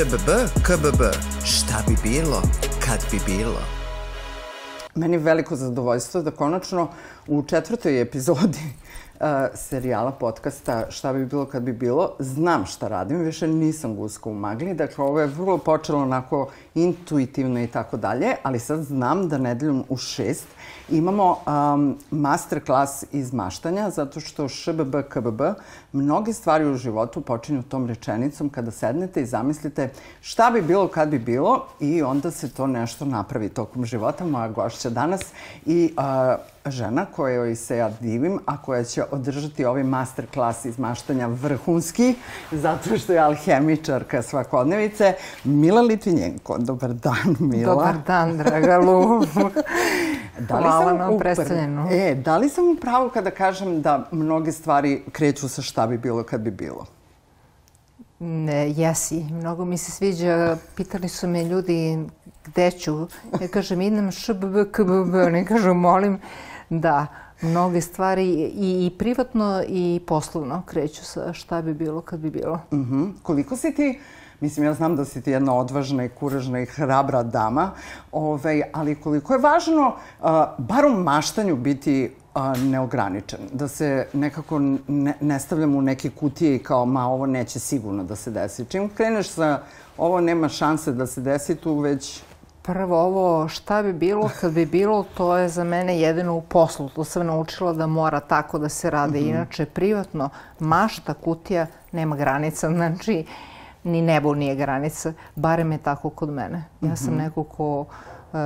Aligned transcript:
ŠBB, 0.00 0.30
KBB. 0.66 1.02
Šta 1.44 1.82
bi 1.88 1.96
bilo, 2.02 2.42
kad 2.84 3.00
bi 3.10 3.20
bilo? 3.26 3.60
Meni 4.94 5.14
je 5.14 5.18
veliko 5.18 5.56
zadovoljstvo 5.56 6.22
da 6.22 6.30
konačno 6.30 6.88
u 7.26 7.42
četvrtoj 7.42 8.00
epizodi 8.00 8.58
uh, 9.20 9.26
serijala, 9.54 10.10
podcasta 10.10 10.86
Šta 10.90 11.12
bi 11.12 11.26
bilo 11.26 11.46
kad 11.46 11.62
bi 11.62 11.72
bilo, 11.72 12.12
znam 12.18 12.66
šta 12.66 12.88
radim, 12.88 13.18
više 13.18 13.48
nisam 13.48 13.96
guska 13.96 14.30
u 14.30 14.34
magli, 14.34 14.74
dakle 14.74 15.04
ovo 15.04 15.20
je 15.20 15.26
vrlo 15.26 15.58
počelo 15.58 16.02
onako 16.02 16.48
intuitivno 16.74 17.60
i 17.60 17.66
tako 17.66 17.96
dalje, 17.96 18.34
ali 18.42 18.58
sad 18.58 18.80
znam 18.82 19.28
da 19.28 19.38
nedeljom 19.38 19.84
u 19.88 19.96
šest 19.96 20.46
imamo 20.90 21.36
um, 21.46 21.98
master 22.10 22.64
klas 22.64 23.04
iz 23.12 23.32
maštanja, 23.32 23.90
zato 23.90 24.20
što 24.20 24.48
ŠBB, 24.48 24.94
KBB, 25.08 25.40
mnoge 25.92 26.32
stvari 26.32 26.64
u 26.64 26.74
životu 26.74 27.20
počinju 27.20 27.62
tom 27.62 27.86
rečenicom 27.86 28.48
kada 28.48 28.70
sednete 28.70 29.22
i 29.22 29.26
zamislite 29.26 29.90
šta 30.20 30.50
bi 30.50 30.62
bilo 30.62 30.88
kad 30.88 31.08
bi 31.08 31.18
bilo 31.18 31.66
i 31.80 32.02
onda 32.02 32.30
se 32.30 32.50
to 32.50 32.66
nešto 32.66 33.04
napravi 33.04 33.48
tokom 33.48 33.84
života. 33.84 34.24
Moja 34.24 34.48
gošća 34.48 34.90
danas 34.90 35.20
i 35.66 35.94
uh, 35.96 36.59
žena 36.66 37.06
kojoj 37.06 37.56
se 37.56 37.76
ja 37.76 37.90
divim, 38.00 38.38
a 38.46 38.62
koja 38.62 38.84
će 38.84 39.04
održati 39.10 39.64
ovaj 39.64 39.82
master 39.82 40.26
klas 40.34 40.64
iz 40.64 40.78
maštanja 40.78 41.26
vrhunski, 41.26 42.14
zato 42.52 42.98
što 42.98 43.12
je 43.12 43.18
alhemičarka 43.18 44.22
svakodnevice, 44.22 45.14
Mila 45.44 45.82
Litvinjenko. 45.82 46.58
Dobar 46.58 46.92
dan, 46.92 47.36
Mila. 47.38 47.74
Dobar 47.74 47.94
dan, 48.06 48.36
draga 48.36 48.78
Lu. 48.78 49.24
da 50.48 50.58
li 50.58 50.62
Hvala 50.62 50.88
sam 50.88 50.98
na 50.98 51.18
predstavljanju. 51.18 51.86
E, 51.90 52.14
da 52.14 52.36
li 52.36 52.48
sam 52.48 52.68
u 52.68 52.76
pravu 52.80 53.10
kada 53.10 53.30
kažem 53.30 53.82
da 53.82 54.08
mnoge 54.10 54.52
stvari 54.52 55.02
kreću 55.12 55.48
sa 55.48 55.62
šta 55.62 55.86
bi 55.86 55.98
bilo 55.98 56.22
kad 56.22 56.40
bi 56.40 56.50
bilo? 56.50 56.86
Ne, 58.18 58.70
jesi. 58.70 59.24
Mnogo 59.30 59.64
mi 59.64 59.78
se 59.78 59.90
sviđa. 59.90 60.56
Pitali 60.76 61.08
su 61.08 61.28
me 61.28 61.44
ljudi 61.44 61.98
gde 62.44 62.70
ću. 62.70 63.06
Ja 63.40 63.48
kažem 63.48 63.80
idem 63.80 64.10
šbb, 64.10 64.54
kbb. 64.72 65.14
Oni 65.26 65.44
kažu 65.44 65.74
molim 65.74 66.18
da 66.70 67.06
mnoge 67.42 67.80
stvari 67.80 68.24
i, 68.24 68.86
i 68.86 68.90
privatno 68.98 69.62
i 69.68 70.00
poslovno 70.06 70.62
kreću 70.66 71.04
sa 71.04 71.32
šta 71.32 71.62
bi 71.62 71.74
bilo 71.74 72.00
kad 72.00 72.20
bi 72.20 72.30
bilo. 72.30 72.60
Mhm. 72.72 73.04
Koliko 73.22 73.56
si 73.56 73.74
ti, 73.74 74.00
mislim, 74.40 74.66
ja 74.66 74.74
znam 74.74 74.96
da 74.96 75.04
si 75.04 75.22
ti 75.22 75.30
jedna 75.30 75.54
odvažna 75.54 76.04
i 76.04 76.08
kuražna 76.08 76.60
i 76.60 76.66
hrabra 76.66 77.22
dama, 77.22 77.70
ovaj, 78.12 78.62
ali 78.72 78.94
koliko 78.94 79.32
je 79.32 79.38
važno, 79.38 79.86
uh, 79.88 80.26
bar 80.58 80.86
u 80.86 81.02
maštanju 81.02 81.56
biti 81.56 82.12
uh, 82.34 82.62
neograničen, 82.62 83.40
da 83.52 83.68
se 83.68 84.06
nekako 84.12 84.58
ne, 84.88 85.14
ne 85.20 85.40
stavljamo 85.40 85.78
u 85.78 85.82
neke 85.82 86.10
kutije 86.10 86.56
i 86.56 86.58
kao, 86.58 86.86
ma, 86.86 87.08
ovo 87.08 87.26
neće 87.26 87.58
sigurno 87.58 88.04
da 88.04 88.16
se 88.16 88.30
desi. 88.30 88.64
Čim 88.64 88.88
kreneš 88.88 89.28
sa 89.28 89.62
ovo 89.98 90.20
nema 90.20 90.48
šanse 90.48 90.92
da 90.92 91.06
se 91.06 91.20
desi 91.20 91.54
tu, 91.54 91.78
već 91.78 92.22
Prvo 92.72 93.00
ovo 93.02 93.48
šta 93.48 93.82
bi 93.82 93.92
bilo 93.92 94.30
kad 94.40 94.52
bi 94.52 94.66
bilo, 94.66 95.04
to 95.16 95.36
je 95.36 95.48
za 95.48 95.64
mene 95.64 96.00
jedino 96.00 96.34
u 96.34 96.40
poslu. 96.42 96.88
To 96.88 97.04
sam 97.04 97.26
naučila 97.26 97.72
da 97.72 97.86
mora 97.86 98.20
tako 98.20 98.58
da 98.58 98.68
se 98.68 98.90
rade. 98.90 99.20
Inače, 99.20 99.66
privatno, 99.66 100.28
mašta, 100.58 101.14
kutija, 101.14 101.66
nema 101.92 102.16
granica. 102.16 102.70
Znači, 102.80 103.24
ni 103.84 104.02
nebo 104.02 104.34
nije 104.34 104.54
granica. 104.54 105.12
Barem 105.34 105.72
je 105.72 105.78
tako 105.78 106.10
kod 106.10 106.30
mene. 106.30 106.64
Ja 106.80 106.96
sam 106.96 107.14
neko 107.14 107.44
ko 107.44 107.84
e, 107.84 108.36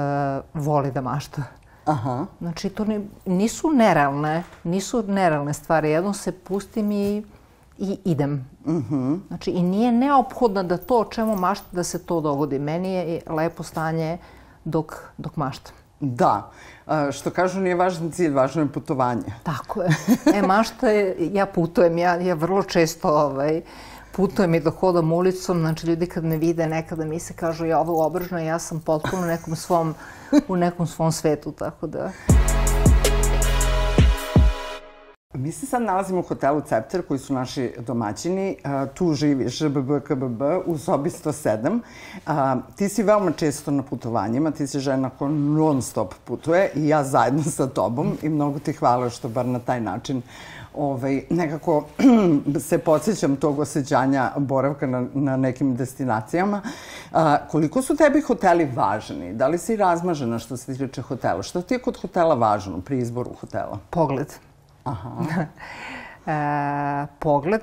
voli 0.54 0.90
da 0.90 1.00
mašta. 1.00 1.42
Aha. 1.84 2.26
Znači, 2.40 2.68
to 2.68 2.84
ni, 2.84 3.08
nisu 3.26 3.70
nerealne, 3.70 4.42
nisu 4.62 5.02
nerealne 5.02 5.52
stvari. 5.52 5.90
Jedno 5.90 6.12
se 6.12 6.32
pustim 6.32 6.92
i, 6.92 7.24
i 7.78 7.98
idem. 8.04 8.48
Znači, 9.28 9.50
i 9.50 9.62
nije 9.62 9.92
neophodno 9.92 10.62
da 10.62 10.76
to 10.76 11.00
o 11.00 11.04
čemu 11.04 11.36
mašta 11.36 11.66
da 11.72 11.84
se 11.84 12.06
to 12.06 12.20
dogodi. 12.20 12.58
Meni 12.58 12.92
je 12.92 13.20
lepo 13.26 13.62
stanje 13.62 14.18
dok, 14.64 14.94
dok 15.16 15.36
maštam. 15.36 15.74
Da. 16.00 16.50
Uh, 16.86 16.92
što 17.12 17.30
kažu, 17.30 17.60
nije 17.60 17.74
važan 17.74 18.10
cilj, 18.10 18.32
važno 18.32 18.62
je 18.62 18.68
putovanje. 18.68 19.34
Tako 19.42 19.82
je. 19.82 19.88
E, 20.34 20.42
mašta 20.42 20.88
je, 20.88 21.16
ja 21.32 21.46
putujem, 21.46 21.98
ja, 21.98 22.14
ja 22.14 22.34
vrlo 22.34 22.62
često 22.62 23.08
ovaj, 23.08 23.62
putujem 24.12 24.54
i 24.54 24.60
dok 24.60 24.74
hodam 24.74 25.12
ulicom, 25.12 25.60
znači 25.60 25.86
ljudi 25.86 26.06
kad 26.06 26.24
me 26.24 26.36
vide 26.36 26.66
nekada 26.66 27.04
mi 27.04 27.20
se 27.20 27.34
kažu 27.34 27.66
ja 27.66 27.80
ovo 27.80 28.06
obržno, 28.06 28.38
ja 28.38 28.58
sam 28.58 28.80
potpuno 28.80 29.22
u 29.22 29.26
nekom 29.26 29.56
svom, 29.56 29.94
u 30.48 30.56
nekom 30.56 30.86
svom 30.86 31.12
svetu, 31.12 31.52
tako 31.52 31.86
da... 31.86 32.10
Mi 35.34 35.52
se 35.52 35.66
sad 35.66 35.82
nalazimo 35.82 36.18
u 36.18 36.22
hotelu 36.22 36.60
Cepter, 36.60 37.02
koji 37.02 37.18
su 37.18 37.34
naši 37.34 37.72
domaćini. 37.86 38.56
Tu 38.94 39.14
živi 39.14 39.48
ŽBB, 39.48 39.90
KBB 40.04 40.42
u 40.66 40.78
sobi 40.78 41.10
107. 41.10 41.80
A, 42.26 42.56
ti 42.76 42.88
si 42.88 43.02
veoma 43.02 43.32
često 43.32 43.70
na 43.70 43.82
putovanjima, 43.82 44.50
ti 44.50 44.66
si 44.66 44.78
žena 44.78 45.10
koja 45.10 45.30
non 45.30 45.82
stop 45.82 46.14
putuje 46.24 46.70
i 46.74 46.88
ja 46.88 47.04
zajedno 47.04 47.42
sa 47.56 47.66
tobom 47.66 48.18
i 48.22 48.28
mnogo 48.28 48.58
ti 48.58 48.72
hvala 48.72 49.10
što 49.10 49.28
bar 49.28 49.46
na 49.46 49.58
taj 49.58 49.80
način 49.80 50.22
ovaj, 50.74 51.22
nekako 51.30 51.84
se 52.68 52.78
podsjećam 52.78 53.36
tog 53.36 53.58
osjećanja 53.58 54.30
boravka 54.36 54.86
na, 54.86 55.06
na 55.14 55.36
nekim 55.36 55.76
destinacijama. 55.76 56.62
Koliko 57.50 57.82
su 57.82 57.96
tebi 57.96 58.20
hoteli 58.20 58.70
važni? 58.74 59.32
Da 59.32 59.48
li 59.48 59.58
si 59.58 59.76
razmažena 59.76 60.38
što 60.38 60.56
se 60.56 60.76
tiče 60.76 61.02
hotela? 61.02 61.42
Šta 61.42 61.62
ti 61.62 61.74
je 61.74 61.82
kod 61.82 62.00
hotela 62.00 62.34
važno 62.34 62.80
pri 62.80 62.98
izboru 62.98 63.30
hotela? 63.40 63.78
Pogled. 63.90 64.34
Aha. 64.84 65.10
e, 66.26 67.06
pogled. 67.18 67.62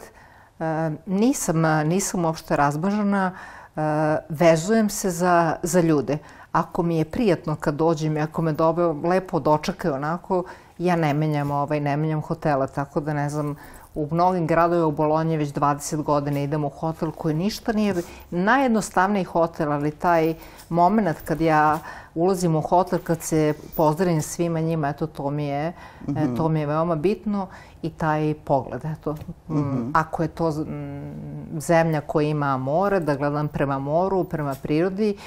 E, 0.59 0.91
nisam, 1.05 1.61
nisam 1.85 2.25
uopšte 2.25 2.55
razmažena, 2.55 3.31
e, 3.31 3.81
vezujem 4.29 4.89
se 4.89 5.09
za, 5.09 5.55
za 5.63 5.81
ljude. 5.81 6.17
Ako 6.51 6.83
mi 6.83 6.97
je 6.97 7.05
prijatno 7.05 7.55
kad 7.55 7.75
dođem 7.75 8.17
i 8.17 8.21
ako 8.21 8.41
me 8.41 8.53
dobro, 8.53 8.95
lepo 9.03 9.39
dočekaju 9.39 9.93
onako, 9.93 10.43
ja 10.77 10.95
ne 10.95 11.13
menjam, 11.13 11.51
ovaj, 11.51 11.79
ne 11.79 11.97
menjam 11.97 12.21
hotela, 12.21 12.67
tako 12.67 12.99
da 12.99 13.13
ne 13.13 13.29
znam, 13.29 13.55
u 13.95 14.07
mnogim 14.11 14.47
gradovima 14.47 14.87
u 14.87 14.91
Bolonji 14.91 15.37
već 15.37 15.53
20 15.53 16.03
godina 16.03 16.39
idem 16.39 16.65
u 16.65 16.69
hotel 16.69 17.11
koji 17.11 17.35
ništa 17.35 17.73
nije... 17.73 17.95
Najjednostavniji 18.29 19.23
hotel, 19.23 19.71
ali 19.71 19.91
taj 19.91 20.33
moment 20.69 21.17
kad 21.25 21.41
ja 21.41 21.79
ulazim 22.15 22.55
u 22.55 22.61
hotel, 22.61 22.99
kad 22.99 23.21
se 23.21 23.53
pozdravim 23.75 24.21
svima 24.21 24.59
njima, 24.59 24.89
eto, 24.89 25.07
to 25.07 25.29
mi 25.29 25.45
je, 25.45 25.69
mm 26.07 26.13
-hmm. 26.13 26.37
to 26.37 26.49
mi 26.49 26.59
je 26.59 26.65
veoma 26.65 26.95
bitno 26.95 27.47
i 27.81 27.89
taj 27.89 28.33
pogled, 28.45 28.85
eto. 28.85 29.13
Mm 29.47 29.55
-hmm. 29.55 29.91
Ako 29.93 30.23
je 30.23 30.27
to 30.27 30.65
zemlja 31.57 32.01
koja 32.01 32.27
ima 32.27 32.57
more, 32.57 32.99
da 32.99 33.15
gledam 33.15 33.47
prema 33.47 33.79
moru, 33.79 34.23
prema 34.23 34.55
prirodi, 34.61 35.17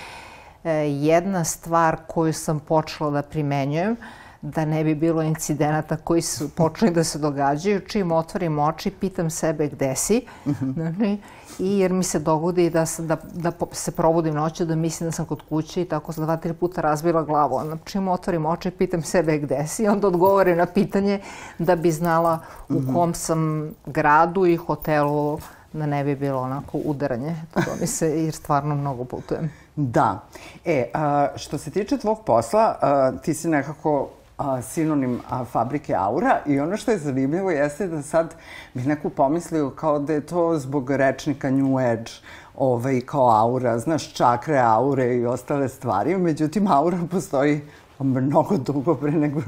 e, 0.64 0.70
jedna 0.88 1.44
stvar 1.44 1.96
koju 2.06 2.32
sam 2.32 2.60
počela 2.60 3.10
da 3.10 3.22
primenjujem, 3.22 3.96
da 4.44 4.64
ne 4.64 4.84
bi 4.84 4.94
bilo 4.94 5.22
incidenata 5.22 5.96
koji 5.96 6.22
su 6.22 6.48
počeli 6.48 6.90
da 6.90 7.04
se 7.04 7.18
događaju. 7.18 7.80
Čim 7.80 8.12
otvorim 8.12 8.58
oči, 8.58 8.90
pitam 8.90 9.30
sebe 9.30 9.68
gde 9.68 9.96
si. 9.96 10.26
Mm 10.46 10.50
-hmm. 10.50 11.16
I 11.58 11.78
jer 11.78 11.92
mi 11.92 12.04
se 12.04 12.18
dogodi 12.18 12.70
da, 12.70 12.86
sam, 12.86 13.06
da, 13.06 13.16
da 13.32 13.52
se 13.72 13.90
probudim 13.90 14.34
noću, 14.34 14.64
da 14.64 14.74
mislim 14.74 15.08
da 15.08 15.12
sam 15.12 15.26
kod 15.26 15.42
kuće 15.48 15.82
i 15.82 15.84
tako 15.84 16.12
sam 16.12 16.24
dva, 16.24 16.36
tri 16.36 16.52
puta 16.52 16.80
razbila 16.80 17.22
glavu. 17.22 17.54
Onda 17.56 17.76
čim 17.84 18.08
otvorim 18.08 18.46
oči, 18.46 18.70
pitam 18.70 19.02
sebe 19.02 19.38
gde 19.38 19.66
si. 19.66 19.88
Onda 19.88 20.06
odgovorim 20.06 20.56
na 20.56 20.66
pitanje 20.66 21.20
da 21.58 21.76
bi 21.76 21.92
znala 21.92 22.38
u 22.68 22.92
kom 22.94 23.14
sam 23.14 23.70
gradu 23.86 24.46
i 24.46 24.56
hotelu 24.56 25.38
da 25.72 25.86
ne 25.86 26.04
bi 26.04 26.16
bilo 26.16 26.40
onako 26.40 26.78
udaranje. 26.84 27.36
To 27.54 27.60
mi 27.80 27.86
se, 27.86 28.24
jer 28.24 28.34
stvarno 28.34 28.74
mnogo 28.74 29.04
putujem. 29.04 29.50
Da. 29.76 30.20
E, 30.64 30.90
a, 30.94 31.28
što 31.36 31.58
se 31.58 31.70
tiče 31.70 31.98
tvog 31.98 32.18
posla, 32.26 32.76
a, 32.80 33.12
ti 33.22 33.34
si 33.34 33.48
nekako 33.48 34.08
a, 34.36 34.62
sinonim 34.62 35.20
a, 35.30 35.44
fabrike 35.44 35.94
Aura 35.98 36.38
i 36.46 36.60
ono 36.60 36.76
što 36.76 36.90
je 36.90 36.98
zanimljivo 36.98 37.50
jeste 37.50 37.86
da 37.86 38.02
sad 38.02 38.34
bi 38.74 38.82
neko 38.82 39.10
pomislio 39.10 39.70
kao 39.70 39.98
da 39.98 40.12
je 40.12 40.26
to 40.26 40.58
zbog 40.58 40.90
rečnika 40.90 41.50
New 41.50 41.78
Age 41.78 42.10
ovaj, 42.56 43.00
kao 43.00 43.30
aura, 43.30 43.78
znaš, 43.78 44.12
čakre, 44.12 44.58
aure 44.58 45.16
i 45.16 45.26
ostale 45.26 45.68
stvari. 45.68 46.18
Međutim, 46.18 46.66
aura 46.66 46.98
postoji 47.10 47.60
mnogo 47.98 48.56
dugo 48.56 48.94
pre 48.94 49.10
nego 49.10 49.40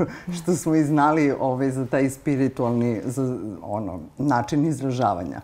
što 0.42 0.52
smo 0.54 0.74
i 0.74 0.84
znali 0.84 1.34
ovaj, 1.40 1.70
za 1.70 1.86
taj 1.86 2.10
spiritualni 2.10 3.00
za, 3.04 3.36
ono, 3.62 4.00
način 4.18 4.66
izražavanja. 4.66 5.40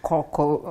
Koliko, 0.00 0.54
uh, 0.54 0.62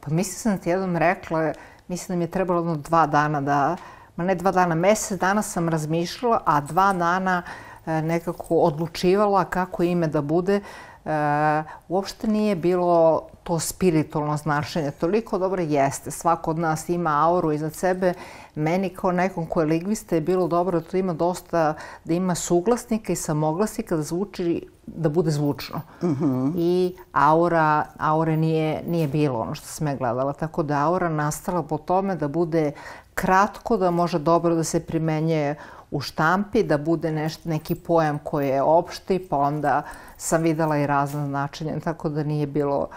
pa 0.00 0.10
mislim 0.10 0.34
sam 0.34 0.58
ti 0.58 0.70
jednom 0.70 0.96
rekla, 0.96 1.52
mislim 1.88 2.16
da 2.16 2.18
mi 2.18 2.24
je 2.24 2.30
trebalo 2.30 2.60
jedno 2.60 2.76
dva 2.76 3.06
dana 3.06 3.40
da 3.40 3.76
ma 4.22 4.26
ne 4.26 4.34
dva 4.34 4.52
dana, 4.52 4.74
mesec 4.74 5.18
dana 5.20 5.42
sam 5.42 5.68
razmišljala, 5.68 6.42
a 6.46 6.60
dva 6.60 6.92
dana 6.92 7.42
e, 7.86 8.02
nekako 8.02 8.56
odlučivala 8.56 9.44
kako 9.44 9.82
ime 9.82 10.06
da 10.06 10.22
bude, 10.22 10.60
E, 11.04 11.62
uopšte 11.88 12.26
nije 12.28 12.56
bilo 12.56 13.22
to 13.42 13.58
spiritualno 13.58 14.36
značenje. 14.36 14.90
Toliko 14.90 15.38
dobro 15.38 15.62
jeste. 15.62 16.10
Svako 16.10 16.50
od 16.50 16.58
nas 16.58 16.88
ima 16.88 17.26
auru 17.26 17.52
iznad 17.52 17.74
sebe. 17.74 18.14
Meni 18.54 18.88
kao 18.88 19.12
nekom 19.12 19.46
ko 19.46 19.62
je 19.62 19.82
je 20.10 20.20
bilo 20.20 20.48
dobro 20.48 20.80
da 20.80 20.86
to 20.86 20.96
ima 20.96 21.12
dosta, 21.12 21.74
da 22.04 22.14
ima 22.14 22.34
suglasnika 22.34 23.12
i 23.12 23.16
samoglasnika 23.16 23.96
da 23.96 24.02
zvuči 24.02 24.66
da 24.86 25.08
bude 25.08 25.30
zvučno. 25.30 25.80
Uh 26.02 26.10
-huh. 26.10 26.52
I 26.56 26.96
aura, 27.12 27.86
aure 27.98 28.36
nije, 28.36 28.82
nije 28.86 29.08
bilo 29.08 29.40
ono 29.40 29.54
što 29.54 29.66
sam 29.66 29.86
ja 29.86 29.96
gledala. 29.96 30.32
Tako 30.32 30.62
da 30.62 30.86
aura 30.86 31.08
nastala 31.08 31.62
po 31.62 31.78
tome 31.78 32.16
da 32.16 32.28
bude 32.28 32.72
kratko, 33.14 33.76
da 33.76 33.90
može 33.90 34.18
dobro 34.18 34.54
da 34.54 34.64
se 34.64 34.80
primenjuje 34.80 35.56
u 35.90 36.00
štampi, 36.00 36.62
da 36.62 36.78
bude 36.78 37.12
nešto, 37.12 37.48
neki 37.48 37.74
pojam 37.74 38.18
koji 38.24 38.48
je 38.48 38.62
opšti, 38.62 39.18
pa 39.30 39.36
onda 39.36 39.82
sam 40.16 40.42
videla 40.42 40.78
i 40.78 40.86
razne 40.86 41.26
značenja, 41.26 41.80
tako 41.80 42.08
da 42.08 42.24
nije 42.24 42.46
bilo 42.46 42.88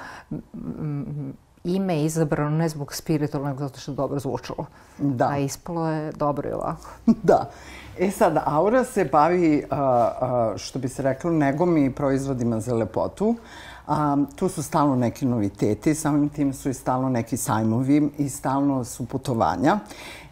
ime 1.65 2.03
izabrano 2.03 2.57
ne 2.57 2.69
zbog 2.69 2.93
spiritualnog, 2.93 3.47
nego 3.47 3.67
zato 3.67 3.79
što 3.79 3.91
je 3.91 3.95
dobro 3.95 4.19
zvučalo. 4.19 4.65
Da. 4.97 5.27
A 5.29 5.37
ispalo 5.37 5.89
je 5.89 6.11
dobro 6.11 6.49
i 6.49 6.53
ovako. 6.53 6.89
da. 7.23 7.49
E 7.99 8.11
sad, 8.11 8.37
Aura 8.45 8.83
se 8.83 9.05
bavi, 9.05 9.63
a, 9.69 9.77
a, 9.79 10.53
što 10.57 10.79
bi 10.79 10.89
se 10.89 11.01
reklo, 11.01 11.31
negom 11.31 11.77
i 11.77 11.91
proizvodima 11.91 12.59
za 12.59 12.73
lepotu. 12.73 13.35
A, 13.87 14.17
tu 14.35 14.49
su 14.49 14.63
stalno 14.63 14.95
neki 14.95 15.25
noviteti, 15.25 15.95
samim 15.95 16.29
tim 16.29 16.53
su 16.53 16.69
i 16.69 16.73
stalno 16.73 17.09
neki 17.09 17.37
sajmovi 17.37 18.09
i 18.17 18.29
stalno 18.29 18.83
su 18.83 19.05
putovanja. 19.05 19.79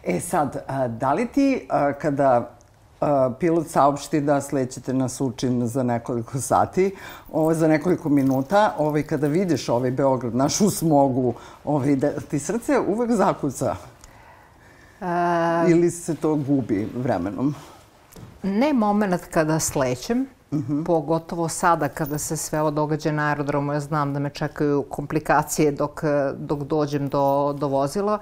E 0.04 0.20
sad, 0.20 0.64
a, 0.66 0.88
da 0.88 1.12
li 1.12 1.26
ti 1.26 1.66
a, 1.70 1.92
kada 1.92 2.50
pilot 3.38 3.68
saopšti 3.68 4.20
da 4.20 4.40
slećete 4.40 4.92
na 4.92 5.08
Sučin 5.08 5.66
za 5.66 5.82
nekoliko 5.82 6.40
sati, 6.40 6.96
ovo, 7.32 7.54
za 7.54 7.68
nekoliko 7.68 8.08
minuta, 8.08 8.74
ovaj, 8.78 9.02
kada 9.02 9.26
vidiš 9.26 9.68
ovaj 9.68 9.90
Beograd, 9.90 10.34
naš 10.34 10.60
u 10.60 10.70
smogu, 10.70 11.34
ovaj, 11.64 11.96
da 11.96 12.10
ti 12.20 12.38
srce 12.38 12.80
uvek 12.88 13.10
zakuca? 13.10 13.76
A... 15.00 15.64
Ili 15.68 15.90
se 15.90 16.14
to 16.14 16.34
gubi 16.34 16.88
vremenom? 16.96 17.54
Ne 18.42 18.72
moment 18.72 19.22
kada 19.30 19.60
slećem, 19.60 20.26
-huh. 20.62 20.84
pogotovo 20.84 21.48
sada 21.48 21.88
kada 21.88 22.18
se 22.18 22.36
sve 22.36 22.60
ovo 22.60 22.70
događa 22.70 23.12
na 23.12 23.28
aerodromu, 23.28 23.72
ja 23.72 23.80
znam 23.80 24.12
da 24.14 24.18
me 24.18 24.30
čekaju 24.30 24.82
komplikacije 24.82 25.72
dok, 25.72 26.02
dok 26.36 26.62
dođem 26.62 27.08
do, 27.08 27.52
do 27.58 27.68
vozila, 27.68 28.18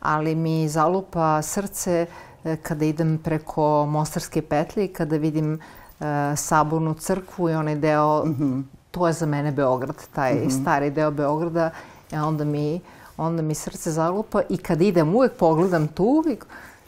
ali 0.00 0.34
mi 0.34 0.68
zalupa 0.68 1.42
srce 1.42 2.06
E, 2.44 2.56
kada 2.56 2.84
idem 2.84 3.18
preko 3.18 3.86
Mostarske 3.86 4.42
petlje 4.42 4.84
i 4.84 4.88
kada 4.88 5.16
vidim 5.16 5.52
uh, 5.54 6.06
Sabornu 6.36 6.94
crkvu 6.94 7.50
i 7.50 7.54
onaj 7.54 7.74
deo, 7.74 8.24
mm 8.24 8.36
-hmm. 8.38 8.62
to 8.90 9.06
je 9.06 9.12
za 9.12 9.26
mene 9.26 9.52
Beograd, 9.52 9.96
taj 10.12 10.34
mm 10.34 10.38
-hmm. 10.38 10.62
stari 10.62 10.90
deo 10.90 11.10
Beograda, 11.10 11.70
i 12.12 12.16
onda 12.16 12.44
mi, 12.44 12.80
onda 13.16 13.42
mi 13.42 13.54
srce 13.54 13.90
zalupa 13.90 14.42
i 14.48 14.56
kad 14.56 14.82
idem 14.82 15.14
uvek 15.14 15.32
pogledam 15.32 15.88
tu 15.88 16.24
i, 16.28 16.36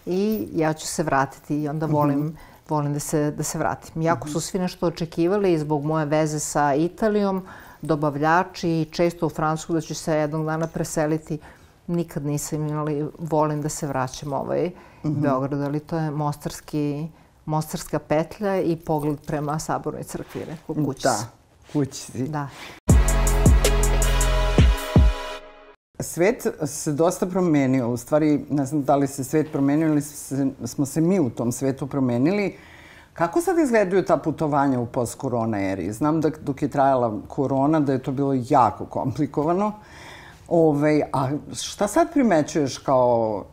i 0.06 0.48
ja 0.52 0.72
ću 0.72 0.86
se 0.86 1.02
vratiti 1.02 1.62
i 1.62 1.69
onda 1.69 1.86
volim, 1.86 2.19
mm 2.19 2.28
-hmm. 2.28 2.53
Volim 2.69 2.93
da 2.93 3.00
se, 3.00 3.31
da 3.31 3.43
se 3.43 3.58
vratim. 3.58 4.02
Jako 4.02 4.28
su 4.28 4.40
svi 4.40 4.58
nešto 4.58 4.87
očekivali 4.87 5.58
zbog 5.58 5.84
moje 5.84 6.06
veze 6.06 6.38
sa 6.38 6.75
Italijom, 6.75 7.43
dobavljači, 7.82 8.88
često 8.90 9.26
u 9.26 9.31
Francusku 9.31 9.72
da 9.72 9.81
ću 9.81 9.94
se 9.94 10.16
jednog 10.16 10.46
dana 10.46 10.66
preseliti. 10.66 11.38
Nikad 11.87 12.25
nisam 12.25 12.69
imali, 12.69 13.08
volim 13.19 13.62
da 13.62 13.69
se 13.69 13.87
vraćam 13.87 14.32
ovaj, 14.32 14.66
mm 14.69 15.08
-hmm. 15.08 15.20
Beogradu, 15.20 15.62
ali 15.62 15.81
to 15.81 15.99
je 15.99 16.11
Mostarski, 16.11 17.08
Mostarska 17.46 17.99
petlja 17.99 18.61
i 18.61 18.76
pogled 18.76 19.19
prema 19.26 19.58
Sabornoj 19.58 20.02
crkvi, 20.02 20.46
neko 20.46 20.75
kući. 20.75 21.02
Da, 21.02 21.19
kući. 21.72 22.12
Da. 22.12 22.49
Svet 26.00 26.46
se 26.67 26.93
dosta 26.93 27.26
promenio. 27.26 27.88
U 27.88 27.96
stvari, 27.96 28.44
ne 28.50 28.67
znam 28.67 28.82
da 28.82 28.96
li 28.96 29.06
se 29.06 29.25
svet 29.25 29.52
promenio 29.52 29.88
ili 29.88 30.02
smo 30.64 30.87
se 30.87 31.00
mi 31.00 31.20
u 31.20 31.31
tom 31.31 31.52
svetu 31.52 31.87
promenili. 31.87 32.56
Kako 33.12 33.41
sad 33.41 33.58
izgledaju 33.58 34.05
ta 34.05 34.17
putovanja 34.17 34.81
u 34.81 34.87
post-korona 34.87 35.61
eri? 35.62 35.93
Znam 35.93 36.20
da 36.20 36.31
dok 36.41 36.62
je 36.62 36.69
trajala 36.69 37.20
korona, 37.29 37.81
da 37.81 37.93
je 37.93 38.02
to 38.02 38.12
bilo 38.12 38.35
jako 38.49 38.85
komplikovano. 38.85 39.73
Ove, 40.49 40.79
ovaj, 40.79 41.02
a 41.12 41.29
šta 41.52 41.88
sad 41.88 42.12
primećuješ 42.12 42.79
kao 42.79 43.44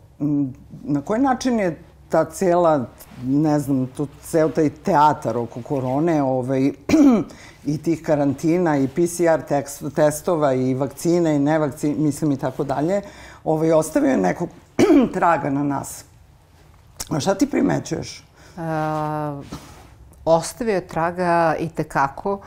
na 0.83 1.01
koji 1.01 1.21
način 1.21 1.59
je 1.59 1.83
ta 2.09 2.25
cela, 2.25 2.85
ne 3.23 3.59
znam, 3.59 3.87
to, 3.87 4.07
ceo 4.21 4.49
taj 4.49 4.69
teatar 4.69 5.37
oko 5.37 5.61
korone 5.61 6.23
ovaj, 6.23 6.71
i 7.71 7.77
tih 7.77 8.01
karantina 8.03 8.77
i 8.77 8.87
PCR 8.87 9.41
tekst, 9.47 9.83
testova 9.95 10.53
i 10.53 10.73
vakcina 10.73 11.31
i 11.31 11.39
nevakcina, 11.39 11.95
mislim 11.97 12.31
i 12.31 12.37
tako 12.37 12.63
dalje, 12.63 13.01
ovaj, 13.43 13.71
ostavio 13.71 14.11
je 14.11 14.17
nekog 14.17 14.49
traga 15.13 15.49
na 15.49 15.63
nas. 15.63 16.03
A 17.09 17.19
šta 17.19 17.35
ti 17.35 17.49
primećuješ? 17.49 18.23
Uh, 18.57 19.45
ostavio 20.25 20.75
je 20.75 20.87
traga 20.87 21.55
i 21.59 21.69
tekako. 21.69 22.39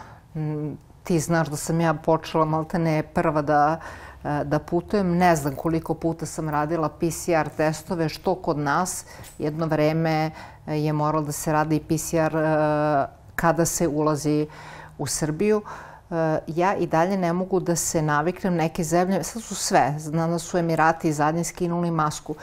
Ti 1.05 1.19
znaš 1.19 1.49
da 1.49 1.57
sam 1.57 1.81
ja 1.81 1.95
počela 1.95 2.45
maltene 2.45 3.03
prva 3.03 3.43
da 3.43 3.81
uh, 3.81 4.05
da 4.45 4.59
putujem. 4.59 5.17
Ne 5.17 5.37
znam 5.37 5.55
koliko 5.55 5.95
puta 5.95 6.27
sam 6.27 6.49
radila 6.49 6.89
PCR 6.89 7.49
testove, 7.57 8.09
što 8.09 8.35
kod 8.35 8.59
nas. 8.59 9.05
Jedno 9.39 9.67
vreme 9.67 10.31
e, 10.67 10.77
je 10.77 10.93
moralo 10.93 11.25
da 11.25 11.33
se 11.33 11.53
radi 11.53 11.81
PCR 11.81 12.37
e, 12.37 13.07
kada 13.37 13.65
se 13.65 13.89
ulazi 13.89 14.47
u 14.99 15.07
Srbiju. 15.07 15.63
Ja 16.47 16.77
i 16.77 16.87
dalje 16.87 17.17
ne 17.17 17.33
mogu 17.33 17.61
da 17.61 17.77
se 17.77 18.03
naviknem 18.03 18.55
neke 18.55 18.85
zemlje, 18.85 19.23
sad 19.25 19.43
su 19.43 19.55
sve, 19.55 19.95
znam 19.99 20.31
da 20.31 20.39
su 20.39 20.59
Emirati 20.59 21.13
zadnje 21.13 21.45
skinuli 21.45 21.91
masku 21.91 22.35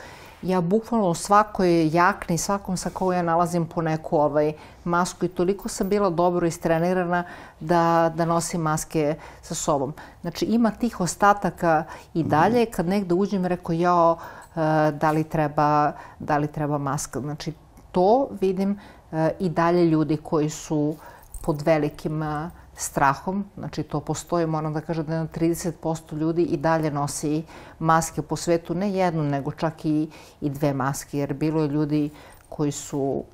ja 0.42 0.60
bukvalno 0.60 1.08
u 1.08 1.14
svakoj 1.14 1.88
jakni, 1.88 2.38
svakom 2.38 2.76
sa 2.76 2.90
kojoj 2.90 3.16
ja 3.16 3.22
nalazim 3.22 3.66
po 3.66 3.82
neku 3.82 4.16
ovaj, 4.16 4.52
masku 4.84 5.24
i 5.24 5.28
toliko 5.28 5.68
sam 5.68 5.88
bila 5.88 6.10
dobro 6.10 6.46
istrenirana 6.46 7.24
da, 7.60 8.12
da 8.16 8.24
nosim 8.24 8.60
maske 8.60 9.14
sa 9.42 9.54
sobom. 9.54 9.94
Znači 10.20 10.44
ima 10.44 10.70
tih 10.70 11.00
ostataka 11.00 11.84
i 12.14 12.22
dalje, 12.22 12.66
kad 12.66 12.88
negde 12.88 13.14
uđem 13.14 13.46
rekao 13.46 13.72
ja 13.72 14.16
eh, 14.16 14.92
da 14.92 15.10
li 15.10 15.24
treba, 15.24 15.92
da 16.18 16.38
li 16.38 16.46
treba 16.46 16.78
maska. 16.78 17.20
Znači 17.20 17.52
to 17.92 18.28
vidim 18.40 18.80
eh, 19.12 19.30
i 19.40 19.48
dalje 19.48 19.84
ljudi 19.84 20.16
koji 20.16 20.50
su 20.50 20.96
pod 21.42 21.62
velikim 21.62 22.22
uh, 22.22 22.61
strahom, 22.82 23.44
znači 23.56 23.82
to 23.82 24.00
postoji, 24.00 24.46
moram 24.46 24.72
da 24.72 24.80
kažem 24.80 25.06
da 25.06 25.26
30% 25.26 26.16
ljudi 26.16 26.42
i 26.42 26.56
dalje 26.56 26.90
nosi 26.90 27.42
maske 27.78 28.22
po 28.22 28.36
svetu, 28.36 28.74
ne 28.74 28.90
jednu, 28.92 29.22
nego 29.22 29.52
čak 29.52 29.84
i, 29.84 30.08
i 30.40 30.50
dve 30.50 30.74
maske, 30.74 31.18
jer 31.18 31.34
bilo 31.34 31.62
je 31.62 31.68
ljudi 31.68 32.10
koji 32.48 32.72
su 32.72 33.24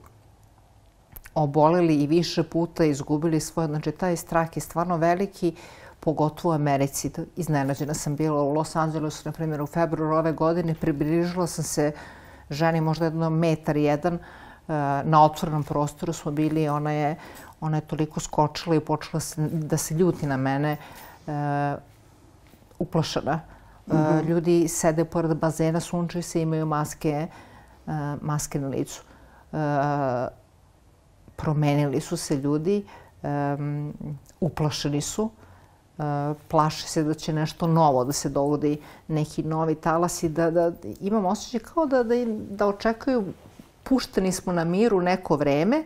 oboleli 1.34 1.94
i 1.94 2.06
više 2.06 2.42
puta 2.42 2.84
izgubili 2.84 3.40
svoje, 3.40 3.66
znači 3.66 3.92
taj 3.92 4.16
strah 4.16 4.56
je 4.56 4.60
stvarno 4.60 4.96
veliki, 4.96 5.54
pogotovo 6.00 6.52
u 6.52 6.54
Americi. 6.54 7.10
Iznenađena 7.36 7.94
sam 7.94 8.16
bila 8.16 8.42
u 8.42 8.52
Los 8.52 8.76
Angelesu, 8.76 9.22
na 9.24 9.32
primjer, 9.32 9.62
u 9.62 9.66
februaru 9.66 10.16
ove 10.16 10.32
godine, 10.32 10.74
približila 10.74 11.46
sam 11.46 11.64
se 11.64 11.92
ženi 12.50 12.80
možda 12.80 13.04
jedno 13.04 13.30
metar 13.30 13.76
jedan, 13.76 14.18
na 15.04 15.24
otvorenom 15.24 15.62
prostoru 15.64 16.12
smo 16.12 16.32
bili, 16.32 16.68
ona 16.68 16.92
je, 16.92 17.16
ona 17.60 17.76
je 17.76 17.80
toliko 17.80 18.20
skočila 18.20 18.76
i 18.76 18.80
počela 18.80 19.20
se, 19.20 19.48
da 19.48 19.76
se 19.76 19.94
ljuti 19.94 20.26
na 20.26 20.36
mene, 20.36 20.76
uh, 21.26 21.32
uplašena. 22.78 23.40
Uh, 23.86 23.94
mm 23.94 23.98
-hmm. 23.98 24.28
Ljudi 24.28 24.68
sede 24.68 25.04
pored 25.04 25.36
bazena, 25.36 25.80
sunče 25.80 26.22
se, 26.22 26.42
imaju 26.42 26.66
maske, 26.66 27.26
uh, 27.86 27.92
maske 28.20 28.60
na 28.60 28.68
licu. 28.68 29.02
Uh, 29.52 29.58
promenili 31.36 32.00
su 32.00 32.16
se 32.16 32.36
ljudi, 32.36 32.84
um, 33.22 33.94
uplašeni 34.40 35.00
su, 35.00 35.30
uh, 35.98 36.04
plaše 36.48 36.88
se 36.88 37.02
da 37.02 37.14
će 37.14 37.32
nešto 37.32 37.66
novo 37.66 38.04
da 38.04 38.12
se 38.12 38.28
dogodi, 38.28 38.80
neki 39.08 39.42
novi 39.42 39.74
talasi, 39.74 40.28
da, 40.28 40.50
da 40.50 40.72
imam 41.00 41.26
osjećaj 41.26 41.60
kao 41.60 41.86
da, 41.86 42.02
da, 42.02 42.14
da 42.50 42.66
očekuju 42.66 43.24
pušteni 43.88 44.32
smo 44.32 44.52
na 44.52 44.64
miru 44.64 45.00
neko 45.00 45.36
vreme, 45.36 45.84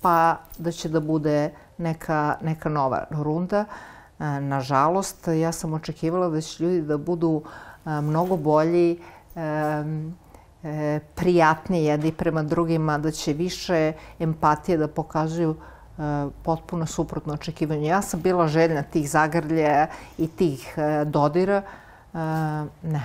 pa 0.00 0.36
da 0.58 0.72
će 0.72 0.88
da 0.88 1.00
bude 1.00 1.50
neka, 1.78 2.36
neka 2.42 2.68
nova 2.68 3.04
runda. 3.10 3.64
E, 4.18 4.40
nažalost, 4.40 5.28
ja 5.28 5.52
sam 5.52 5.74
očekivala 5.74 6.28
da 6.28 6.40
će 6.40 6.64
ljudi 6.64 6.82
da 6.82 6.98
budu 6.98 7.42
e, 7.86 8.00
mnogo 8.00 8.36
bolji, 8.36 8.98
e, 9.36 9.84
prijatniji 11.14 11.84
jedni 11.84 12.12
prema 12.12 12.42
drugima, 12.42 12.98
da 12.98 13.10
će 13.10 13.32
više 13.32 13.92
empatije 14.18 14.78
da 14.78 14.88
pokazuju 14.88 15.56
potpuno 16.42 16.86
suprotno 16.86 17.34
očekivanje. 17.34 17.86
Ja 17.86 18.02
sam 18.02 18.20
bila 18.20 18.48
željna 18.48 18.82
tih 18.82 19.10
zagrlje 19.10 19.86
i 20.18 20.28
tih 20.28 20.74
dodira. 21.06 21.62
Ne, 22.82 23.02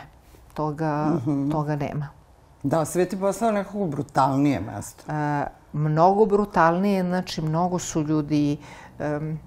toga, 0.53 1.05
mm 1.05 1.21
-hmm. 1.25 1.51
toga 1.51 1.75
nema. 1.75 2.18
Da, 2.63 2.85
svet 2.85 3.13
je 3.13 3.19
postao 3.19 3.51
nekako 3.51 3.85
brutalnije 3.85 4.59
mesto. 4.59 5.11
E, 5.11 5.45
mnogo 5.73 6.25
brutalnije, 6.25 7.03
znači 7.03 7.41
mnogo 7.41 7.79
su 7.79 8.01
ljudi 8.01 8.57
um, 8.99 9.39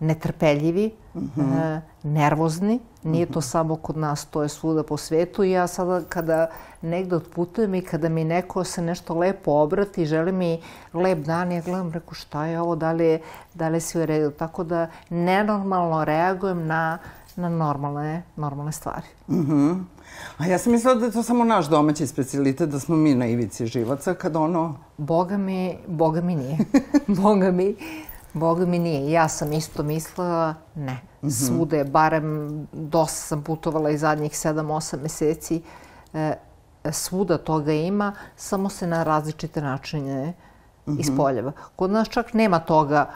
netrpeljivi, 0.00 0.94
mm 1.14 1.20
-hmm. 1.36 1.76
e, 1.76 1.80
nervozni. 2.02 2.80
Nije 3.02 3.26
to 3.26 3.40
samo 3.40 3.76
kod 3.76 3.96
nas, 3.96 4.24
to 4.24 4.42
je 4.42 4.48
svuda 4.48 4.82
po 4.82 4.96
svetu. 4.96 5.44
I 5.44 5.50
ja 5.50 5.66
sada 5.66 6.00
kada 6.08 6.50
negde 6.82 7.16
otputujem 7.16 7.74
i 7.74 7.82
kada 7.82 8.08
mi 8.08 8.24
neko 8.24 8.64
se 8.64 8.82
nešto 8.82 9.14
lepo 9.14 9.52
obrati, 9.52 10.06
želi 10.06 10.32
mi 10.32 10.60
lep 10.94 11.18
dan, 11.18 11.52
ja 11.52 11.60
gledam, 11.60 11.92
reku 11.92 12.14
šta 12.14 12.44
je 12.44 12.60
ovo, 12.60 12.76
da 12.76 12.92
li 12.92 13.04
je, 13.04 13.20
da 13.54 13.68
li 13.68 13.76
je 13.76 13.80
sve 13.80 14.02
u 14.02 14.06
redu. 14.06 14.30
Tako 14.30 14.64
da 14.64 14.86
nenormalno 15.10 16.04
reagujem 16.04 16.66
na, 16.66 16.98
na 17.36 17.48
normalne, 17.48 18.22
normalne 18.36 18.72
stvari. 18.72 19.06
Mm 19.28 19.46
-hmm. 19.46 19.84
A 20.38 20.46
ja 20.46 20.58
sam 20.58 20.72
mislila 20.72 20.94
da 20.94 21.06
je 21.06 21.12
to 21.12 21.22
samo 21.22 21.44
naš 21.44 21.68
domaći 21.68 22.06
specialitet, 22.06 22.68
da 22.68 22.80
smo 22.80 22.96
mi 22.96 23.14
na 23.14 23.26
ivici 23.26 23.66
živaca, 23.66 24.14
kad 24.14 24.36
ono... 24.36 24.74
Boga 24.96 25.36
mi, 25.36 25.78
boga 25.86 26.20
mi 26.20 26.36
nije. 26.36 26.58
boga 27.22 27.50
mi, 27.50 27.76
boga 28.32 28.66
mi 28.66 28.78
nije. 28.78 29.10
Ja 29.10 29.28
sam 29.28 29.52
isto 29.52 29.82
mislila, 29.82 30.54
ne. 30.74 30.92
Mm 30.92 31.26
-hmm. 31.26 31.46
Svude, 31.46 31.84
barem 31.84 32.50
dosta 32.72 33.16
sam 33.16 33.42
putovala 33.42 33.90
i 33.90 33.98
zadnjih 33.98 34.32
7-8 34.32 35.02
meseci, 35.02 35.62
e, 36.14 36.34
svuda 36.90 37.38
toga 37.38 37.72
ima, 37.72 38.12
samo 38.36 38.68
se 38.68 38.86
na 38.86 39.02
različite 39.02 39.62
načine 39.62 40.32
mm 40.86 40.92
-hmm. 40.92 41.00
ispoljava. 41.00 41.52
Kod 41.76 41.90
nas 41.90 42.08
čak 42.08 42.34
nema 42.34 42.58
toga 42.58 43.10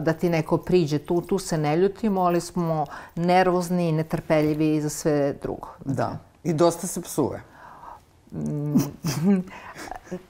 da 0.00 0.12
ti 0.20 0.30
neko 0.30 0.56
priđe 0.56 0.98
tu, 0.98 1.20
tu 1.20 1.38
se 1.38 1.58
ne 1.58 1.76
ljutimo, 1.76 2.20
ali 2.20 2.40
smo 2.40 2.86
nervozni 3.14 3.88
i 3.88 3.92
netrpeljivi 3.92 4.80
za 4.80 4.88
sve 4.88 5.32
drugo. 5.42 5.68
Da. 5.84 6.16
I 6.44 6.52
dosta 6.52 6.86
se 6.86 7.02
psuje. 7.02 7.42
Mm, 8.32 8.76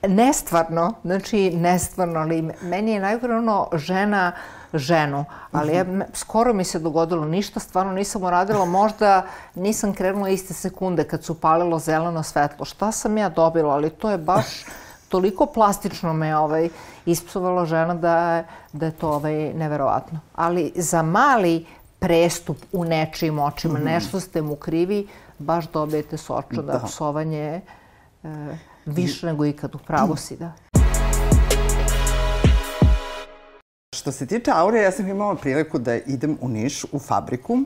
nestvarno, 0.08 0.92
znači 1.04 1.50
nestvarno, 1.50 2.20
ali 2.20 2.50
meni 2.62 2.92
je 2.92 3.00
najgore 3.00 3.34
ono 3.34 3.68
žena 3.72 4.32
ženu, 4.74 5.24
ali 5.52 5.74
ja, 5.74 5.84
mhm. 5.84 6.00
skoro 6.12 6.52
mi 6.52 6.64
se 6.64 6.78
dogodilo 6.78 7.24
ništa, 7.24 7.60
stvarno 7.60 7.92
nisam 7.92 8.22
uradila, 8.22 8.64
možda 8.64 9.26
nisam 9.54 9.94
krenula 9.94 10.28
iste 10.28 10.54
sekunde 10.54 11.04
kad 11.04 11.24
su 11.24 11.40
palilo 11.40 11.78
zeleno 11.78 12.22
svetlo. 12.22 12.64
Šta 12.64 12.92
sam 12.92 13.18
ja 13.18 13.28
dobila, 13.28 13.74
ali 13.74 13.90
to 13.90 14.10
je 14.10 14.18
baš 14.18 14.64
toliko 15.08 15.46
plastično 15.46 16.12
me 16.12 16.36
ovaj, 16.36 16.68
ispsovala 17.06 17.64
žena 17.66 17.94
da, 17.94 18.44
da 18.72 18.86
je 18.86 18.92
to 18.92 19.10
ovaj, 19.10 19.54
neverovatno. 19.54 20.20
Ali 20.34 20.72
za 20.76 21.02
mali 21.02 21.66
prestup 21.98 22.56
u 22.72 22.84
nečijim 22.84 23.38
očima, 23.38 23.78
mm. 23.78 23.84
nešto 23.84 24.20
ste 24.20 24.42
mu 24.42 24.56
krivi, 24.56 25.06
baš 25.38 25.68
dobijete 25.68 26.16
soču 26.16 26.62
da, 26.62 26.72
da 26.72 26.78
psovanje 26.86 27.60
e, 28.24 28.28
više 28.86 29.26
nego 29.26 29.46
ikad 29.46 29.74
u 29.74 29.78
pravo 29.78 30.16
si 30.16 30.36
da. 30.36 30.52
Što 33.96 34.12
se 34.12 34.26
tiče 34.26 34.50
aure, 34.54 34.82
ja 34.82 34.92
sam 34.92 35.08
imala 35.08 35.34
priliku 35.34 35.78
da 35.78 35.94
idem 35.94 36.38
u 36.40 36.48
Niš, 36.48 36.84
u 36.92 36.98
fabriku 36.98 37.58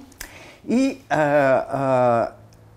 i 0.64 0.96
uh, 1.10 1.16
uh, 1.16 1.78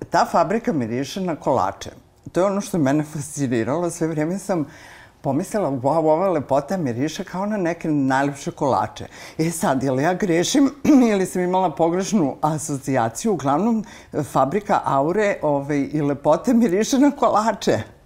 ta 0.09 0.25
fabrika 0.31 0.73
miriše 0.73 1.21
na 1.21 1.35
kolače. 1.35 1.91
To 2.31 2.39
je 2.39 2.45
ono 2.45 2.61
što 2.61 2.77
je 2.77 2.81
mene 2.81 3.03
fasciniralo. 3.03 3.89
Sve 3.89 4.07
vrijeme 4.07 4.39
sam 4.39 4.65
pomislila, 5.21 5.69
wow, 5.69 5.97
ova 5.97 6.29
lepota 6.29 6.77
miriše 6.77 7.23
kao 7.23 7.45
na 7.45 7.57
neke 7.57 7.87
najlepše 7.87 8.51
kolače. 8.51 9.05
E 9.37 9.51
sad, 9.51 9.83
jel 9.83 9.99
ja 9.99 10.13
grešim 10.13 10.69
ili 11.11 11.25
sam 11.25 11.41
imala 11.41 11.71
pogrešnu 11.71 12.35
asocijaciju? 12.41 13.33
Uglavnom, 13.33 13.85
fabrika 14.23 14.81
aure 14.85 15.37
ovaj, 15.41 15.89
i 15.93 16.01
lepote 16.01 16.53
miriše 16.53 16.99
na 16.99 17.11
kolače. 17.11 18.00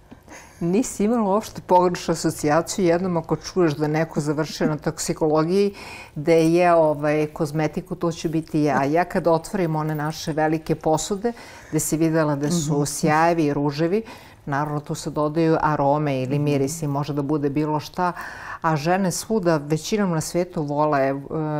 Nisi 0.60 1.04
imala 1.04 1.30
uopšte 1.30 1.60
pogrešnu 1.66 2.12
asocijaciju 2.12 2.84
jednom 2.84 3.16
ako 3.16 3.36
čuješ 3.36 3.74
da 3.74 3.88
neko 3.88 4.20
završio 4.20 4.66
na 4.66 4.76
toksikologiji, 4.76 5.74
da 6.14 6.32
je 6.32 6.74
ovaj, 6.74 7.26
kozmetiku, 7.26 7.94
to 7.94 8.12
će 8.12 8.28
biti 8.28 8.62
ja. 8.62 8.84
Ja 8.84 9.04
kad 9.04 9.26
otvorim 9.26 9.76
one 9.76 9.94
naše 9.94 10.32
velike 10.32 10.74
posude, 10.74 11.32
gde 11.70 11.80
si 11.80 11.96
videla 11.96 12.36
da 12.36 12.50
su 12.50 12.74
mhm. 12.74 12.84
sjajevi 12.84 13.44
i 13.44 13.54
ruževi, 13.54 14.02
naravno 14.46 14.80
tu 14.80 14.94
se 14.94 15.10
dodaju 15.10 15.56
arome 15.60 16.22
ili 16.22 16.38
mirisi, 16.38 16.86
može 16.86 17.12
da 17.12 17.22
bude 17.22 17.50
bilo 17.50 17.80
šta, 17.80 18.12
a 18.62 18.76
žene 18.76 19.10
svuda, 19.10 19.56
većinom 19.56 20.10
na 20.10 20.20
svetu 20.20 20.62
vole 20.62 21.00
e, 21.00 21.14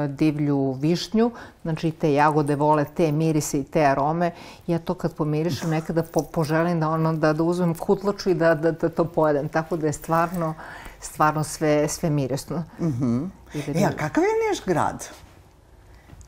divlju 0.09 0.73
višnju, 0.73 1.31
znači 1.63 1.91
te 1.91 2.13
jagode 2.13 2.57
vole 2.57 2.85
te 2.85 3.13
mirise 3.13 3.61
i 3.61 3.65
te 3.65 3.85
arome. 3.87 4.31
Ja 4.67 4.79
to 4.79 4.95
kad 4.95 5.15
pomirišem 5.15 5.71
nekada 5.71 6.03
po, 6.03 6.23
poželim 6.23 6.81
da, 6.81 6.89
ono, 6.89 7.13
da, 7.13 7.33
da 7.33 7.43
uzmem 7.43 7.75
kutlaču 7.75 8.31
i 8.31 8.35
da, 8.35 8.55
da, 8.55 8.73
da 8.73 8.89
to 8.89 9.05
pojedem. 9.05 9.49
Tako 9.49 9.77
da 9.77 9.87
je 9.87 9.93
stvarno, 9.93 10.55
stvarno 11.01 11.45
sve, 11.45 11.89
sve 11.89 12.11
mirisno. 12.11 12.65
Mm 12.81 12.87
-hmm. 12.87 13.29
E, 13.55 13.85
a 13.85 13.91
kakav 13.97 14.25
je 14.25 14.51
Niš 14.51 14.65
grad? 14.67 15.26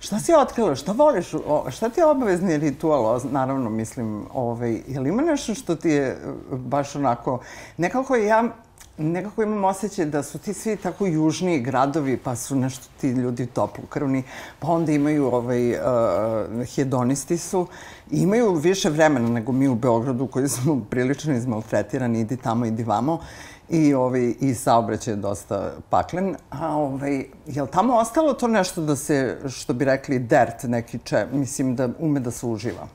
Šta 0.01 0.19
si 0.19 0.33
otkrila? 0.35 0.75
Šta 0.75 0.93
voliš? 0.93 1.35
O, 1.35 1.71
šta 1.71 1.89
ti 1.89 2.01
je 2.01 2.07
obavezni 2.07 2.59
ritual? 2.59 3.21
Naravno, 3.31 3.71
mislim, 3.71 4.27
ovaj, 4.35 4.83
je 4.87 5.01
li 5.01 5.09
ima 5.09 5.23
nešto 5.23 5.55
što 5.55 5.77
ti 5.77 5.89
je 5.89 6.19
baš 6.51 6.97
onako... 6.97 7.41
Nekako 7.77 8.17
ja 8.17 8.45
nekako 8.99 9.43
imam 9.43 9.65
osjećaj 9.65 10.07
da 10.07 10.23
su 10.23 10.39
ti 10.39 10.55
svi 10.55 10.77
tako 10.77 11.07
južniji 11.07 11.61
gradovi, 11.61 12.17
pa 12.17 12.37
su 12.37 12.57
nešto 12.57 12.85
ti 13.01 13.09
ljudi 13.09 13.47
toplokrvni, 13.47 14.23
pa 14.59 14.69
onda 14.69 14.93
imaju, 14.93 15.27
ovaj, 15.27 15.71
uh, 15.71 15.79
hedonisti 16.75 17.39
su, 17.39 17.67
imaju 18.11 18.55
više 18.55 18.91
vremena 18.91 19.29
nego 19.29 19.53
mi 19.53 19.69
u 19.69 19.75
Beogradu 19.75 20.27
koji 20.27 20.49
smo 20.49 20.81
prilično 20.91 21.35
izmaltretirani, 21.35 22.21
idi 22.21 22.37
tamo, 22.37 22.67
idi 22.67 22.85
vamo, 22.85 23.21
i, 23.69 23.95
ovaj, 23.95 24.35
i 24.41 24.55
saobraćaj 24.55 25.13
je 25.13 25.17
dosta 25.17 25.71
paklen. 25.91 26.37
A 26.51 26.77
ovaj, 26.77 27.25
je 27.47 27.63
li 27.63 27.69
tamo 27.69 27.97
ostalo 27.97 28.33
to 28.33 28.49
nešto 28.49 28.81
da 28.81 28.97
se, 28.97 29.39
što 29.49 29.73
bi 29.73 29.85
rekli, 29.85 30.19
dert 30.19 30.63
neki 30.63 30.99
če, 30.99 31.27
mislim 31.33 31.77
da 31.77 31.89
ume 31.99 32.21
da 32.21 32.31
se 32.31 32.47
uživa? 32.47 32.89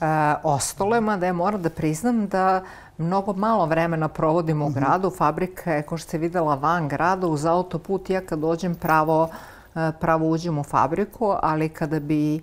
E, 0.00 0.06
ostalo 0.42 0.94
je, 0.94 1.00
mada 1.00 1.26
ja 1.26 1.32
moram 1.32 1.62
da 1.62 1.70
priznam 1.70 2.26
da 2.26 2.62
mnogo 2.98 3.32
malo 3.32 3.66
vremena 3.66 4.08
provodim 4.08 4.62
u 4.62 4.68
mm 4.68 4.72
-hmm. 4.72 4.74
gradu. 4.74 5.10
Fabrika 5.10 5.72
je, 5.72 5.82
ko 5.82 5.96
što 5.96 6.08
ste 6.08 6.18
videla, 6.18 6.54
van 6.54 6.88
grada, 6.88 7.26
uz 7.26 7.44
autoput. 7.44 8.10
Ja 8.10 8.20
kad 8.20 8.38
dođem 8.38 8.74
pravo, 8.74 9.28
e, 9.74 9.92
pravo 10.00 10.28
uđem 10.28 10.58
u 10.58 10.64
fabriku, 10.64 11.34
ali 11.42 11.68
kada 11.68 12.00
bi 12.00 12.36
e, 12.36 12.42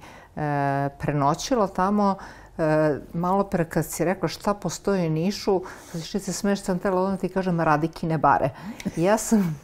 prenoćila 0.99 1.67
tamo, 1.67 2.15
e, 2.57 2.99
malo 3.13 3.43
pre 3.43 3.65
kad 3.65 3.85
si 3.85 4.05
rekla 4.05 4.27
šta 4.27 4.53
postoji 4.53 5.07
u 5.07 5.09
Nišu, 5.09 5.61
znači 5.91 6.19
se 6.19 6.33
smeš 6.33 6.61
sam 6.61 6.79
tela 6.79 7.01
odmah 7.01 7.19
ti 7.19 7.29
kažem 7.29 7.59
Radikine 7.59 8.17
bare. 8.17 8.49
Ja 8.95 9.17
sam 9.17 9.59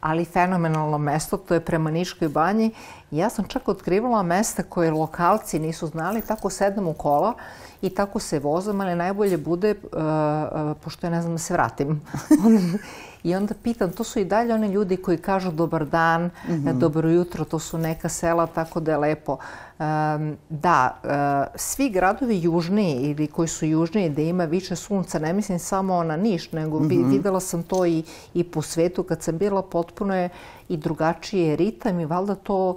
ali 0.00 0.24
fenomenalno 0.24 0.98
mesto, 0.98 1.36
to 1.36 1.54
je 1.54 1.60
prema 1.60 1.90
Niškoj 1.90 2.28
banji. 2.28 2.70
Ja 3.10 3.30
sam 3.30 3.44
čak 3.44 3.68
otkrivala 3.68 4.22
mesta 4.22 4.62
koje 4.62 4.90
lokalci 4.90 5.58
nisu 5.58 5.86
znali, 5.86 6.20
tako 6.20 6.50
sedam 6.50 6.88
u 6.88 6.92
kola 6.92 7.34
i 7.82 7.90
tako 7.90 8.18
se 8.18 8.38
vozam, 8.38 8.80
ali 8.80 8.94
najbolje 8.94 9.36
bude, 9.36 9.70
uh, 9.70 10.76
pošto 10.84 11.06
ja 11.06 11.10
ne 11.10 11.22
znam 11.22 11.34
da 11.34 11.38
se 11.38 11.54
vratim. 11.54 12.02
I 13.26 13.34
onda 13.34 13.54
pitam, 13.62 13.92
to 13.92 14.04
su 14.04 14.18
i 14.18 14.24
dalje 14.24 14.54
oni 14.54 14.68
ljudi 14.68 14.96
koji 14.96 15.18
kažu 15.18 15.50
dobar 15.50 15.86
dan, 15.86 16.24
mm 16.24 16.30
-hmm. 16.52 16.78
dobro 16.78 17.10
jutro, 17.10 17.44
to 17.44 17.58
su 17.58 17.78
neka 17.78 18.08
sela, 18.08 18.46
tako 18.46 18.80
da 18.80 18.90
je 18.90 18.98
lepo. 18.98 19.32
Um, 19.78 20.36
da, 20.48 21.00
uh, 21.04 21.54
svi 21.54 21.90
gradovi 21.90 22.42
južniji 22.42 23.10
ili 23.10 23.26
koji 23.26 23.48
su 23.48 23.66
južniji 23.66 24.10
da 24.10 24.22
ima 24.22 24.44
više 24.44 24.76
sunca, 24.76 25.18
ne 25.18 25.32
mislim 25.32 25.58
samo 25.58 26.02
na 26.02 26.16
Niš, 26.16 26.52
nego 26.52 26.80
mm 26.80 26.88
-hmm. 26.88 27.10
videla 27.10 27.40
sam 27.40 27.62
to 27.62 27.86
i, 27.86 28.02
i 28.34 28.44
po 28.44 28.62
svetu 28.62 29.02
kad 29.02 29.22
sam 29.22 29.38
bila, 29.38 29.62
potpuno 29.62 30.16
je 30.16 30.28
i 30.68 30.76
drugačije 30.76 31.56
ritam 31.56 32.00
i 32.00 32.06
valjda 32.06 32.34
to 32.34 32.76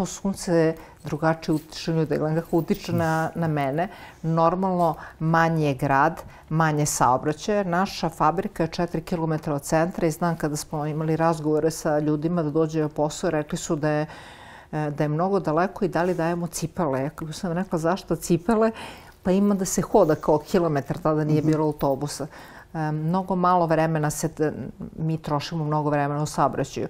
to 0.00 0.06
sunce 0.06 0.74
drugačije 1.04 1.54
utiče 1.54 1.92
na. 1.92 2.04
Gledam 2.04 2.34
kako 2.34 2.56
utiče 2.56 2.92
na, 2.92 3.30
na 3.34 3.48
mene. 3.48 3.88
Normalno, 4.22 4.94
manji 5.18 5.64
je 5.64 5.74
grad, 5.74 6.22
manje 6.48 6.86
saobraćaja. 6.86 7.64
Naša 7.64 8.08
fabrika 8.08 8.62
je 8.62 8.68
4 8.68 9.04
km 9.04 9.50
od 9.52 9.62
centra 9.62 10.06
i 10.06 10.10
znam 10.10 10.36
kada 10.36 10.56
smo 10.56 10.86
imali 10.86 11.16
razgovore 11.16 11.70
sa 11.70 11.98
ljudima 11.98 12.42
da 12.42 12.50
dođe 12.50 12.84
u 12.84 12.88
posao, 12.88 13.30
rekli 13.30 13.58
su 13.58 13.76
da 13.76 13.90
je 13.90 14.06
da 14.70 15.04
je 15.04 15.08
mnogo 15.08 15.40
daleko 15.40 15.84
i 15.84 15.88
da 15.88 16.02
li 16.02 16.14
dajemo 16.14 16.46
cipele. 16.46 17.00
Ja 17.00 17.10
kako 17.10 17.32
sam 17.32 17.52
rekla 17.52 17.78
zašto 17.78 18.16
cipele, 18.16 18.70
pa 19.22 19.30
ima 19.30 19.54
da 19.54 19.64
se 19.64 19.82
hoda 19.82 20.14
kao 20.14 20.38
kilometar, 20.38 20.98
tada 20.98 21.24
nije 21.24 21.40
mhm. 21.40 21.50
bilo 21.50 21.66
autobusa. 21.66 22.26
Mnogo 22.72 23.36
malo 23.36 23.66
vremena 23.66 24.10
se, 24.10 24.52
mi 24.96 25.18
trošimo 25.18 25.64
mnogo 25.64 25.90
vremena 25.90 26.22
u 26.22 26.26
saobraćaju. 26.26 26.88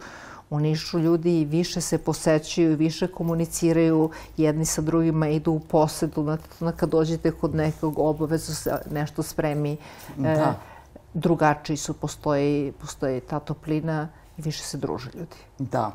U 0.50 0.60
Nišu 0.60 0.98
ljudi 0.98 1.44
više 1.44 1.80
se 1.80 1.98
posećuju, 1.98 2.76
više 2.76 3.06
komuniciraju 3.06 4.10
jedni 4.36 4.64
sa 4.64 4.82
drugima, 4.82 5.28
idu 5.28 5.52
u 5.52 5.60
posedu, 5.60 6.22
na, 6.60 6.72
kad 6.72 6.88
dođete 6.88 7.30
kod 7.30 7.54
nekog 7.54 7.98
obavezu 7.98 8.54
se 8.54 8.78
nešto 8.90 9.22
spremi. 9.22 9.76
Da. 10.16 10.28
E, 10.28 10.54
drugačiji 11.14 11.76
su, 11.76 11.94
postoji, 11.94 12.72
postoji 12.80 13.20
ta 13.20 13.38
toplina 13.38 14.08
i 14.38 14.42
više 14.42 14.62
se 14.62 14.78
druže 14.78 15.10
ljudi. 15.14 15.36
Da. 15.58 15.92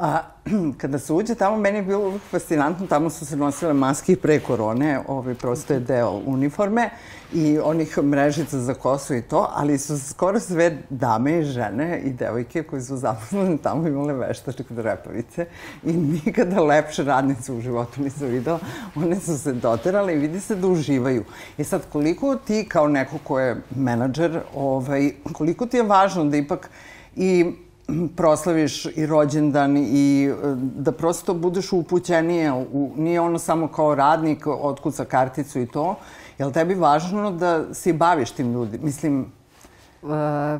A, 0.00 0.22
kada 0.80 0.98
se 0.98 1.12
uđe 1.12 1.34
tamo, 1.34 1.56
meni 1.56 1.78
je 1.78 1.82
bilo 1.82 2.06
uvijek 2.06 2.22
fascinantno, 2.30 2.86
tamo 2.86 3.10
su 3.10 3.26
se 3.26 3.36
nosile 3.36 3.72
maske 3.72 4.16
pre 4.16 4.40
korone, 4.40 5.00
ovaj, 5.08 5.34
prosto 5.34 5.74
je 5.74 5.80
deo 5.80 6.10
uniforme 6.26 6.90
i 7.32 7.58
onih 7.58 7.98
mrežica 7.98 8.58
za 8.58 8.74
kosu 8.74 9.14
i 9.14 9.22
to, 9.22 9.50
ali 9.54 9.78
su 9.78 9.98
skoro 9.98 10.40
sve 10.40 10.78
dame 10.90 11.38
i 11.38 11.44
žene 11.44 12.00
i 12.04 12.10
devojke 12.10 12.62
koji 12.62 12.82
su 12.82 12.96
zaposlene 12.96 13.56
tamo 13.62 13.88
imale 13.88 14.14
veštačke 14.14 14.64
repavice 14.76 15.46
i 15.84 15.92
nikada 15.92 16.62
lepše 16.62 17.04
radnice 17.04 17.52
u 17.52 17.60
životu 17.60 18.02
nisam 18.02 18.28
videla. 18.28 18.58
One 18.94 19.20
su 19.20 19.38
se 19.38 19.52
doterale 19.52 20.14
i 20.14 20.18
vidi 20.18 20.40
se 20.40 20.54
da 20.54 20.66
uživaju. 20.66 21.24
I 21.58 21.64
sad, 21.64 21.82
koliko 21.92 22.36
ti 22.36 22.66
kao 22.68 22.88
neko 22.88 23.18
ko 23.24 23.40
je 23.40 23.62
menadžer, 23.76 24.40
ovaj, 24.54 25.12
koliko 25.32 25.66
ti 25.66 25.76
je 25.76 25.82
važno 25.82 26.24
da 26.24 26.36
ipak 26.36 26.70
i 27.16 27.52
proslaviš 28.16 28.84
i 28.84 29.06
rođendan 29.06 29.76
i 29.76 30.30
e, 30.30 30.54
da 30.56 30.92
prosto 30.92 31.34
budeš 31.34 31.72
upućenije, 31.72 32.52
u, 32.52 32.92
nije 32.96 33.20
ono 33.20 33.38
samo 33.38 33.68
kao 33.68 33.94
radnik, 33.94 34.46
otkuca 34.46 35.04
karticu 35.04 35.60
i 35.60 35.66
to. 35.66 35.96
Je 36.38 36.46
li 36.46 36.52
tebi 36.52 36.74
važno 36.74 37.30
da 37.30 37.74
se 37.74 37.92
baviš 37.92 38.30
tim 38.30 38.52
ljudi? 38.52 38.78
Mislim... 38.78 39.32
E, 40.02 40.58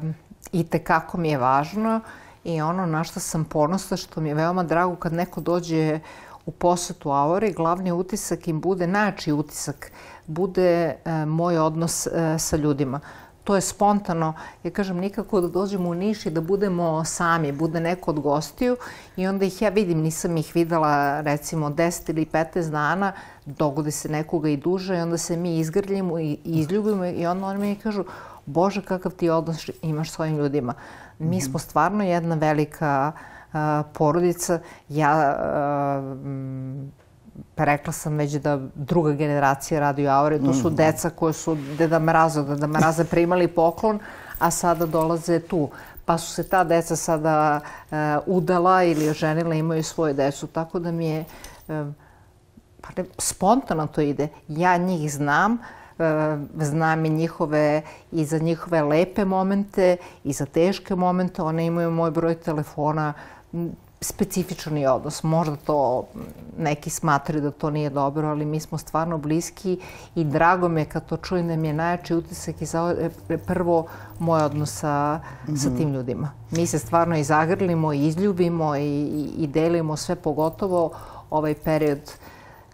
I 0.52 0.64
tekako 0.64 1.18
mi 1.18 1.28
je 1.28 1.38
važno 1.38 2.00
i 2.44 2.61
ono 2.61 2.87
na 2.87 3.04
što 3.04 3.20
sam 3.20 3.44
ponosna, 3.44 3.97
što 3.97 4.20
mi 4.20 4.28
je 4.28 4.35
veoma 4.35 4.62
drago 4.62 4.97
kad 4.97 5.12
neko 5.12 5.40
dođe 5.40 6.00
u 6.47 6.50
posetu 6.50 7.11
Aori, 7.11 7.52
glavni 7.52 7.92
utisak 7.92 8.49
im 8.49 8.61
bude, 8.61 8.87
najjači 8.87 9.32
utisak, 9.32 9.92
bude 10.26 10.97
e, 11.04 11.26
moj 11.26 11.58
odnos 11.58 12.06
e, 12.06 12.38
sa 12.38 12.56
ljudima 12.56 13.00
to 13.49 13.55
je 13.55 13.61
spontano. 13.61 14.35
Ja 14.64 14.71
kažem, 14.71 14.97
nikako 15.00 15.40
da 15.40 15.49
dođemo 15.49 15.88
u 15.88 15.95
Niš 15.95 16.26
i 16.26 16.31
da 16.31 16.40
budemo 16.40 17.05
sami, 17.05 17.52
bude 17.52 17.81
neko 17.81 18.11
od 18.11 18.21
gostiju 18.21 18.76
i 19.17 19.26
onda 19.26 19.45
ih 19.45 19.62
ja 19.62 19.69
vidim, 19.69 20.02
nisam 20.05 20.37
ih 20.37 20.50
videla 20.55 21.21
recimo 21.21 21.71
10 21.71 22.11
ili 22.11 22.26
15 22.26 22.71
dana, 22.71 23.12
dogodi 23.47 23.90
se 23.90 24.09
nekoga 24.09 24.49
i 24.49 24.57
duže 24.57 24.99
i 24.99 25.00
onda 25.00 25.19
se 25.19 25.37
mi 25.37 25.59
izgrljimo 25.59 26.19
i 26.19 26.38
izljubimo 26.45 27.07
i 27.07 27.26
onda 27.26 27.47
oni 27.47 27.59
mi 27.59 27.76
kažu, 27.76 28.05
Bože, 28.47 28.83
kakav 28.83 29.12
ti 29.12 29.31
odnos 29.31 29.71
imaš 29.83 30.11
svojim 30.11 30.37
ljudima. 30.37 30.75
Mi 31.19 31.37
mhm. 31.37 31.45
smo 31.45 31.59
stvarno 31.59 32.05
jedna 32.05 32.35
velika 32.35 33.12
uh, 33.12 33.59
porodica. 33.93 34.61
Ja 34.88 35.38
uh, 35.40 37.07
pa 37.54 37.64
rekla 37.64 37.92
sam 37.92 38.16
već 38.16 38.33
da 38.33 38.61
druga 38.75 39.12
generacija 39.12 39.80
radi 39.80 40.07
u 40.07 40.11
Aure, 40.11 40.38
to 40.38 40.54
su 40.54 40.71
mm. 40.71 40.75
deca 40.75 41.11
koje 41.11 41.33
su 41.33 41.57
Deda 41.78 41.99
Mraza, 41.99 42.42
Deda 42.42 42.66
Mraza 42.66 43.04
primali 43.04 43.49
poklon, 43.49 43.99
a 44.38 44.50
sada 44.50 44.87
dolaze 44.87 45.40
tu. 45.40 45.68
Pa 46.04 46.18
su 46.18 46.33
se 46.33 46.49
ta 46.49 46.64
deca 46.64 46.97
sada 46.97 47.61
uh, 47.61 47.97
udala 48.26 48.83
ili 48.83 49.09
oženila, 49.09 49.54
imaju 49.54 49.83
svoje 49.83 50.14
decu, 50.14 50.47
tako 50.47 50.78
da 50.78 50.92
mi 50.92 51.07
je 51.07 51.25
uh, 51.68 51.87
pa 52.80 53.02
ne, 53.02 53.09
spontano 53.18 53.87
to 53.87 54.00
ide. 54.00 54.28
Ja 54.49 54.76
njih 54.76 55.12
znam, 55.12 55.52
uh, 55.52 56.04
znam 56.61 57.04
i 57.04 57.09
njihove, 57.09 57.83
i 58.12 58.25
za 58.25 58.38
njihove 58.38 58.83
lepe 58.83 59.25
momente, 59.25 59.97
i 60.25 60.33
za 60.33 60.47
teške 60.47 60.95
momente. 60.95 61.42
One 61.42 61.66
imaju 61.66 61.90
moj 61.90 62.11
broj 62.11 62.35
telefona, 62.35 63.12
specifičan 64.00 64.76
je 64.76 64.90
odnos. 64.90 65.23
Možda 65.23 65.57
to 65.57 66.05
neki 66.59 66.90
smatraju 66.90 67.43
da 67.43 67.50
to 67.50 67.71
nije 67.71 67.90
dobro, 67.90 68.28
ali 68.28 68.45
mi 68.45 68.61
smo 68.61 68.78
stvarno 68.78 69.19
bliski 69.19 69.81
i 70.14 70.25
drago 70.25 70.69
me 70.69 70.85
kad 70.85 71.07
to 71.07 71.17
čujem 71.17 71.49
da 71.49 71.57
mi 71.57 71.69
je 71.69 71.75
najjači 71.75 72.14
utisak 72.14 72.62
i 72.62 72.67
za 72.67 73.11
prvo 73.47 73.87
moj 74.19 74.43
odnos 74.43 74.78
sa, 74.78 75.21
mm 75.49 75.52
-hmm. 75.52 75.57
sa 75.57 75.76
tim 75.76 75.93
ljudima. 75.93 76.31
Mi 76.50 76.67
se 76.67 76.78
stvarno 76.78 77.17
i 77.17 77.25
zagrlimo 77.25 77.93
i 77.93 78.07
izljubimo 78.07 78.76
i, 78.76 78.83
i, 78.83 79.33
i 79.38 79.47
delimo 79.47 79.97
sve, 79.97 80.14
pogotovo 80.14 80.90
ovaj 81.31 81.55
period 81.55 82.12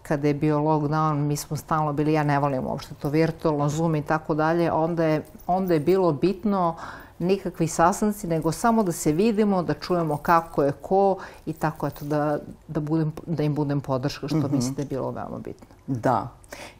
kada 0.02 0.28
je 0.28 0.34
bio 0.34 0.58
lockdown, 0.58 1.14
mi 1.14 1.36
smo 1.36 1.56
stalno 1.56 1.92
bili, 1.92 2.12
ja 2.12 2.22
ne 2.22 2.38
volim 2.38 2.66
uopšte 2.66 2.94
to 2.94 3.08
virtualno, 3.08 3.68
Zoom 3.68 3.94
i 3.94 4.02
tako 4.02 4.34
dalje, 4.34 4.72
onda 4.72 5.04
je, 5.04 5.22
onda 5.46 5.74
je 5.74 5.80
bilo 5.80 6.12
bitno 6.12 6.68
uh, 6.68 7.03
nikakvi 7.24 7.68
sastanci, 7.68 8.26
nego 8.26 8.52
samo 8.52 8.82
da 8.82 8.92
se 8.92 9.12
vidimo, 9.12 9.62
da 9.62 9.74
čujemo 9.74 10.16
kako 10.16 10.62
je 10.62 10.72
ko 10.72 11.16
i 11.46 11.52
tako 11.52 11.86
eto 11.86 12.04
da, 12.04 12.38
da, 12.68 12.80
budem, 12.80 13.12
da 13.26 13.42
im 13.42 13.54
budem 13.54 13.80
podrška, 13.80 14.28
što 14.28 14.36
mm 14.36 14.42
-hmm. 14.42 14.52
mislim 14.54 14.74
da 14.74 14.82
je 14.82 14.86
bilo 14.86 15.10
veoma 15.10 15.38
bitno. 15.38 15.66
Da. 15.86 16.28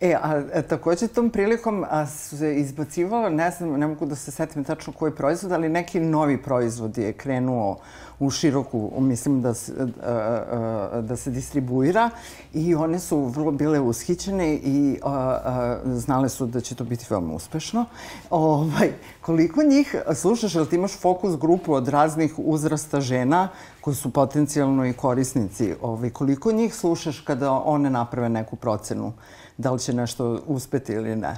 E, 0.00 0.14
a, 0.14 0.42
a 0.54 0.62
takođe 0.62 1.08
tom 1.08 1.30
prilikom 1.30 1.84
a, 1.90 2.06
se 2.06 2.54
izbacivalo, 2.54 3.28
ne 3.28 3.50
znam, 3.50 3.80
ne 3.80 3.86
mogu 3.86 4.06
da 4.06 4.16
se 4.16 4.30
setim 4.30 4.64
tačno 4.64 4.92
koji 4.92 5.12
proizvod, 5.12 5.52
ali 5.52 5.68
neki 5.68 6.00
novi 6.00 6.42
proizvod 6.42 6.98
je 6.98 7.12
krenuo 7.12 7.78
u 8.18 8.30
široku, 8.30 8.92
mislim 8.98 9.42
da 9.42 9.54
se, 9.54 9.72
a, 10.02 11.00
da 11.02 11.16
se 11.16 11.30
distribuira 11.30 12.10
i 12.52 12.74
one 12.74 12.98
su 12.98 13.24
vrlo 13.24 13.50
bile 13.50 13.80
ushićene 13.80 14.54
i 14.54 14.98
a, 15.02 15.10
a, 15.12 15.78
znale 15.84 16.28
su 16.28 16.46
da 16.46 16.60
će 16.60 16.74
to 16.74 16.84
biti 16.84 17.06
veoma 17.10 17.34
uspešno. 17.34 17.84
Ovaj, 18.30 18.92
koliko 19.20 19.62
njih 19.62 19.94
slušaš, 20.14 20.54
ili 20.54 20.68
ti 20.68 20.76
imaš 20.76 20.98
fokus 20.98 21.36
grupu 21.36 21.72
od 21.72 21.88
raznih 21.88 22.34
uzrasta 22.38 23.00
žena 23.00 23.48
koji 23.80 23.96
su 23.96 24.10
potencijalno 24.12 24.86
i 24.86 24.92
korisnici, 24.92 25.74
ovaj, 25.82 26.10
koliko 26.10 26.52
njih 26.52 26.74
slušaš 26.74 27.20
kada 27.20 27.52
one 27.52 27.90
naprave 27.90 28.28
neku 28.28 28.56
procenu? 28.56 29.12
Da 29.56 29.70
li 29.70 29.78
će 29.78 29.92
nešto 29.92 30.42
uspeti 30.46 30.92
ili 30.92 31.16
ne? 31.16 31.36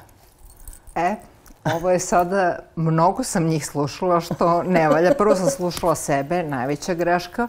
E, 0.94 1.16
Ovo 1.74 1.90
je 1.90 1.98
sada, 1.98 2.58
mnogo 2.76 3.24
sam 3.24 3.44
njih 3.44 3.66
slušala 3.66 4.20
što 4.20 4.62
ne 4.62 4.88
valja. 4.88 5.14
Prvo 5.18 5.34
sam 5.34 5.50
slušala 5.50 5.94
sebe, 5.94 6.42
najveća 6.42 6.94
greška. 6.94 7.48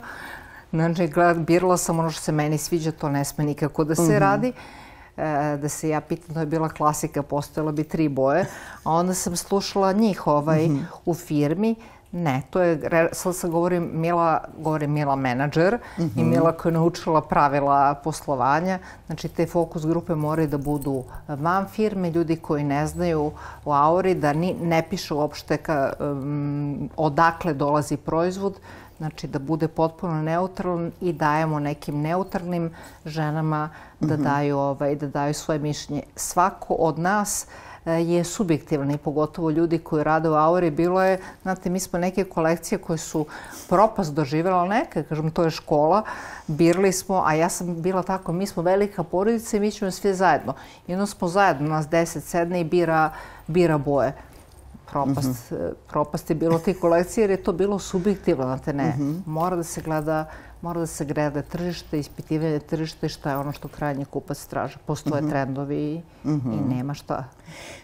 Znači, 0.71 1.09
birala 1.35 1.77
sam 1.77 1.99
ono 1.99 2.09
što 2.09 2.21
se 2.21 2.31
meni 2.31 2.57
sviđa, 2.57 2.91
to 2.91 3.09
ne 3.09 3.25
sme 3.25 3.43
nikako 3.43 3.83
da 3.83 3.95
se 3.95 4.01
mm 4.01 4.05
-hmm. 4.05 4.19
radi. 4.19 4.53
E, 5.17 5.57
da 5.61 5.69
se 5.69 5.89
ja 5.89 6.01
pitam, 6.01 6.33
to 6.33 6.39
je 6.39 6.45
bila 6.45 6.69
klasika, 6.69 7.23
postojala 7.23 7.71
bi 7.71 7.83
tri 7.83 8.09
boje. 8.09 8.45
A 8.83 8.91
onda 8.91 9.13
sam 9.13 9.35
slušala 9.35 9.91
njih 9.91 10.27
ovaj, 10.27 10.67
mm 10.67 10.75
-hmm. 10.75 10.85
u 11.05 11.13
firmi. 11.13 11.75
Ne, 12.11 12.41
to 12.49 12.61
je, 12.61 13.09
sad 13.11 13.35
sam 13.35 13.51
govorim 13.51 13.89
Mila, 13.93 14.43
govorim 14.57 14.91
Mila 14.91 15.15
menadžer 15.15 15.73
mm 15.73 16.01
-hmm. 16.01 16.19
i 16.19 16.21
mhm. 16.21 16.29
Mila 16.29 16.51
koja 16.51 16.69
je 16.69 16.73
naučila 16.73 17.21
pravila 17.21 17.95
poslovanja. 18.03 18.79
Znači, 19.05 19.27
te 19.27 19.45
fokus 19.45 19.85
grupe 19.85 20.15
moraju 20.15 20.47
da 20.47 20.57
budu 20.57 21.03
van 21.27 21.65
firme, 21.67 22.11
ljudi 22.11 22.35
koji 22.35 22.63
ne 22.63 22.87
znaju 22.87 23.31
u 23.65 23.73
Auri, 23.73 24.15
da 24.15 24.33
ni, 24.33 24.55
ne 24.61 24.83
piše 24.89 25.13
uopšte 25.13 25.57
ka, 25.57 25.93
um, 25.99 26.89
odakle 26.97 27.53
dolazi 27.53 27.97
proizvod, 27.97 28.59
znači 28.97 29.27
da 29.27 29.39
bude 29.39 29.67
potpuno 29.67 30.21
neutralan 30.21 30.91
i 31.01 31.13
dajemo 31.13 31.59
nekim 31.59 32.01
neutralnim 32.01 32.71
ženama 33.05 33.69
da, 33.99 34.15
mm 34.15 34.19
-hmm. 34.19 34.23
daju, 34.23 34.57
ovaj, 34.57 34.95
da 34.95 35.07
daju 35.07 35.33
svoje 35.33 35.59
mišljenje. 35.59 36.03
Svako 36.15 36.73
od 36.73 36.99
nas 36.99 37.47
uh, 37.47 37.67
je 37.91 38.23
subjektivan 38.23 38.91
i 38.91 38.97
pogotovo 38.97 39.49
ljudi 39.49 39.79
koji 39.79 40.03
rade 40.03 40.29
u 40.29 40.33
Auri. 40.33 40.71
Bilo 40.71 41.03
je, 41.03 41.19
znate, 41.41 41.69
mi 41.69 41.79
smo 41.79 41.99
neke 41.99 42.23
kolekcije 42.23 42.79
koje 42.79 42.97
su 42.97 43.25
propast 43.69 44.13
doživjela, 44.13 44.65
neke, 44.65 45.03
kažem, 45.03 45.31
to 45.31 45.43
je 45.43 45.51
škola, 45.51 46.03
birali 46.47 46.91
smo, 46.91 47.23
a 47.25 47.33
ja 47.33 47.49
sam 47.49 47.81
bila 47.81 48.03
tako, 48.03 48.33
mi 48.33 48.47
smo 48.47 48.63
velika 48.63 49.03
porodica 49.03 49.57
i 49.57 49.59
mi 49.59 49.71
ćemo 49.71 49.91
sve 49.91 50.13
zajedno. 50.13 50.53
I 50.87 50.93
onda 50.93 51.05
smo 51.05 51.27
zajedno, 51.27 51.69
nas 51.69 51.87
deset 51.87 52.23
sedne 52.23 52.61
i 52.61 52.63
bira, 52.63 53.09
bira 53.47 53.77
boje 53.77 54.13
propast, 54.91 55.51
mm 55.51 55.55
-hmm. 55.55 55.73
propast 55.87 56.29
je 56.29 56.35
bilo 56.35 56.59
te 56.59 56.73
kolekcije 56.73 57.23
jer 57.23 57.29
je 57.29 57.43
to 57.43 57.53
bilo 57.53 57.79
subjektivno, 57.79 58.43
znate 58.43 58.73
ne. 58.73 58.95
Mm 58.97 59.01
-hmm. 59.01 59.21
Mora 59.25 59.55
da 59.55 59.63
se 59.63 59.81
gleda 59.81 60.25
mora 60.61 60.79
da 60.79 60.87
se 60.87 61.05
gleda 61.05 61.41
tržište, 61.41 61.99
ispitivanje 61.99 62.59
tržište 62.59 63.09
šta 63.09 63.31
je 63.31 63.37
ono 63.37 63.51
što 63.51 63.67
krajnji 63.67 64.05
kupac 64.05 64.45
traže. 64.45 64.77
Postoje 64.85 65.21
mm 65.21 65.25
-hmm. 65.25 65.29
trendovi 65.29 66.01
mm 66.23 66.29
-hmm. 66.29 66.53
i 66.53 66.75
nema 66.75 66.93
šta. 66.93 67.23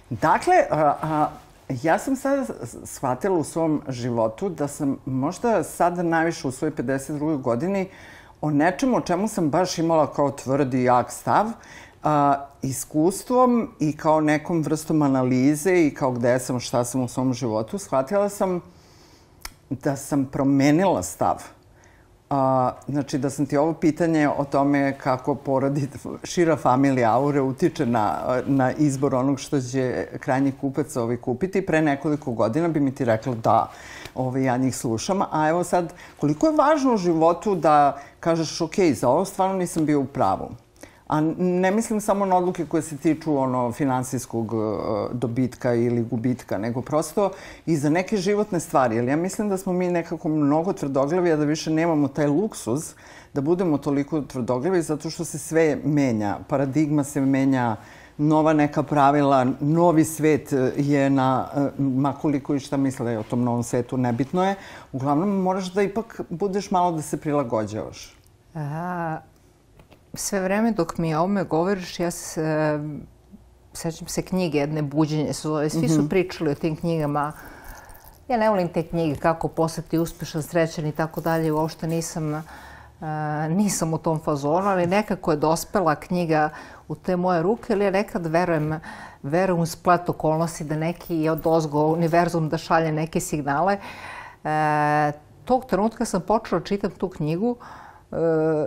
Dakle, 0.09 0.55
a, 0.71 0.95
a, 1.01 1.29
ja 1.83 1.99
sam 1.99 2.15
sada 2.15 2.45
shvatila 2.83 3.37
u 3.37 3.43
svom 3.43 3.81
životu 3.89 4.49
da 4.49 4.67
sam 4.67 4.97
možda 5.05 5.63
sada 5.63 6.03
najviše 6.03 6.47
u 6.47 6.51
svojoj 6.51 6.75
52. 6.75 7.41
godini 7.41 7.89
o 8.41 8.51
nečemu 8.51 8.97
o 8.97 9.01
čemu 9.01 9.27
sam 9.27 9.49
baš 9.49 9.77
imala 9.77 10.13
kao 10.13 10.31
tvrdi 10.31 10.81
i 10.81 10.83
jak 10.83 11.11
stav, 11.11 11.51
a, 12.03 12.45
iskustvom 12.61 13.69
i 13.79 13.97
kao 13.97 14.21
nekom 14.21 14.61
vrstom 14.61 15.01
analize 15.01 15.87
i 15.87 15.93
kao 15.93 16.11
gde 16.11 16.39
sam, 16.39 16.59
šta 16.59 16.85
sam 16.85 17.01
u 17.01 17.07
svom 17.07 17.33
životu, 17.33 17.77
shvatila 17.77 18.29
sam 18.29 18.61
da 19.69 19.95
sam 19.95 20.25
promenila 20.25 21.03
stav. 21.03 21.43
A, 22.33 22.71
znači 22.87 23.17
da 23.17 23.29
sam 23.29 23.45
ti 23.45 23.57
ovo 23.57 23.73
pitanje 23.73 24.29
o 24.29 24.45
tome 24.45 24.97
kako 24.97 25.35
porodi 25.35 25.87
šira 26.23 26.57
familija 26.57 27.13
Aure 27.13 27.41
utiče 27.41 27.85
na, 27.85 28.17
na 28.45 28.71
izbor 28.71 29.15
onog 29.15 29.39
što 29.39 29.61
će 29.61 30.07
krajnji 30.19 30.51
kupac 30.61 30.95
ovaj 30.95 31.17
kupiti. 31.17 31.65
Pre 31.65 31.81
nekoliko 31.81 32.31
godina 32.31 32.67
bi 32.67 32.79
mi 32.79 32.95
ti 32.95 33.05
rekla 33.05 33.35
da 33.35 33.71
ovaj, 34.15 34.43
ja 34.43 34.57
njih 34.57 34.75
slušam. 34.75 35.21
A 35.21 35.49
evo 35.49 35.63
sad, 35.63 35.93
koliko 36.19 36.47
je 36.47 36.55
važno 36.57 36.93
u 36.93 36.97
životu 36.97 37.55
da 37.55 37.97
kažeš 38.19 38.61
ok, 38.61 38.75
za 38.93 39.09
ovo 39.09 39.25
stvarno 39.25 39.55
nisam 39.57 39.85
bio 39.85 39.99
u 39.99 40.05
pravu 40.05 40.49
A 41.13 41.21
ne 41.37 41.71
mislim 41.71 42.01
samo 42.01 42.25
na 42.25 42.37
odluke 42.37 42.65
koje 42.65 42.81
se 42.81 42.97
tiču 42.97 43.37
ono 43.37 43.71
finansijskog 43.71 44.53
uh, 44.53 44.63
dobitka 45.11 45.73
ili 45.73 46.03
gubitka, 46.03 46.57
nego 46.57 46.81
prosto 46.81 47.31
i 47.65 47.77
za 47.77 47.89
neke 47.89 48.17
životne 48.17 48.59
stvari. 48.59 48.95
Jer 48.95 49.05
ja 49.07 49.15
mislim 49.15 49.49
da 49.49 49.57
smo 49.57 49.73
mi 49.73 49.91
nekako 49.91 50.29
mnogo 50.29 50.73
tvrdoglavi, 50.73 51.31
a 51.31 51.35
da 51.35 51.45
više 51.45 51.71
nemamo 51.71 52.07
taj 52.07 52.27
luksuz 52.27 52.93
da 53.33 53.41
budemo 53.41 53.77
toliko 53.77 54.21
tvrdoglavi 54.21 54.81
zato 54.81 55.09
što 55.09 55.25
se 55.25 55.37
sve 55.37 55.77
menja. 55.83 56.39
Paradigma 56.47 57.03
se 57.03 57.21
menja, 57.21 57.75
nova 58.17 58.53
neka 58.53 58.83
pravila, 58.83 59.45
novi 59.59 60.05
svet 60.05 60.53
je 60.77 61.09
na, 61.09 61.47
makoliko 61.77 62.55
i 62.55 62.59
šta 62.59 62.77
misle 62.77 63.17
o 63.17 63.23
tom 63.23 63.43
novom 63.43 63.63
svetu, 63.63 63.97
nebitno 63.97 64.45
je. 64.45 64.55
Uglavnom, 64.91 65.29
moraš 65.29 65.73
da 65.73 65.81
ipak 65.81 66.21
budeš 66.29 66.71
malo 66.71 66.91
da 66.91 67.01
se 67.01 67.17
prilagođavaš. 67.17 68.15
A, 68.55 69.17
sve 70.13 70.39
vreme 70.39 70.71
dok 70.71 70.97
mi 70.97 71.15
o 71.15 71.19
ovome 71.19 71.43
govoriš, 71.43 71.99
ja 71.99 72.11
se 72.11 72.79
sećam 73.73 74.07
se 74.07 74.21
knjige 74.21 74.57
jedne 74.57 74.81
buđenje 74.81 75.33
se 75.33 75.47
zove. 75.47 75.69
Svi 75.69 75.89
su 75.89 75.99
mhm. 75.99 76.07
pričali 76.07 76.51
o 76.51 76.55
tim 76.55 76.75
knjigama. 76.75 77.31
Ja 78.27 78.37
ne 78.37 78.49
volim 78.49 78.67
te 78.67 78.83
knjige 78.83 79.15
kako 79.15 79.47
postati 79.47 79.97
uspešan, 79.97 80.43
srećan 80.43 80.85
i 80.85 80.91
tako 80.91 81.21
dalje. 81.21 81.51
Uopšte 81.51 81.87
nisam, 81.87 82.33
uh, 82.33 82.41
nisam 83.49 83.93
u 83.93 83.97
tom 83.97 84.19
fazonu, 84.19 84.67
ali 84.67 84.87
nekako 84.87 85.31
je 85.31 85.37
dospela 85.37 85.95
knjiga 85.95 86.49
u 86.87 86.95
te 86.95 87.15
moje 87.15 87.41
ruke, 87.41 87.73
ali 87.73 87.85
ja 87.85 87.91
nekad 87.91 88.25
verujem, 88.25 88.79
verujem 89.23 89.61
u 89.61 89.65
splet 89.65 90.09
okolnosti 90.09 90.63
da 90.63 90.75
neki 90.75 91.29
od 91.29 91.41
ozgo 91.45 91.85
univerzum 91.85 92.49
da 92.49 92.57
šalje 92.57 92.91
neke 92.91 93.19
signale. 93.19 93.77
E, 94.43 95.11
tog 95.45 95.65
trenutka 95.65 96.05
sam 96.05 96.21
počela 96.21 96.59
da 96.59 96.65
čitam 96.65 96.91
tu 96.91 97.09
knjigu 97.09 97.49
uh, 97.49 97.57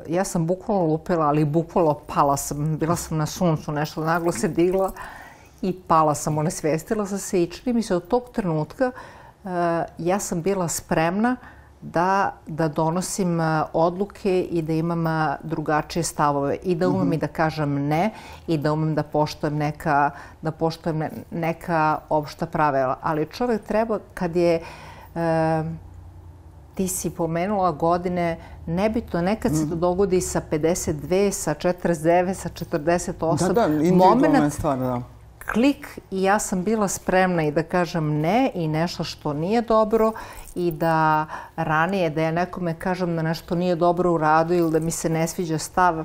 ja 0.09 0.25
sam 0.25 0.47
bukvalno 0.47 0.85
lupila, 0.85 1.27
ali 1.27 1.45
bukvalno 1.45 1.95
pala 2.15 2.37
sam. 2.37 2.79
Bila 2.79 2.97
sam 2.97 3.19
na 3.19 3.27
suncu, 3.27 3.73
nešto 3.73 4.05
naglo 4.05 4.33
se 4.33 4.49
digla 4.49 4.93
i 5.63 5.73
pala 5.89 6.15
sam, 6.15 6.39
onesvestila 6.39 7.07
sam 7.07 7.19
se 7.19 7.43
i 7.43 7.47
čini 7.47 7.73
mi 7.73 7.83
se 7.83 7.97
od 7.97 8.09
tog 8.09 8.31
trenutka 8.33 8.91
uh, 9.45 9.51
ja 9.99 10.19
sam 10.19 10.43
bila 10.43 10.69
spremna 10.69 11.37
da, 11.81 12.33
da 12.47 12.69
donosim 12.69 13.41
uh, 13.41 13.47
odluke 13.73 14.43
i 14.43 14.63
da 14.63 14.73
imam 14.73 15.37
drugačije 15.43 16.03
stavove 16.03 16.57
i 16.63 16.75
da 16.75 16.89
umem 16.89 17.07
mm 17.07 17.11
-hmm. 17.11 17.15
i 17.15 17.19
da 17.19 17.27
kažem 17.27 17.87
ne 17.87 18.11
i 18.47 18.59
da 18.59 18.73
umem 18.73 18.95
da 18.95 19.03
poštujem 19.03 19.57
neka, 19.57 20.11
da 20.43 20.51
poštujem 20.51 21.03
neka 21.31 21.99
opšta 22.09 22.47
pravila. 22.47 22.99
Ali 23.03 23.27
čovek 23.27 23.63
treba 23.63 23.99
kad 24.15 24.37
je 24.37 24.61
ti 26.75 26.89
si 26.89 27.11
pomenula 27.11 27.73
godine, 27.73 28.39
nebitno, 28.67 29.23
nekad 29.23 29.53
se 29.53 29.61
to 29.61 29.67
mhm. 29.67 29.81
dogodi 29.81 30.21
sa 30.21 30.41
52, 30.51 31.31
sa 31.31 31.55
49, 31.55 32.35
sa 32.35 32.49
48. 32.49 33.47
Da, 33.47 33.53
da, 33.53 33.67
individualna 33.67 34.45
je 34.45 34.51
stvar, 34.51 34.79
da. 34.79 35.03
Klik 35.53 35.99
i 36.11 36.23
ja 36.23 36.39
sam 36.39 36.65
bila 36.65 36.89
spremna 36.89 37.43
i 37.43 37.51
da 37.51 37.63
kažem 37.63 38.21
ne 38.21 38.51
i 38.55 38.69
nešto 38.69 39.05
što 39.05 39.33
nije 39.33 39.63
dobro 39.63 40.13
i 40.55 40.71
da 40.71 41.27
ranije 41.57 42.11
da 42.11 42.23
ja 42.23 42.31
nekome 42.31 42.75
kažem 42.75 43.17
da 43.17 43.23
nešto 43.23 43.55
nije 43.55 43.77
dobro 43.77 44.13
u 44.13 44.19
radu 44.19 44.55
ili 44.55 44.71
da 44.71 44.81
mi 44.81 44.91
se 44.91 45.09
ne 45.09 45.27
sviđa 45.27 45.59
stav 45.59 46.05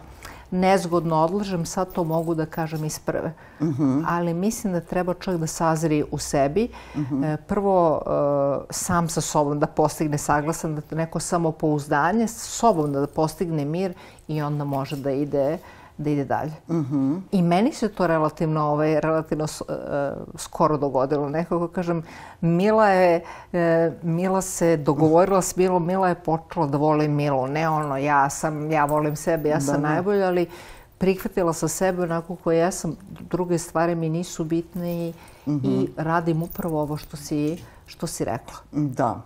nezgodno 0.51 1.15
odlažem, 1.15 1.65
sad 1.65 1.93
to 1.93 2.03
mogu 2.03 2.35
da 2.35 2.45
kažem 2.45 2.85
iz 2.85 2.99
prve. 2.99 3.33
Uh 3.59 3.67
mhm. 3.67 3.83
-huh. 3.83 4.05
Ali 4.07 4.33
mislim 4.33 4.73
da 4.73 4.79
treba 4.79 5.13
čovjek 5.13 5.41
da 5.41 5.47
sazri 5.47 6.03
u 6.11 6.17
sebi. 6.17 6.67
Uh 6.95 7.01
mhm. 7.01 7.15
-huh. 7.15 7.37
Prvo, 7.37 8.01
e, 8.05 8.73
sam 8.73 9.09
sa 9.09 9.21
sobom 9.21 9.59
da 9.59 9.67
postigne 9.67 10.17
saglasan, 10.17 10.75
da 10.75 10.95
neko 10.95 11.19
samopouzdanje, 11.19 12.27
s 12.27 12.41
sobom 12.41 12.93
da 12.93 13.07
postigne 13.07 13.65
mir 13.65 13.93
i 14.27 14.41
onda 14.41 14.63
može 14.63 14.95
da 14.95 15.11
ide 15.11 15.57
da 15.97 16.09
ide 16.09 16.25
dalje. 16.25 16.53
Mhm. 16.69 16.95
-huh. 16.95 17.21
I 17.31 17.41
meni 17.41 17.73
se 17.73 17.89
to 17.89 18.07
relativno, 18.07 18.61
ovaj, 18.61 18.99
relativno 18.99 19.43
uh, 19.43 19.67
skoro 20.35 20.77
dogodilo. 20.77 21.29
Nekako 21.29 21.67
kažem, 21.67 22.03
Mila 22.41 22.87
je, 22.87 23.23
uh, 23.53 23.59
Mila 24.03 24.41
se 24.41 24.77
dogovorila 24.77 25.41
s 25.41 25.55
Milom, 25.55 25.85
Mila 25.85 26.09
je 26.09 26.15
počela 26.15 26.67
da 26.67 26.77
voli 26.77 27.07
Milu. 27.07 27.47
Ne 27.47 27.69
ono, 27.69 27.97
ja 27.97 28.29
sam, 28.29 28.71
ja 28.71 28.85
volim 28.85 29.15
sebe, 29.15 29.49
ja 29.49 29.61
sam 29.61 29.81
da, 29.81 29.87
da. 29.87 29.93
najbolja, 29.93 30.27
ali 30.27 30.47
prihvatila 30.97 31.53
sa 31.53 31.67
sebe 31.67 32.03
onako 32.03 32.35
koja 32.35 32.59
ja 32.59 32.71
sam, 32.71 32.95
druge 33.29 33.57
stvari 33.57 33.95
mi 33.95 34.09
nisu 34.09 34.43
bitne 34.43 35.07
i, 35.07 35.13
uh 35.45 35.53
-huh. 35.53 35.83
i 35.83 35.89
radim 35.97 36.43
upravo 36.43 36.81
ovo 36.81 36.97
što 36.97 37.17
si, 37.17 37.63
što 37.85 38.07
si 38.07 38.25
rekla. 38.25 38.57
Da. 38.71 39.21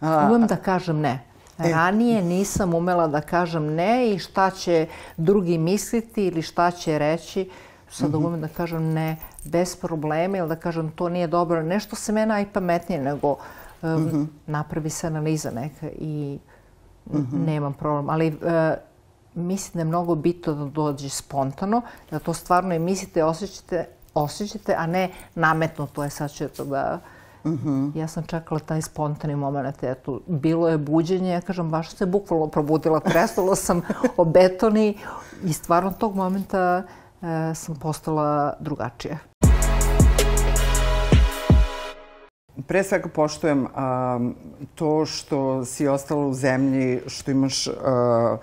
A, 0.00 0.28
Umem 0.30 0.46
da 0.46 0.56
kažem 0.56 1.00
ne. 1.00 1.24
E. 1.58 1.70
Ranije 1.70 2.22
nisam 2.22 2.74
umela 2.74 3.06
da 3.06 3.20
kažem 3.20 3.74
ne 3.74 4.10
i 4.10 4.18
šta 4.18 4.50
će 4.50 4.86
drugi 5.16 5.58
misliti 5.58 6.26
ili 6.26 6.42
šta 6.42 6.70
će 6.70 6.98
reći. 6.98 7.50
Sad 7.90 8.10
mm 8.10 8.14
-hmm. 8.14 8.26
umem 8.26 8.40
da 8.40 8.48
kažem 8.48 8.92
ne 8.92 9.16
bez 9.44 9.76
problema 9.76 10.38
ili 10.38 10.48
da 10.48 10.56
kažem 10.56 10.90
to 10.90 11.08
nije 11.08 11.26
dobro. 11.26 11.62
Nešto 11.62 11.96
se 11.96 12.12
mene 12.12 12.26
najpametnije 12.26 13.02
nego 13.02 13.36
um, 13.82 13.90
mm 13.90 14.10
-hmm. 14.10 14.26
napravi 14.46 14.90
se 14.90 15.06
analiza 15.06 15.50
neka 15.50 15.88
i 15.98 16.38
mm 17.12 17.16
-hmm. 17.16 17.46
nemam 17.46 17.72
problem. 17.72 18.10
Ali 18.10 18.28
uh, 18.28 18.34
mislim 19.34 19.72
da 19.72 19.80
je 19.80 19.84
mnogo 19.84 20.14
bitno 20.14 20.54
da 20.54 20.64
dođe 20.64 21.08
spontano, 21.08 21.82
da 22.10 22.18
to 22.18 22.34
stvarno 22.34 22.74
i 22.74 22.78
mislite, 22.78 23.24
osjećate, 23.24 23.86
osjećate, 24.14 24.74
a 24.78 24.86
ne 24.86 25.10
nametnuto 25.34 26.04
je 26.04 26.10
sad 26.10 26.30
će 26.30 26.48
to 26.48 26.64
da 26.64 27.00
Uh 27.04 27.17
-huh. 27.44 27.92
Ja 27.94 28.08
sam 28.08 28.22
čekala 28.22 28.60
taj 28.60 28.82
spontani 28.82 29.36
moment. 29.36 29.82
Eto, 29.82 30.20
bilo 30.26 30.68
je 30.68 30.78
buđenje, 30.78 31.30
ja 31.30 31.40
kažem, 31.40 31.70
baš 31.70 31.90
se 31.90 32.06
bukvalno 32.06 32.46
probudila, 32.46 33.00
tresnula 33.00 33.56
sam 33.56 33.82
o 34.16 34.24
betoni 34.24 34.98
i 35.44 35.52
stvarno 35.52 35.90
tog 35.90 36.16
momenta 36.16 36.82
e, 37.22 37.54
sam 37.54 37.76
postala 37.76 38.52
drugačija. 38.60 39.18
Pre 42.66 42.82
svega 42.82 43.08
poštujem 43.08 43.66
a, 43.74 44.20
to 44.74 45.06
što 45.06 45.64
si 45.64 45.88
ostala 45.88 46.26
u 46.26 46.34
zemlji, 46.34 47.00
što 47.06 47.30
imaš 47.30 47.68
a, 47.68 48.36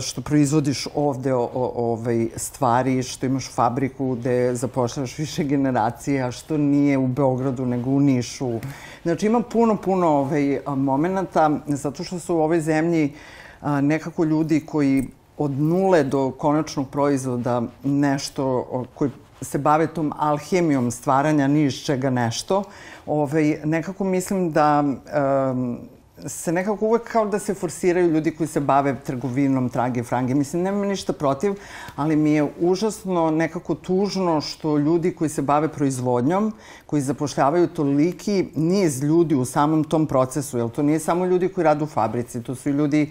što 0.00 0.20
proizvodiš 0.20 0.86
ovde 0.94 1.34
o, 1.34 1.50
o, 1.54 1.72
ovaj, 1.74 2.28
stvari, 2.36 3.02
što 3.02 3.26
imaš 3.26 3.50
fabriku 3.50 4.14
gde 4.14 4.54
zapošljavaš 4.54 5.18
više 5.18 5.44
generacija, 5.44 6.30
što 6.32 6.56
nije 6.56 6.98
u 6.98 7.06
Beogradu 7.06 7.66
nego 7.66 7.90
u 7.90 8.00
Nišu. 8.00 8.60
Znači 9.02 9.26
ima 9.26 9.40
puno, 9.40 9.76
puno 9.76 10.08
ovaj, 10.08 10.60
momenta, 10.66 11.50
zato 11.66 12.04
što 12.04 12.18
su 12.18 12.34
u 12.34 12.40
ovoj 12.40 12.60
zemlji 12.60 13.12
a, 13.60 13.80
nekako 13.80 14.24
ljudi 14.24 14.60
koji 14.66 15.08
od 15.38 15.50
nule 15.50 16.04
do 16.04 16.30
konačnog 16.30 16.88
proizvoda 16.88 17.62
nešto 17.84 18.64
koji 18.94 19.10
se 19.42 19.58
bave 19.58 19.86
tom 19.86 20.12
alhemijom 20.18 20.90
stvaranja 20.90 21.46
ni 21.46 21.64
iz 21.64 21.74
čega 21.74 22.10
nešto. 22.10 22.64
Ovaj, 23.06 23.60
nekako 23.64 24.04
mislim 24.04 24.52
da 24.52 24.84
um, 24.84 25.78
se 26.26 26.52
nekako 26.52 26.86
uvek 26.86 27.02
kao 27.02 27.26
da 27.26 27.38
se 27.38 27.54
forsiraju 27.54 28.10
ljudi 28.10 28.30
koji 28.30 28.46
se 28.46 28.60
bave 28.60 28.96
trgovinom, 29.06 29.68
trage, 29.68 30.02
frange. 30.02 30.34
Mislim, 30.34 30.62
nemam 30.62 30.88
ništa 30.88 31.12
protiv, 31.12 31.54
ali 31.96 32.16
mi 32.16 32.32
je 32.32 32.48
užasno 32.60 33.30
nekako 33.30 33.74
tužno 33.74 34.40
što 34.40 34.78
ljudi 34.78 35.14
koji 35.14 35.30
se 35.30 35.42
bave 35.42 35.68
proizvodnjom, 35.68 36.52
koji 36.86 37.02
zapošljavaju 37.02 37.66
toliki 37.66 38.46
niz 38.54 39.02
ljudi 39.02 39.34
u 39.34 39.44
samom 39.44 39.84
tom 39.84 40.06
procesu, 40.06 40.58
jer 40.58 40.68
to 40.68 40.82
nije 40.82 40.98
samo 40.98 41.26
ljudi 41.26 41.48
koji 41.48 41.64
rade 41.64 41.84
u 41.84 41.86
fabrici, 41.86 42.42
to 42.42 42.54
su 42.54 42.68
i 42.68 42.72
ljudi 42.72 43.10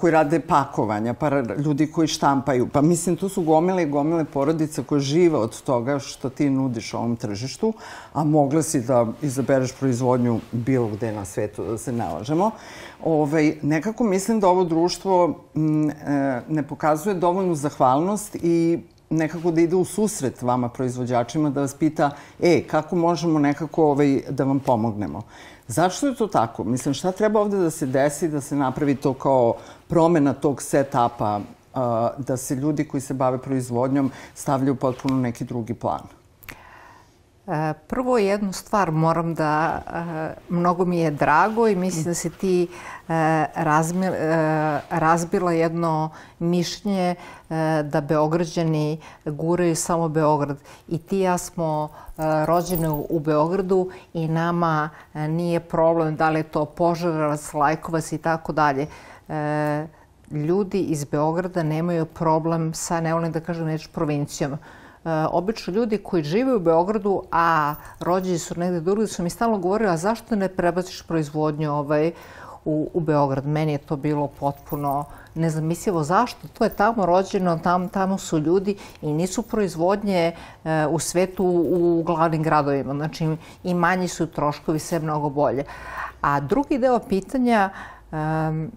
koji 0.00 0.10
rade 0.10 0.40
pakovanja, 0.40 1.14
pa 1.14 1.30
ljudi 1.64 1.86
koji 1.86 2.08
štampaju. 2.08 2.68
Pa 2.72 2.80
mislim, 2.80 3.16
tu 3.16 3.28
su 3.28 3.42
gomile 3.42 3.82
i 3.82 3.86
gomile 3.86 4.24
porodica 4.24 4.82
koje 4.82 5.00
žive 5.00 5.38
od 5.38 5.62
toga 5.62 5.98
što 5.98 6.30
ti 6.30 6.50
nudiš 6.50 6.94
ovom 6.94 7.16
tržištu, 7.16 7.72
a 8.12 8.24
mogla 8.24 8.62
si 8.62 8.80
da 8.80 9.06
izabereš 9.22 9.72
proizvodnju 9.72 10.40
bilo 10.52 10.88
gde 10.88 11.12
na 11.12 11.24
svetu, 11.24 11.64
da 11.64 11.78
se 11.78 11.92
nalažemo. 11.92 12.50
Ovaj, 13.04 13.54
nekako 13.62 14.04
mislim 14.04 14.40
da 14.40 14.48
ovo 14.48 14.64
društvo 14.64 15.34
m, 15.54 15.90
e, 15.90 15.94
ne 16.48 16.62
pokazuje 16.62 17.14
dovoljnu 17.14 17.54
zahvalnost 17.54 18.36
i 18.42 18.78
nekako 19.10 19.50
da 19.50 19.60
ide 19.60 19.76
u 19.76 19.84
susret 19.84 20.42
vama 20.42 20.68
proizvođačima, 20.68 21.50
da 21.50 21.60
vas 21.60 21.74
pita, 21.74 22.10
e, 22.40 22.62
kako 22.66 22.96
možemo 22.96 23.38
nekako 23.38 23.84
ovaj, 23.84 24.22
da 24.30 24.44
vam 24.44 24.60
pomognemo. 24.60 25.22
Zašto 25.68 26.06
je 26.06 26.14
to 26.14 26.26
tako? 26.26 26.64
Mislim, 26.64 26.94
šta 26.94 27.12
treba 27.12 27.40
ovde 27.40 27.56
da 27.56 27.70
se 27.70 27.86
desi, 27.86 28.28
da 28.28 28.40
se 28.40 28.56
napravi 28.56 28.94
to 28.94 29.14
kao 29.14 29.54
promena 29.88 30.32
tog 30.32 30.62
set-upa, 30.62 31.40
da 32.18 32.36
se 32.36 32.54
ljudi 32.54 32.84
koji 32.84 33.00
se 33.00 33.14
bave 33.14 33.38
proizvodnjom 33.38 34.10
stavljaju 34.34 34.74
potpuno 34.74 35.16
neki 35.16 35.44
drugi 35.44 35.74
plan? 35.74 36.19
E, 37.46 37.74
prvo 37.88 38.18
jednu 38.18 38.52
stvar 38.52 38.90
moram 38.90 39.34
da, 39.34 39.82
e, 39.86 40.40
mnogo 40.48 40.84
mi 40.84 40.98
je 40.98 41.10
drago 41.10 41.68
i 41.68 41.76
mislim 41.76 42.04
da 42.04 42.14
se 42.14 42.30
ti 42.30 42.68
e, 43.08 43.46
razbila 44.90 45.52
jedno 45.52 46.10
mišljenje 46.38 47.14
da 47.84 48.00
Beograđani 48.00 49.00
guraju 49.24 49.76
samo 49.76 50.08
Beograd. 50.08 50.58
I 50.88 50.98
ti 50.98 51.18
ja 51.18 51.38
smo 51.38 51.88
rođeni 52.46 52.88
u 53.08 53.20
Beogradu 53.20 53.90
i 54.12 54.28
nama 54.28 54.90
nije 55.14 55.60
problem 55.60 56.16
da 56.16 56.30
li 56.30 56.38
je 56.38 56.42
to 56.42 56.64
Požarevac, 56.64 57.54
Lajkovac 57.54 58.12
i 58.12 58.18
tako 58.18 58.52
dalje 58.52 58.86
ljudi 60.30 60.80
iz 60.80 61.04
Beograda 61.04 61.62
nemaju 61.62 62.06
problem 62.06 62.74
sa, 62.74 63.00
ne 63.00 63.14
volim 63.14 63.32
da 63.32 63.40
kažem 63.40 63.66
neću, 63.66 63.88
provincijom. 63.92 64.58
Uh, 65.04 65.10
obično 65.30 65.72
ljudi 65.72 65.98
koji 65.98 66.22
žive 66.22 66.56
u 66.56 66.60
Beogradu, 66.60 67.22
a 67.32 67.74
rođeni 68.00 68.38
su 68.38 68.54
negde 68.56 68.80
drugde, 68.80 69.06
su 69.06 69.22
mi 69.22 69.30
stalno 69.30 69.58
govorili, 69.58 69.90
a 69.90 69.96
zašto 69.96 70.36
ne 70.36 70.48
prebaciš 70.48 71.02
proizvodnju 71.02 71.72
ovaj, 71.72 72.12
u, 72.64 72.90
u 72.94 73.00
Beograd? 73.00 73.46
Meni 73.46 73.72
je 73.72 73.78
to 73.78 73.96
bilo 73.96 74.26
potpuno 74.26 75.04
nezamislivo. 75.34 76.02
Zašto? 76.02 76.48
To 76.48 76.64
je 76.64 76.70
tamo 76.70 77.06
rođeno, 77.06 77.58
tam, 77.58 77.88
tamo 77.88 78.18
su 78.18 78.38
ljudi 78.38 78.76
i 79.02 79.12
nisu 79.12 79.42
proizvodnje 79.42 80.32
uh, 80.64 80.70
u 80.90 80.98
svetu 80.98 81.44
u, 81.44 82.00
u 82.00 82.02
glavnim 82.02 82.42
gradovima. 82.42 82.94
Znači 82.94 83.36
i 83.64 83.74
manji 83.74 84.08
su 84.08 84.26
troškovi, 84.26 84.78
sve 84.78 84.98
mnogo 84.98 85.28
bolje. 85.28 85.64
A 86.20 86.40
drugi 86.40 86.78
deo 86.78 86.98
pitanja, 86.98 87.70
um, 88.12 88.70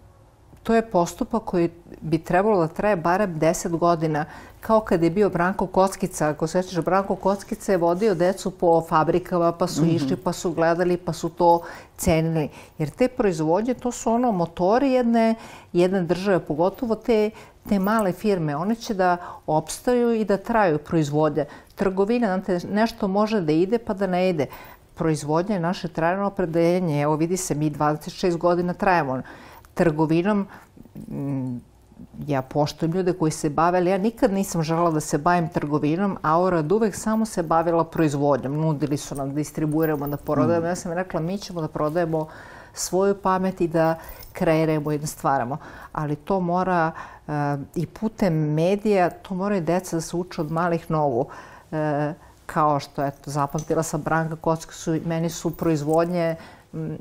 to 0.64 0.76
je 0.76 0.90
postupak 0.90 1.44
koji 1.44 1.70
bi 2.02 2.18
trebalo 2.18 2.60
da 2.60 2.68
traje 2.68 2.96
barem 2.96 3.40
10 3.40 3.78
godina, 3.78 4.26
kao 4.62 4.80
kad 4.80 5.04
je 5.04 5.10
bio 5.10 5.30
Branko 5.30 5.68
Kockica. 5.68 6.30
Ako 6.30 6.48
sećaš, 6.48 6.86
Branko 6.86 7.16
Kockica 7.16 7.72
je 7.72 7.78
vodio 7.78 8.16
decu 8.16 8.52
po 8.52 8.82
fabrikama, 8.82 9.52
pa 9.52 9.68
su 9.68 9.82
mm 9.82 9.86
-hmm. 9.86 9.96
išli, 9.96 10.16
pa 10.16 10.34
su 10.34 10.52
gledali, 10.52 10.98
pa 10.98 11.14
su 11.14 11.30
to 11.30 11.62
cenili. 11.98 12.50
Jer 12.78 12.90
te 12.90 13.08
proizvodnje, 13.08 13.74
to 13.74 13.92
su 13.92 14.12
ono 14.12 14.32
motori 14.32 14.92
jedne, 14.92 15.36
jedne 15.74 16.02
države, 16.02 16.40
pogotovo 16.40 16.96
te, 16.96 17.30
te 17.70 17.80
male 17.80 18.12
firme. 18.12 18.56
One 18.56 18.76
će 18.76 18.94
da 18.94 19.18
opstaju 19.48 20.14
i 20.14 20.26
da 20.26 20.38
traju 20.38 20.78
proizvodnje. 20.78 21.46
Trgovina, 21.76 22.28
znate, 22.28 22.68
nešto 22.72 23.08
može 23.08 23.42
da 23.42 23.52
ide 23.52 23.78
pa 23.78 23.94
da 23.94 24.08
ne 24.08 24.30
ide. 24.30 24.46
Proizvodnja 24.96 25.56
je 25.56 25.60
naše 25.60 25.88
trajno 25.88 26.28
opredeljenje. 26.28 27.02
Evo 27.02 27.16
vidi 27.16 27.38
se, 27.38 27.56
mi 27.56 27.72
26 27.72 28.38
godina 28.38 28.74
trajemo 28.74 29.22
trgovinom, 29.74 30.48
mm, 31.10 31.58
ja 32.28 32.42
poštujem 32.42 32.92
ljude 32.92 33.14
koji 33.14 33.32
se 33.32 33.50
bave, 33.50 33.78
ali 33.78 33.90
ja 33.90 33.98
nikad 33.98 34.34
nisam 34.34 34.64
žela 34.64 34.92
da 34.92 35.00
se 35.00 35.18
bavim 35.18 35.50
trgovinom, 35.50 36.18
a 36.22 36.34
Aura 36.34 36.64
uvek 36.72 36.96
samo 36.96 37.26
se 37.26 37.44
bavila 37.44 37.84
proizvodnjom. 37.84 38.58
Nudili 38.58 38.98
su 38.98 39.16
nam 39.16 39.30
da 39.30 39.36
distribuiramo, 39.36 40.08
da 40.08 40.18
prodajemo. 40.18 40.66
Mm. 40.66 40.70
Ja 40.70 40.76
sam 40.76 40.94
rekla, 40.94 41.20
mi 41.20 41.38
ćemo 41.38 41.62
da 41.62 41.68
prodajemo 41.68 42.28
svoju 42.74 43.16
pamet 43.16 43.62
i 43.62 43.68
da 43.68 43.96
kreiramo 44.34 44.92
i 44.92 44.98
da 44.98 45.08
stvaramo. 45.08 45.58
Ali 45.92 46.16
to 46.16 46.40
mora 46.40 46.92
uh, 47.28 47.34
i 47.76 47.86
putem 47.86 48.34
medija, 48.34 49.10
to 49.10 49.36
moraju 49.36 49.62
deca 49.62 49.96
da 49.96 50.02
se 50.02 50.18
uče 50.18 50.42
od 50.42 50.52
malih 50.52 50.92
nogu. 50.92 51.20
Uh, 51.72 51.78
kao 52.46 52.80
što, 52.80 53.06
eto, 53.06 53.32
zapamtila 53.32 53.84
sam 53.84 54.02
Branka 54.02 54.36
Kocka, 54.36 54.74
su, 54.74 55.00
meni 55.06 55.30
su 55.30 55.58
proizvodnje 55.58 56.36
m, 56.74 56.98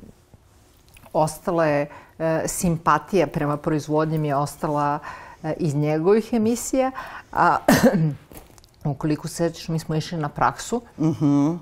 ostale 1.12 1.86
e, 2.18 2.42
simpatija 2.46 3.26
prema 3.26 3.56
proizvodnji 3.56 4.18
mi 4.18 4.28
je 4.28 4.36
ostala 4.36 4.98
e, 5.42 5.54
iz 5.56 5.74
njegovih 5.74 6.32
emisija. 6.32 6.90
A 7.32 7.56
ukoliko 8.84 9.28
se 9.28 9.34
sećaš, 9.34 9.68
mi 9.68 9.78
smo 9.78 9.94
išli 9.94 10.18
na 10.18 10.28
praksu. 10.28 10.82
Mm 10.98 11.10
-hmm. 11.10 11.58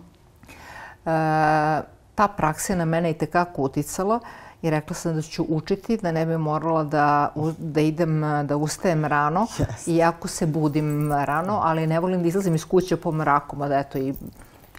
e, 1.07 1.83
ta 2.15 2.29
praksa 2.29 2.73
je 2.73 2.77
na 2.77 2.85
mene 2.85 3.11
i 3.11 3.15
tekako 3.15 3.63
uticala 3.63 4.21
i 4.63 4.71
rekla 4.71 4.95
sam 4.95 5.15
da 5.15 5.23
ću 5.23 5.47
učiti, 5.49 5.97
da 5.97 6.13
ne 6.13 6.27
bi 6.27 6.37
morala 6.37 6.85
da, 6.85 7.33
da 7.59 7.81
idem, 7.81 8.23
da 8.45 8.57
ustajem 8.57 9.05
rano, 9.05 9.47
yes. 9.59 9.91
iako 9.91 10.29
se 10.29 10.47
budim 10.47 11.13
rano, 11.13 11.61
ali 11.65 11.87
ne 11.87 12.01
volim 12.01 12.23
da 12.23 12.29
izlazim 12.29 12.55
iz 12.55 12.65
kuće 12.65 12.97
po 12.97 13.13
mraku, 13.13 13.57
mada 13.57 13.79
eto 13.79 13.99
i 13.99 14.15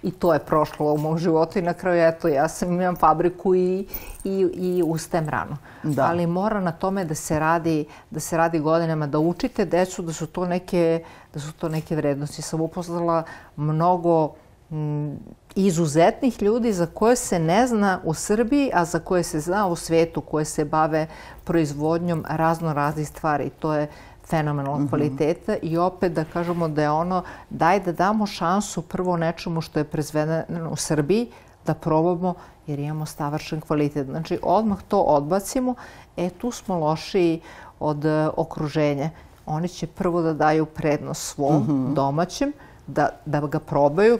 i 0.02 0.10
to 0.10 0.32
je 0.32 0.38
prošlo 0.38 0.92
u 0.92 0.98
mom 0.98 1.18
životu 1.18 1.58
i 1.58 1.62
na 1.62 1.74
kraju 1.74 2.02
eto 2.02 2.28
ja 2.28 2.48
sam 2.48 2.72
imam 2.72 2.96
fabriku 2.96 3.54
i, 3.54 3.86
i, 4.24 4.30
i 4.54 4.82
ustajem 4.86 5.28
rano. 5.28 5.56
Da. 5.82 6.04
Ali 6.04 6.26
mora 6.26 6.60
na 6.60 6.72
tome 6.72 7.04
da 7.04 7.14
se 7.14 7.38
radi 7.38 7.84
da 8.10 8.20
se 8.20 8.36
radi 8.36 8.58
godinama 8.58 9.06
da 9.06 9.18
učite 9.18 9.64
decu 9.64 10.02
da 10.02 10.12
su 10.12 10.26
to 10.26 10.46
neke 10.46 11.04
da 11.34 11.40
su 11.40 11.52
to 11.52 11.68
neke 11.68 11.96
vrednosti. 11.96 12.42
Sam 12.42 12.60
upoznala 12.60 13.22
mnogo 13.56 14.34
m, 14.70 15.18
izuzetnih 15.54 16.42
ljudi 16.42 16.72
za 16.72 16.86
koje 16.86 17.16
se 17.16 17.38
ne 17.38 17.66
zna 17.66 18.00
u 18.04 18.14
Srbiji, 18.14 18.70
a 18.74 18.84
za 18.84 18.98
koje 18.98 19.22
se 19.22 19.40
zna 19.40 19.66
u 19.66 19.76
svetu, 19.76 20.20
koje 20.20 20.44
se 20.44 20.64
bave 20.64 21.06
proizvodnjom 21.44 22.24
razno 22.28 22.72
raznih 22.72 23.08
stvari. 23.08 23.50
To 23.50 23.74
je 23.74 23.88
fenomenalnog 24.32 24.80
mm 24.80 24.84
-hmm. 24.84 24.88
kvaliteta 24.88 25.56
i 25.62 25.76
opet 25.76 26.12
da 26.12 26.24
kažemo 26.24 26.68
da 26.68 26.82
je 26.82 26.90
ono 26.90 27.22
daj 27.50 27.80
da 27.80 27.92
damo 27.92 28.26
šansu 28.26 28.82
prvo 28.82 29.16
nečemu 29.16 29.60
što 29.60 29.80
je 29.80 29.84
prezvedeno 29.84 30.70
u 30.70 30.76
Srbiji, 30.76 31.28
da 31.66 31.74
probamo 31.74 32.34
jer 32.66 32.78
imamo 32.78 33.06
stavršen 33.06 33.60
kvalitet. 33.60 34.06
Znači 34.06 34.38
odmah 34.42 34.78
to 34.88 35.00
odbacimo, 35.00 35.74
e 36.16 36.30
tu 36.30 36.50
smo 36.50 36.78
lošiji 36.78 37.40
od 37.80 38.04
uh, 38.04 38.32
okruženja. 38.36 39.10
Oni 39.46 39.68
će 39.68 39.86
prvo 39.86 40.22
da 40.22 40.32
daju 40.32 40.66
prednost 40.66 41.22
svom 41.22 41.62
mm 41.62 41.66
-hmm. 41.68 41.94
domaćem, 41.94 42.52
da, 42.86 43.08
da 43.26 43.40
ga 43.40 43.58
probaju, 43.58 44.18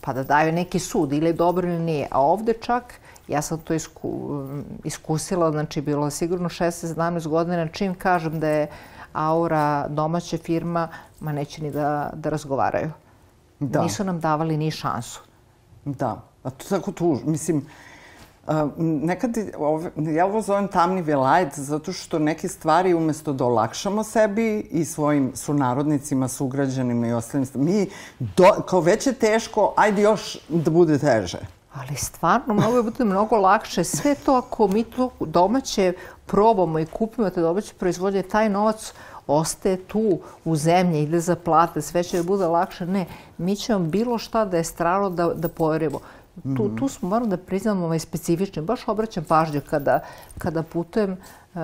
pa 0.00 0.12
da 0.12 0.24
daju 0.24 0.52
neki 0.52 0.78
sud 0.78 1.12
ili 1.12 1.32
dobro 1.32 1.68
ili 1.68 1.78
nije. 1.78 2.08
A 2.10 2.20
ovde 2.20 2.52
čak 2.52 3.00
Ja 3.28 3.42
sam 3.42 3.58
to 3.58 3.74
isku, 3.74 4.42
iskusila, 4.84 5.50
znači 5.50 5.80
bilo 5.80 6.06
je 6.06 6.10
sigurno 6.10 6.48
16-17 6.48 7.28
godina 7.28 7.68
čim 7.68 7.94
kažem 7.94 8.40
da 8.40 8.48
je 8.48 8.66
aura 9.14 9.88
domaća 9.88 10.38
firma, 10.38 10.88
ma 11.20 11.32
neće 11.32 11.62
ni 11.62 11.70
da, 11.70 12.10
da 12.14 12.30
razgovaraju. 12.30 12.90
Da. 13.60 13.82
Nisu 13.82 14.04
nam 14.04 14.20
davali 14.20 14.56
ni 14.56 14.70
šansu. 14.70 15.20
Da, 15.84 16.22
a 16.42 16.50
to 16.50 16.68
tako 16.68 16.92
tužno. 16.92 17.30
Mislim, 17.30 17.66
Uh, 18.46 18.52
nekad, 18.78 19.36
ove, 19.58 19.90
ja 19.96 20.26
ovo 20.26 20.40
zovem 20.40 20.68
tamni 20.68 21.02
velajt, 21.02 21.54
zato 21.54 21.92
što 21.92 22.18
neke 22.18 22.48
stvari 22.48 22.94
umesto 22.94 23.32
da 23.32 23.44
olakšamo 23.44 24.04
sebi 24.04 24.68
i 24.70 24.84
svojim 24.84 25.32
sunarodnicima, 25.34 26.28
sugrađanima 26.28 27.06
i 27.06 27.12
ostalim, 27.12 27.46
mi, 27.54 27.86
do, 28.18 28.50
kao 28.66 28.80
već 28.80 29.06
je 29.06 29.12
teško, 29.12 29.72
ajde 29.76 30.02
još 30.02 30.38
da 30.48 30.70
bude 30.70 30.98
teže. 30.98 31.38
Ali 31.74 31.96
stvarno, 31.96 32.54
mnogo 32.54 32.76
je 32.76 32.82
bude 32.82 33.04
mnogo 33.04 33.36
lakše. 33.36 33.84
Sve 33.84 34.14
to 34.14 34.34
ako 34.34 34.68
mi 34.68 34.84
to 34.84 35.10
domaće 35.20 35.92
probamo 36.26 36.78
i 36.78 36.86
kupimo 36.86 37.30
te 37.30 37.40
domaće 37.40 37.74
proizvodnje, 37.74 38.22
taj 38.22 38.48
novac 38.48 38.92
ostaje 39.26 39.76
tu 39.76 40.18
u 40.44 40.56
zemlji, 40.56 41.02
ide 41.02 41.20
za 41.20 41.36
plate, 41.36 41.82
sve 41.82 42.02
će 42.02 42.16
da 42.16 42.22
bude 42.22 42.46
lakše. 42.46 42.86
Ne, 42.86 43.06
mi 43.38 43.56
ćemo 43.56 43.78
bilo 43.78 44.18
šta 44.18 44.44
da 44.44 44.56
je 44.56 44.64
strano 44.64 45.10
da, 45.10 45.34
da 45.34 45.48
poverimo. 45.48 46.00
Tu, 46.42 46.48
-hmm. 46.48 46.78
tu 46.78 46.88
smo, 46.88 47.08
moram 47.08 47.28
da 47.30 47.36
priznam, 47.36 47.82
ovaj 47.82 47.98
specifični. 47.98 48.62
Baš 48.62 48.88
obraćam 48.88 49.24
pažnju 49.24 49.60
kada, 49.70 50.00
kada 50.38 50.62
putujem 50.62 51.12
uh, 51.12 51.60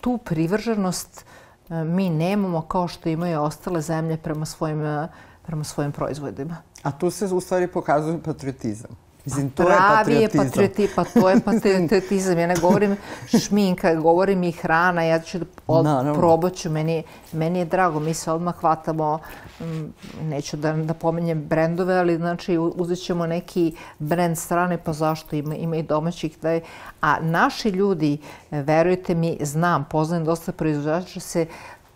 tu 0.00 0.16
privrženost 0.16 1.24
uh, 1.68 1.76
mi 1.76 2.10
nemamo 2.10 2.62
kao 2.62 2.88
što 2.88 3.08
imaju 3.08 3.42
ostale 3.42 3.80
zemlje 3.80 4.16
prema 4.16 4.46
svojim, 4.46 4.80
uh, 4.80 5.06
prema 5.46 5.64
svojim 5.64 5.92
proizvodima. 5.92 6.56
A 6.82 6.92
tu 6.92 7.10
se 7.10 7.24
u 7.24 7.40
stvari 7.40 7.66
pokazuje 7.66 8.22
patriotizam. 8.22 9.05
Mislim, 9.26 9.50
to 9.50 9.64
Pravi 9.64 10.12
je 10.12 10.28
patriotizam. 10.28 10.44
je 10.44 10.50
patrioti, 10.50 10.88
pa 10.96 11.04
to 11.04 11.30
je 11.30 11.40
patriotizam. 11.40 12.38
Ja 12.38 12.46
ne 12.46 12.54
govorim 12.60 12.96
šminka, 13.40 13.94
govorim 13.94 14.42
i 14.42 14.52
hrana, 14.52 15.02
ja 15.02 15.20
ću 15.20 15.38
da 15.38 15.44
od, 15.66 15.84
no, 15.84 16.14
probaću. 16.14 16.70
Meni, 16.70 17.02
meni 17.32 17.58
je 17.58 17.64
drago, 17.64 18.00
mi 18.00 18.14
se 18.14 18.32
odmah 18.32 18.54
hvatamo, 18.54 19.18
neću 20.22 20.56
da, 20.56 20.72
da 20.72 20.94
pomenjem 20.94 21.42
brendove, 21.42 21.98
ali 21.98 22.16
znači 22.16 22.58
uzet 22.58 22.98
ćemo 22.98 23.26
neki 23.26 23.74
brend 23.98 24.38
strane, 24.38 24.78
pa 24.78 24.92
zašto 24.92 25.36
ima, 25.36 25.54
ima 25.54 25.76
i 25.76 25.82
domaćih. 25.82 26.38
Da 26.42 26.50
je, 26.50 26.60
a 27.00 27.20
naši 27.20 27.68
ljudi, 27.68 28.18
verujte 28.50 29.14
mi, 29.14 29.38
znam, 29.40 29.86
poznajem 29.90 30.24
dosta 30.24 30.52
proizvođača, 30.52 31.20
se 31.20 31.46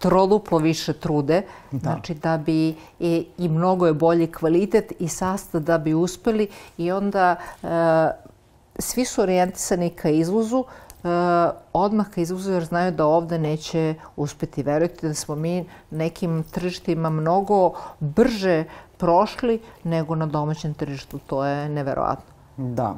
troduplo 0.01 0.59
više 0.59 0.93
trude, 0.93 1.43
da. 1.71 1.79
znači 1.79 2.15
da 2.15 2.39
bi 2.39 2.75
i, 3.01 3.27
i 3.39 3.49
mnogo 3.49 3.87
je 3.87 3.93
bolji 3.95 4.33
kvalitet 4.33 4.93
i 4.99 5.09
sastav 5.09 5.61
da 5.61 5.79
bi 5.79 5.95
uspeli 5.95 6.49
i 6.79 6.93
onda 6.93 7.37
e, 7.63 7.67
svi 8.79 9.05
su 9.05 9.23
orijentisani 9.23 9.91
ka 9.91 10.09
izvozu, 10.09 10.65
e, 10.65 11.09
odmah 11.73 12.11
ka 12.11 12.21
izvozu 12.21 12.53
jer 12.53 12.65
znaju 12.65 12.93
da 12.93 13.07
ovde 13.07 13.39
neće 13.39 13.95
uspeti. 14.17 14.63
Verujte 14.63 15.09
da 15.09 15.15
smo 15.15 15.35
mi 15.35 15.65
nekim 15.91 16.43
tržištima 16.43 17.11
mnogo 17.11 17.73
brže 18.01 18.65
prošli 18.97 19.61
nego 19.85 20.15
na 20.15 20.27
domaćem 20.27 20.75
tržištu. 20.75 21.19
To 21.19 21.45
je 21.45 21.69
neverovatno. 21.69 22.35
Da. 22.57 22.95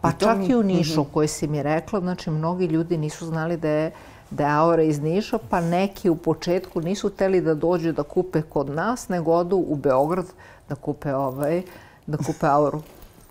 Pa 0.00 0.12
čak 0.12 0.38
mi... 0.38 0.46
i 0.46 0.54
u 0.54 0.62
Nišu, 0.62 1.00
mm 1.00 1.04
-hmm. 1.04 1.12
koji 1.12 1.28
si 1.28 1.48
mi 1.48 1.62
rekla, 1.62 2.00
znači 2.00 2.30
mnogi 2.30 2.66
ljudi 2.66 2.98
nisu 2.98 3.26
znali 3.26 3.56
da 3.56 3.68
je 3.68 3.92
je 4.30 4.44
Aura 4.46 4.82
iz 4.82 5.00
Niša, 5.00 5.38
pa 5.50 5.60
neki 5.60 6.10
u 6.10 6.16
početku 6.16 6.80
nisu 6.80 7.10
teli 7.10 7.40
da 7.40 7.54
dođu 7.54 7.92
da 7.92 8.02
kupe 8.02 8.42
kod 8.42 8.70
nas, 8.70 9.08
nego 9.08 9.32
odu 9.32 9.56
u 9.56 9.76
Beograd 9.76 10.26
da 10.68 10.74
kupe, 10.74 11.14
ovaj, 11.14 11.62
da 12.06 12.16
kupe 12.16 12.46
Auru. 12.46 12.82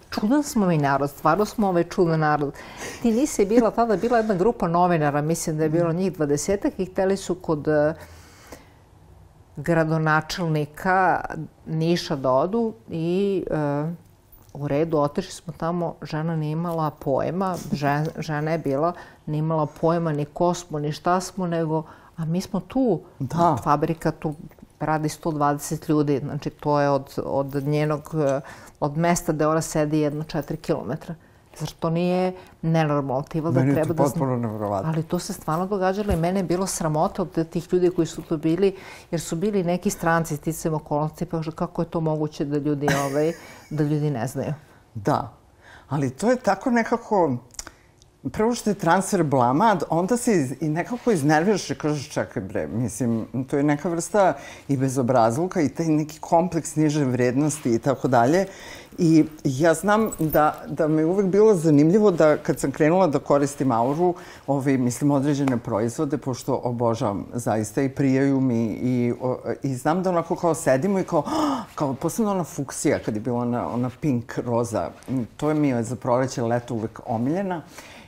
Čudan 0.10 0.44
smo 0.44 0.66
mi 0.66 0.78
narod, 0.78 1.10
stvarno 1.10 1.46
smo 1.46 1.68
ovaj 1.68 1.84
čudan 1.84 2.20
narod. 2.20 2.54
Ti 3.02 3.12
nisi 3.12 3.46
bila 3.46 3.72
tada, 3.72 3.98
bila 3.98 4.18
jedna 4.18 4.34
grupa 4.34 4.68
novinara, 4.68 5.22
mislim 5.22 5.58
da 5.58 5.64
je 5.64 5.70
bilo 5.70 5.94
njih 5.94 6.14
dvadesetak 6.14 6.80
i 6.80 6.86
hteli 6.86 7.18
su 7.18 7.36
kod 7.36 7.68
uh, 7.68 7.96
gradonačelnika 9.56 11.26
Niša 11.66 12.16
da 12.16 12.32
odu 12.32 12.74
i 12.90 13.44
uh, 13.52 13.90
u 14.54 14.68
redu, 14.68 14.98
otišli 14.98 15.32
smo 15.32 15.54
tamo, 15.58 15.96
žena 16.02 16.36
nije 16.36 16.52
imala 16.52 16.90
pojma, 16.90 17.56
žena, 17.74 18.06
žena 18.18 18.52
je 18.52 18.58
bila 18.58 18.94
ni 19.26 19.38
imala 19.38 19.66
pojma 19.66 20.14
ni 20.14 20.26
ko 20.26 20.54
smo, 20.54 20.80
ni 20.80 20.92
šta 20.92 21.22
smo, 21.22 21.48
nego, 21.48 21.84
a 22.18 22.26
mi 22.26 22.42
smo 22.42 22.60
tu, 22.60 23.02
Da. 23.20 23.58
fabrika 23.64 24.12
tu 24.12 24.36
radi 24.80 25.10
120 25.10 25.90
ljudi, 25.90 26.22
znači 26.24 26.50
to 26.50 26.80
je 26.80 26.90
od, 26.90 27.20
od 27.26 27.56
njenog, 27.56 28.10
eh, 28.28 28.42
od 28.80 28.98
mesta 28.98 29.34
gde 29.34 29.48
ona 29.48 29.62
sedi 29.62 30.00
jedno 30.00 30.24
4 30.24 30.56
kilometra. 30.56 31.16
Zar 31.60 31.70
to 31.80 31.90
nije 31.90 32.34
nenormalno? 32.62 33.24
Ti 33.24 33.42
valjda 33.42 33.60
Meni 33.60 33.72
je 33.72 33.76
treba 33.76 33.88
to 33.88 33.94
da... 33.94 34.04
potpuno 34.04 34.38
nevjerovatno. 34.38 34.92
Ali 34.92 35.04
to 35.04 35.20
se 35.20 35.34
stvarno 35.34 35.68
događalo 35.68 36.14
i 36.14 36.16
mene 36.16 36.40
je 36.40 36.44
bilo 36.44 36.68
sramota 36.68 37.22
od 37.22 37.50
tih 37.50 37.74
ljudi 37.74 37.90
koji 37.90 38.08
su 38.08 38.22
tu 38.22 38.38
bili, 38.38 38.76
jer 39.12 39.22
su 39.22 39.36
bili 39.36 39.64
neki 39.64 39.90
stranci 39.90 40.38
sticam 40.38 40.74
okolnosti, 40.74 41.26
pa 41.26 41.42
kako 41.56 41.82
je 41.82 41.86
to 41.86 42.02
moguće 42.02 42.46
da 42.46 42.58
ljudi, 42.58 42.88
ovaj, 43.06 43.34
da 43.70 43.84
ljudi 43.84 44.12
ne 44.12 44.28
znaju. 44.28 44.54
Da, 44.94 45.34
ali 45.90 46.10
to 46.10 46.30
je 46.30 46.36
tako 46.36 46.70
nekako... 46.70 47.38
Prvo 48.32 48.56
što 48.56 48.70
je 48.70 48.74
transfer 48.74 49.24
blama, 49.24 49.78
onda 49.90 50.18
se 50.18 50.34
iz, 50.34 50.54
i 50.62 50.70
nekako 50.70 51.12
iznerviraš 51.12 51.70
i 51.70 51.76
kažeš 51.76 52.10
čekaj 52.10 52.44
bre, 52.44 52.68
mislim, 52.68 53.26
to 53.50 53.58
je 53.58 53.64
neka 53.64 53.90
vrsta 53.90 54.34
i 54.68 54.78
bezobrazluka 54.78 55.62
i 55.62 55.70
taj 55.70 55.86
neki 55.86 56.20
kompleks 56.20 56.76
niže 56.76 57.06
vrednosti 57.06 57.74
i 57.74 57.80
tako 57.80 58.08
dalje. 58.08 58.46
I 58.98 59.26
ja 59.44 59.74
znam 59.74 60.12
da, 60.20 60.64
da 60.68 60.88
me 60.88 61.06
uvek 61.06 61.26
bilo 61.26 61.54
zanimljivo 61.54 62.12
da 62.12 62.38
kad 62.38 62.60
sam 62.60 62.72
krenula 62.72 63.08
da 63.08 63.20
koristim 63.20 63.72
auru, 63.72 64.14
ovi, 64.48 64.78
mislim, 64.78 65.12
određene 65.12 65.58
proizvode, 65.58 66.18
pošto 66.18 66.62
obožavam 66.64 67.26
zaista 67.34 67.82
i 67.82 67.90
prijaju 67.90 68.42
mi 68.42 68.66
i, 68.66 69.14
o, 69.22 69.38
i 69.64 69.76
znam 69.76 70.04
da 70.04 70.10
onako 70.10 70.36
kao 70.36 70.56
sedimo 70.56 71.00
i 71.00 71.04
kao, 71.04 71.24
kao 71.76 71.94
posebno 71.94 72.32
ona 72.32 72.44
fuksija 72.44 73.00
kad 73.00 73.16
je 73.16 73.22
bila 73.22 73.40
ona, 73.40 73.70
ona 73.74 73.90
pink 74.02 74.38
roza, 74.38 74.90
to 75.38 75.50
je 75.50 75.56
mi 75.56 75.68
je 75.68 75.84
za 75.84 75.96
proleće 75.96 76.44
leto 76.44 76.74
uvek 76.74 77.00
omiljena. 77.06 77.62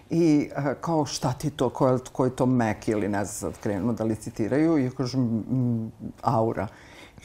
I 0.09 0.49
a, 0.55 0.73
kao 0.73 1.05
šta 1.05 1.33
ti 1.33 1.49
to, 1.49 1.69
ko 2.11 2.25
je, 2.25 2.35
to 2.35 2.45
Mac 2.45 2.87
ili 2.87 3.07
ne 3.07 3.25
znam 3.25 3.51
sad 3.51 3.61
krenu 3.61 3.93
da 3.93 4.03
licitiraju 4.03 4.77
i 4.77 4.85
ja 4.85 4.91
kažem 4.91 5.43
aura. 6.21 6.67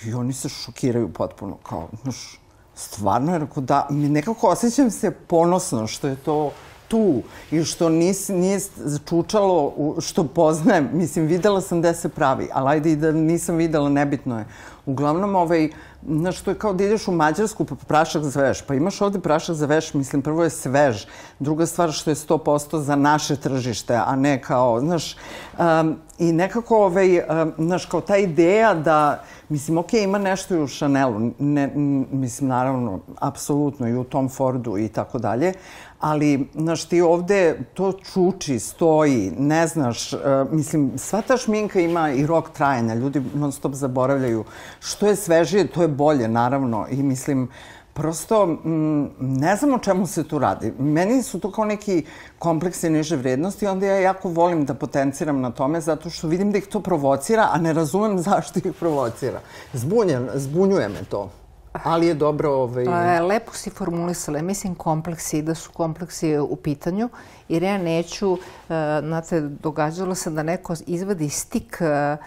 I 0.05 0.15
oni 0.15 0.33
se 0.33 0.49
šokiraju 0.49 1.13
potpuno 1.13 1.57
kao, 1.57 1.89
znaš, 2.03 2.41
stvarno 2.75 3.33
je 3.33 3.39
rekao 3.39 3.63
da, 3.63 3.87
mi 3.91 4.09
nekako 4.09 4.49
osjećam 4.49 4.91
se 4.91 5.11
ponosno 5.11 5.87
što 5.87 6.09
je 6.09 6.17
to 6.17 6.53
tu 6.93 7.23
i 7.51 7.65
što 7.65 7.89
nis, 7.89 8.29
nije 8.29 8.61
čučalo, 9.09 9.73
u, 9.77 9.97
što 10.01 10.25
poznajem. 10.25 10.91
Mislim, 10.93 11.27
videla 11.27 11.61
sam 11.61 11.81
gde 11.81 11.95
se 11.95 12.09
pravi, 12.09 12.49
ali 12.53 12.69
ajde 12.69 12.93
i 12.93 12.97
da 12.97 13.13
nisam 13.13 13.57
videla, 13.57 13.89
nebitno 13.89 14.39
je. 14.39 14.45
Uglavnom, 14.87 15.37
ovaj, 15.37 15.71
znaš, 16.09 16.41
to 16.41 16.51
je 16.51 16.59
kao 16.59 16.73
da 16.73 16.85
ideš 16.85 17.09
u 17.09 17.13
Mađarsku 17.13 17.65
pa 17.65 17.75
prašak 17.75 18.23
za 18.23 18.43
veš. 18.43 18.63
Pa 18.63 18.75
imaš 18.75 19.01
ovde 19.01 19.21
prašak 19.21 19.57
za 19.57 19.67
veš, 19.67 19.95
mislim, 19.95 20.23
prvo 20.23 20.45
je 20.45 20.51
svež. 20.51 21.05
Druga 21.39 21.67
stvar 21.67 21.93
što 21.93 22.11
je 22.11 22.15
100% 22.15 22.81
za 22.81 22.97
naše 22.97 23.37
tržište, 23.37 23.95
a 24.07 24.17
ne 24.17 24.43
kao, 24.43 24.81
znaš, 24.81 25.17
um, 25.59 25.97
i 26.19 26.33
nekako, 26.33 26.77
ovaj, 26.77 27.19
um, 27.19 27.53
znaš, 27.59 27.87
kao 27.87 28.01
ta 28.01 28.17
ideja 28.17 28.75
da, 28.75 29.25
mislim, 29.53 29.79
ok, 29.79 29.93
ima 29.93 30.19
nešto 30.19 30.55
i 30.55 30.63
u 30.63 30.69
Chanelu, 30.69 31.31
ne, 31.39 31.71
mislim, 32.13 32.49
naravno, 32.49 33.01
apsolutno 33.19 33.89
i 33.89 33.97
u 33.97 34.05
Tom 34.05 34.29
Fordu 34.29 34.79
i 34.79 34.89
tako 34.89 35.19
dalje, 35.19 35.53
ali, 36.01 36.49
znaš, 36.55 36.85
ti 36.85 37.01
ovde 37.01 37.59
to 37.75 37.93
čuči, 37.93 38.59
stoji, 38.59 39.33
ne 39.39 39.67
znaš, 39.67 40.13
uh, 40.13 40.21
mislim, 40.51 40.93
sva 40.99 41.23
ta 41.23 41.37
šminka 41.37 41.81
ima 41.81 42.11
i 42.11 42.27
rok 42.27 42.51
trajanja, 42.51 42.95
ljudi 42.95 43.23
non 43.35 43.53
stop 43.53 43.75
zaboravljaju. 43.75 44.45
Što 44.81 45.07
je 45.07 45.17
svežije, 45.17 45.67
to 45.67 45.83
je 45.83 45.89
bolje, 45.89 46.29
naravno, 46.29 46.87
i 46.91 47.03
mislim, 47.03 47.49
prosto 47.95 48.59
m, 48.65 49.11
ne 49.21 49.57
znam 49.57 49.75
o 49.75 49.79
čemu 49.79 50.07
se 50.07 50.29
tu 50.29 50.39
radi. 50.39 50.73
Meni 50.79 51.23
su 51.23 51.41
to 51.41 51.53
kao 51.53 51.65
neki 51.65 52.05
kompleksi 52.39 52.91
niže 52.91 53.17
vrednosti, 53.17 53.67
onda 53.67 53.87
ja 53.87 53.99
jako 53.99 54.29
volim 54.29 54.65
da 54.65 54.75
potenciram 54.75 55.41
na 55.41 55.51
tome 55.51 55.81
zato 55.81 56.11
što 56.11 56.29
vidim 56.29 56.53
da 56.53 56.59
ih 56.59 56.67
to 56.67 56.81
provocira, 56.81 57.49
a 57.53 57.59
ne 57.59 57.73
razumem 57.73 58.19
zašto 58.29 58.59
ih 58.59 58.75
provocira. 58.81 59.41
Zbunjen, 59.73 60.29
zbunjuje 60.35 60.89
me 60.89 61.05
to. 61.05 61.31
Ali 61.73 62.07
je 62.07 62.15
dobro... 62.15 62.51
Ovaj... 62.51 63.21
Lepo 63.21 63.53
si 63.55 63.71
formulisala. 63.71 64.43
Mislim 64.43 64.75
kompleksi, 64.75 65.43
da 65.43 65.55
su 65.55 65.71
kompleksi 65.73 66.39
u 66.39 66.57
pitanju. 66.57 67.09
Jer 67.49 67.63
ja 67.63 67.79
neću, 67.79 68.33
uh, 68.33 68.39
znate, 69.03 69.41
događalo 69.41 70.15
se 70.15 70.31
da 70.31 70.43
neko 70.43 70.75
izvadi 70.87 71.29
stik 71.29 71.79
uh, 71.81 72.19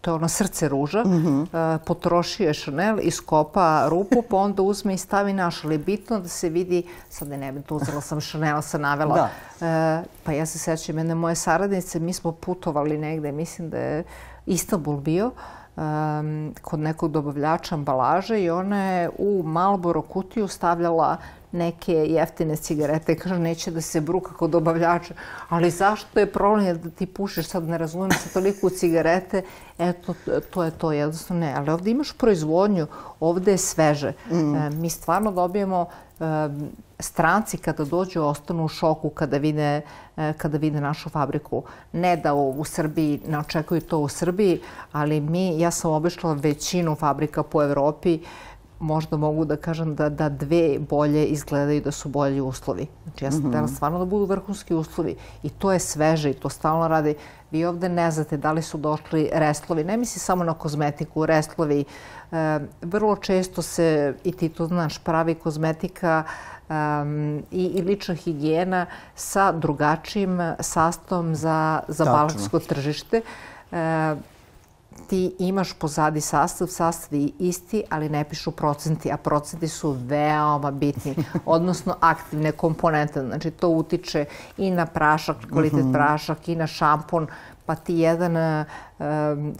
to 0.00 0.10
je 0.10 0.14
ono 0.14 0.28
srce 0.28 0.68
ruža, 0.68 1.04
mm 1.04 1.10
-hmm. 1.10 1.78
potroši 1.78 2.42
je 2.42 2.54
Chanel, 2.54 2.98
iskopa 3.02 3.86
rupu, 3.88 4.22
pa 4.22 4.36
onda 4.36 4.62
uzme 4.62 4.94
i 4.94 4.98
stavi 4.98 5.32
naš. 5.32 5.64
Ali 5.64 5.78
bitno 5.78 6.20
da 6.20 6.28
se 6.28 6.48
vidi, 6.48 6.82
sad 7.08 7.28
ne 7.28 7.52
bih 7.52 7.64
to 7.64 7.76
uzela 7.76 8.00
sam 8.00 8.20
Chanel, 8.20 8.62
sam 8.62 8.80
navela. 8.80 9.14
Da. 9.60 9.66
E, 9.66 10.04
pa 10.24 10.32
ja 10.32 10.46
se 10.46 10.58
sećam 10.58 10.98
jedne 10.98 11.14
moje 11.14 11.34
saradnice, 11.34 12.00
mi 12.00 12.12
smo 12.12 12.32
putovali 12.32 12.98
negde, 12.98 13.32
mislim 13.32 13.70
da 13.70 13.78
je 13.78 14.04
Istanbul 14.46 14.96
bio, 14.96 15.30
um, 15.76 16.54
kod 16.62 16.80
nekog 16.80 17.10
dobavljača 17.10 17.74
ambalaže 17.74 18.42
i 18.42 18.50
ona 18.50 18.84
je 18.84 19.10
u 19.18 19.42
Malboro 19.42 20.02
kutiju 20.02 20.48
stavljala 20.48 21.16
neke 21.54 21.92
jeftine 21.92 22.56
cigarete. 22.56 23.16
Kaže, 23.16 23.38
neće 23.38 23.70
da 23.70 23.80
se 23.80 24.00
bruka 24.00 24.34
kod 24.34 24.50
dobavljača. 24.50 25.14
Ali 25.48 25.70
zašto 25.70 26.20
je 26.20 26.32
problem 26.32 26.78
da 26.78 26.90
ti 26.90 27.06
pušiš, 27.06 27.46
sad 27.46 27.68
ne 27.68 27.78
razumijem 27.78 28.10
se 28.10 28.32
toliko 28.32 28.66
u 28.66 28.70
cigarete, 28.70 29.42
eto, 29.78 30.14
to 30.50 30.62
je 30.62 30.70
to, 30.70 30.92
jednostavno 30.92 31.46
ne. 31.46 31.54
Ali 31.56 31.70
ovde 31.70 31.90
imaš 31.90 32.12
proizvodnju, 32.12 32.86
ovde 33.20 33.50
je 33.50 33.58
sveže. 33.58 34.12
Mm. 34.30 34.54
E, 34.54 34.70
mi 34.70 34.90
stvarno 34.90 35.32
dobijemo 35.32 35.86
e, 36.20 36.24
stranci 36.98 37.56
kada 37.56 37.84
dođu 37.84 38.22
ostanu 38.22 38.64
u 38.64 38.68
šoku 38.68 39.10
kada 39.10 39.38
vide, 39.38 39.80
e, 40.16 40.32
kada 40.32 40.58
vide 40.58 40.80
našu 40.80 41.10
fabriku. 41.10 41.62
Ne 41.92 42.16
da 42.16 42.34
u, 42.34 42.50
u 42.50 42.64
Srbiji 42.64 43.20
ne 43.28 43.38
očekuju 43.38 43.80
to 43.80 43.98
u 43.98 44.08
Srbiji, 44.08 44.60
ali 44.92 45.20
mi, 45.20 45.60
ja 45.60 45.70
sam 45.70 45.90
obišla 45.90 46.32
većinu 46.32 46.94
fabrika 46.94 47.42
po 47.42 47.62
Evropi, 47.62 48.18
možda 48.80 49.16
mogu 49.16 49.44
da 49.44 49.56
kažem 49.56 49.94
da, 49.94 50.08
da 50.08 50.28
dve 50.28 50.78
bolje 50.78 51.26
izgledaju 51.26 51.80
da 51.80 51.90
su 51.90 52.08
bolji 52.08 52.40
uslovi. 52.40 52.86
Znači 53.04 53.24
ja 53.24 53.30
sam 53.30 53.40
mm 53.40 53.52
-hmm. 53.52 53.74
stvarno 53.74 53.98
da 53.98 54.04
budu 54.04 54.24
vrhunski 54.24 54.74
uslovi 54.74 55.16
i 55.42 55.50
to 55.50 55.72
je 55.72 55.78
sveže 55.78 56.30
i 56.30 56.34
to 56.34 56.48
stalno 56.48 56.88
radi. 56.88 57.14
Vi 57.50 57.64
ovde 57.64 57.88
ne 57.88 58.10
znate 58.10 58.36
da 58.36 58.52
li 58.52 58.62
su 58.62 58.78
došli 58.78 59.30
restlovi, 59.32 59.84
ne 59.84 59.96
misli 59.96 60.20
samo 60.20 60.44
na 60.44 60.54
kozmetiku, 60.54 61.26
restlovi. 61.26 61.84
E, 62.32 62.60
vrlo 62.82 63.16
često 63.16 63.62
se, 63.62 64.14
i 64.24 64.32
ti 64.32 64.48
to 64.48 64.66
znaš, 64.66 64.98
pravi 64.98 65.34
kozmetika 65.34 66.24
um, 66.68 67.42
i, 67.50 67.64
i 67.64 67.82
lična 67.82 68.14
higijena 68.14 68.86
sa 69.14 69.52
drugačijim 69.52 70.38
sastavom 70.60 71.34
za, 71.34 71.80
za 71.88 72.04
balkansko 72.04 72.58
tržište. 72.58 73.22
E, 73.72 74.14
ti 75.14 75.34
imaš 75.38 75.72
pozadi 75.72 76.20
sastav, 76.20 76.68
sastav 76.68 77.18
je 77.18 77.28
isti, 77.38 77.82
ali 77.90 78.08
ne 78.08 78.24
pišu 78.24 78.50
procenti, 78.50 79.12
a 79.12 79.16
procenti 79.16 79.68
su 79.68 79.90
veoma 79.90 80.70
bitni, 80.70 81.14
odnosno 81.56 81.94
aktivne 82.00 82.52
komponente. 82.52 83.22
Znači, 83.22 83.50
to 83.50 83.68
utiče 83.68 84.24
i 84.58 84.70
na 84.70 84.86
prašak, 84.86 85.36
kvalitet 85.52 85.84
-hmm. 85.84 85.92
prašak, 85.92 86.48
i 86.48 86.56
na 86.56 86.66
šampon, 86.66 87.26
pa 87.66 87.74
ti 87.74 87.94
jedan 87.94 88.36
uh, 88.36 88.66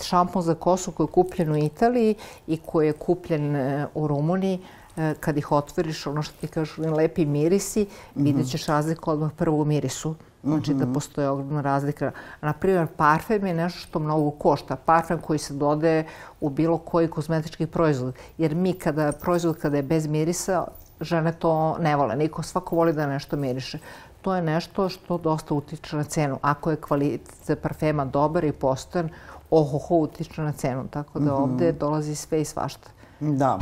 šampon 0.03 0.43
za 0.43 0.55
kosu 0.55 0.93
koji 0.93 1.05
je 1.05 1.13
kupljen 1.13 1.53
u 1.53 1.57
Italiji 1.57 2.15
i 2.47 2.57
koji 2.57 2.87
je 2.87 2.93
kupljen 2.93 3.57
uh, 3.57 3.85
u 3.95 4.07
Rumuniji, 4.07 4.59
uh, 4.97 5.03
kad 5.21 5.37
ih 5.39 5.53
otvoriš, 5.53 6.07
ono 6.07 6.23
što 6.23 6.35
ti 6.41 6.49
kažu, 6.49 6.83
lepi 6.83 7.27
mirisi, 7.27 7.83
mm 7.83 7.87
-hmm. 7.87 8.25
vidjet 8.25 8.51
ćeš 8.51 8.67
razliku 8.67 9.11
odmah 9.11 9.31
prvo 9.37 9.63
u 9.63 9.65
mirisu. 9.65 10.15
Znači 10.45 10.75
da 10.75 10.85
mhm. 10.85 10.95
postoje 10.95 11.29
ogromna 11.29 11.61
razlika. 11.61 12.11
Naprimjer, 12.41 12.87
parfem 12.97 13.47
je 13.47 13.55
nešto 13.55 13.79
što 13.79 13.99
mnogo 13.99 14.31
košta. 14.31 14.77
Parfem 14.77 15.19
koji 15.19 15.39
se 15.39 15.55
dodaje 15.55 16.07
u 16.41 16.51
bilo 16.51 16.79
koji 16.79 17.09
kozmetički 17.09 17.67
proizvod. 17.67 18.15
Jer 18.39 18.55
mi 18.55 18.73
kada 18.73 19.13
proizvod 19.13 19.59
kada 19.59 19.77
je 19.77 19.83
bez 19.83 20.07
mirisa, 20.07 20.67
žene 21.01 21.33
to 21.33 21.77
ne 21.79 21.97
vole. 21.97 22.17
Niko, 22.17 22.43
svako 22.43 22.77
voli 22.77 22.93
da 22.93 23.07
nešto 23.07 23.37
miriše. 23.37 23.79
To 24.23 24.35
je 24.35 24.43
nešto 24.43 24.89
što 24.89 25.19
dosta 25.19 25.55
utiče 25.55 25.97
na 25.97 26.05
cenu. 26.05 26.39
Ako 26.43 26.71
je 26.71 26.77
kvalitet 26.77 27.59
parfema 27.63 28.05
dobar 28.05 28.45
i 28.45 28.53
postojan, 28.53 29.09
ohoho 29.51 29.95
utiče 29.95 30.43
na 30.43 30.53
cenu. 30.53 30.85
Tako 30.91 31.19
da 31.19 31.33
mhm. 31.33 31.43
ovde 31.43 31.73
dolazi 31.73 32.15
sve 32.15 32.41
i 32.41 32.45
svašta. 32.45 32.89
Da. 33.21 33.59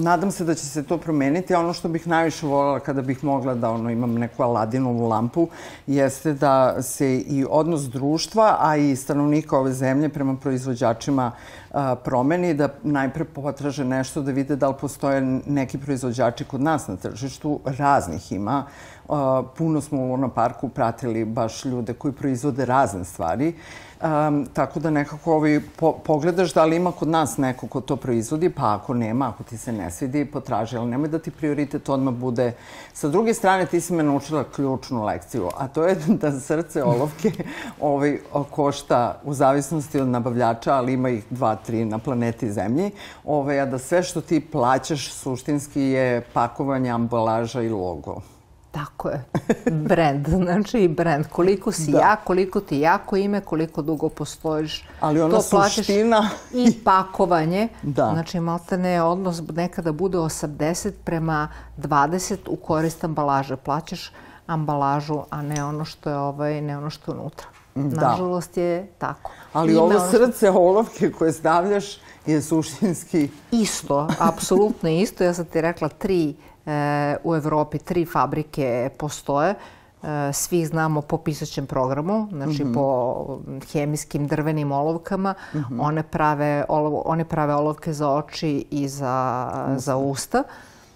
Nadam 0.00 0.30
se 0.30 0.44
da 0.44 0.54
će 0.54 0.66
se 0.66 0.82
to 0.82 0.98
promeniti, 0.98 1.54
ono 1.54 1.72
što 1.72 1.88
bih 1.88 2.06
najviše 2.06 2.46
voljela 2.46 2.80
kada 2.80 3.02
bih 3.02 3.24
mogla 3.24 3.54
da 3.54 3.70
ono, 3.70 3.90
imam 3.90 4.14
neku 4.14 4.42
Aladinovu 4.42 5.08
lampu, 5.08 5.48
jeste 5.86 6.32
da 6.32 6.82
se 6.82 7.18
i 7.18 7.46
odnos 7.50 7.82
društva, 7.82 8.56
a 8.60 8.76
i 8.76 8.96
stanovnika 8.96 9.58
ove 9.58 9.72
zemlje 9.72 10.08
prema 10.08 10.36
proizvođačima 10.36 11.32
promeni, 12.04 12.54
da 12.54 12.68
najpre 12.82 13.24
potraže 13.24 13.84
nešto 13.84 14.22
da 14.22 14.32
vide 14.32 14.56
da 14.56 14.68
li 14.68 14.74
postoje 14.80 15.20
neki 15.46 15.78
proizvođači 15.78 16.44
kod 16.44 16.60
nas 16.60 16.88
na 16.88 16.96
tržištu. 16.96 17.60
Raznih 17.64 18.32
ima. 18.32 18.64
Puno 19.56 19.80
smo 19.80 20.00
u 20.00 20.08
Luna 20.08 20.28
Parku 20.28 20.68
pratili 20.68 21.24
baš 21.24 21.64
ljude 21.64 21.94
koji 21.94 22.12
proizvode 22.12 22.64
razne 22.64 23.04
stvari. 23.04 23.54
Um, 24.00 24.46
tako 24.52 24.80
da 24.80 24.90
nekako 24.90 25.34
ovaj, 25.34 25.60
po, 25.76 25.92
pogledaš 25.92 26.54
da 26.54 26.64
li 26.64 26.76
ima 26.76 26.92
kod 26.92 27.08
nas 27.08 27.36
neko 27.36 27.66
ko 27.66 27.80
to 27.80 27.96
proizvodi, 27.96 28.50
pa 28.50 28.74
ako 28.74 28.94
nema, 28.94 29.28
ako 29.28 29.42
ti 29.42 29.58
se 29.58 29.72
ne 29.72 29.90
svidi, 29.90 30.24
potraži, 30.24 30.76
ali 30.76 30.90
nemoj 30.90 31.08
da 31.08 31.18
ti 31.18 31.30
prioritet 31.30 31.88
odmah 31.88 32.14
bude. 32.14 32.52
Sa 32.92 33.08
druge 33.08 33.34
strane, 33.34 33.66
ti 33.66 33.80
si 33.80 33.92
me 33.92 34.02
naučila 34.02 34.44
ključnu 34.44 35.04
lekciju, 35.04 35.48
a 35.56 35.68
to 35.68 35.84
je 35.84 35.94
da 36.22 36.32
srce 36.40 36.84
olovke 36.84 37.32
ovaj, 37.80 38.18
košta 38.50 39.20
u 39.24 39.34
zavisnosti 39.34 40.00
od 40.00 40.08
nabavljača, 40.08 40.74
ali 40.74 40.92
ima 40.92 41.08
ih 41.08 41.24
dva, 41.30 41.56
tri 41.66 41.84
na 41.84 41.98
planeti 41.98 42.52
Zemlji, 42.52 42.90
ovaj, 43.24 43.60
a 43.60 43.66
da 43.66 43.78
sve 43.78 44.02
što 44.02 44.20
ti 44.20 44.40
plaćaš 44.40 45.12
suštinski 45.12 45.80
je 45.80 46.20
pakovanje, 46.32 46.90
ambalaža 46.90 47.62
i 47.62 47.68
logo. 47.68 48.20
Tako 48.70 49.08
je. 49.08 49.24
Brand, 49.70 50.28
znači 50.44 50.88
brand. 50.88 51.26
Koliko 51.26 51.72
si 51.72 51.90
da. 51.90 51.98
ja, 51.98 52.16
koliko 52.16 52.60
ti 52.60 52.78
jako 52.78 53.16
ime, 53.16 53.40
koliko 53.40 53.82
dugo 53.82 54.08
postojiš. 54.08 54.88
Ali 55.00 55.20
ona 55.20 55.34
to 55.34 55.42
suština... 55.42 56.28
I 56.66 56.72
pakovanje. 56.84 57.68
Da. 57.82 58.10
Znači, 58.12 58.40
maltene 58.40 59.02
odnos 59.02 59.42
nekada 59.54 59.92
bude 59.92 60.18
80 60.18 60.90
prema 61.04 61.48
20 61.78 62.36
u 62.46 62.56
korist 62.56 63.04
ambalaže. 63.04 63.56
Plaćaš 63.56 64.12
ambalažu, 64.46 65.20
a 65.30 65.42
ne 65.42 65.64
ono 65.64 65.84
što 65.84 66.10
je, 66.10 66.16
ovaj, 66.16 66.60
ne 66.60 66.78
ono 66.78 66.90
što 66.90 67.12
je 67.12 67.18
unutra. 67.18 67.46
Da. 67.74 68.08
Nažalost 68.08 68.56
je 68.56 68.86
tako. 68.98 69.30
Ali 69.52 69.72
Ime 69.72 69.80
ovo 69.80 69.90
ono 69.90 70.10
srce 70.10 70.50
olovke 70.50 71.12
koje 71.12 71.32
stavljaš 71.32 71.84
je 72.26 72.42
suštinski... 72.42 73.28
Isto, 73.50 74.08
apsolutno 74.18 74.88
isto. 74.88 75.24
Ja 75.24 75.34
sam 75.34 75.44
ti 75.44 75.60
rekla 75.60 75.88
tri 75.88 76.34
E, 76.66 77.16
u 77.24 77.34
Evropi 77.34 77.78
tri 77.78 78.06
fabrike 78.06 78.90
postoje. 78.98 79.54
E, 80.02 80.32
svi 80.32 80.66
znamo 80.66 81.00
po 81.00 81.18
pisaćem 81.18 81.66
programu, 81.66 82.28
znači 82.32 82.64
mm 82.64 82.68
-hmm. 82.68 82.74
po 82.74 83.38
hemijskim 83.72 84.26
drvenim 84.26 84.72
olovkama. 84.72 85.34
Mm 85.54 85.58
-hmm. 85.58 85.80
one, 85.80 86.02
prave 86.02 86.64
olov, 86.68 87.02
one 87.04 87.24
prave 87.24 87.54
olovke 87.54 87.92
za 87.92 88.10
oči 88.10 88.64
i 88.70 88.88
za, 88.88 89.50
mm 89.54 89.70
-hmm. 89.70 89.78
za 89.78 89.96
usta. 89.96 90.42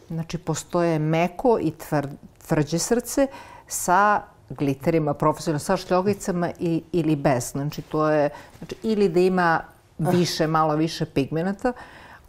Znači, 0.08 0.38
postoje 0.38 0.98
meko 0.98 1.58
i 1.60 1.70
tvr, 1.70 2.06
tvrđe 2.46 2.78
srce 2.78 3.26
sa 3.66 4.22
gliterima, 4.50 5.14
profesionalno, 5.14 5.58
sa 5.58 5.76
šljogicama 5.76 6.50
i, 6.58 6.82
ili 6.92 7.16
bez. 7.16 7.50
Znači, 7.50 7.82
to 7.82 8.10
je, 8.10 8.30
znači, 8.58 8.74
ili 8.82 9.08
da 9.08 9.20
ima 9.20 9.60
više, 9.98 10.46
malo 10.46 10.76
više 10.76 11.04
pigmenata. 11.04 11.72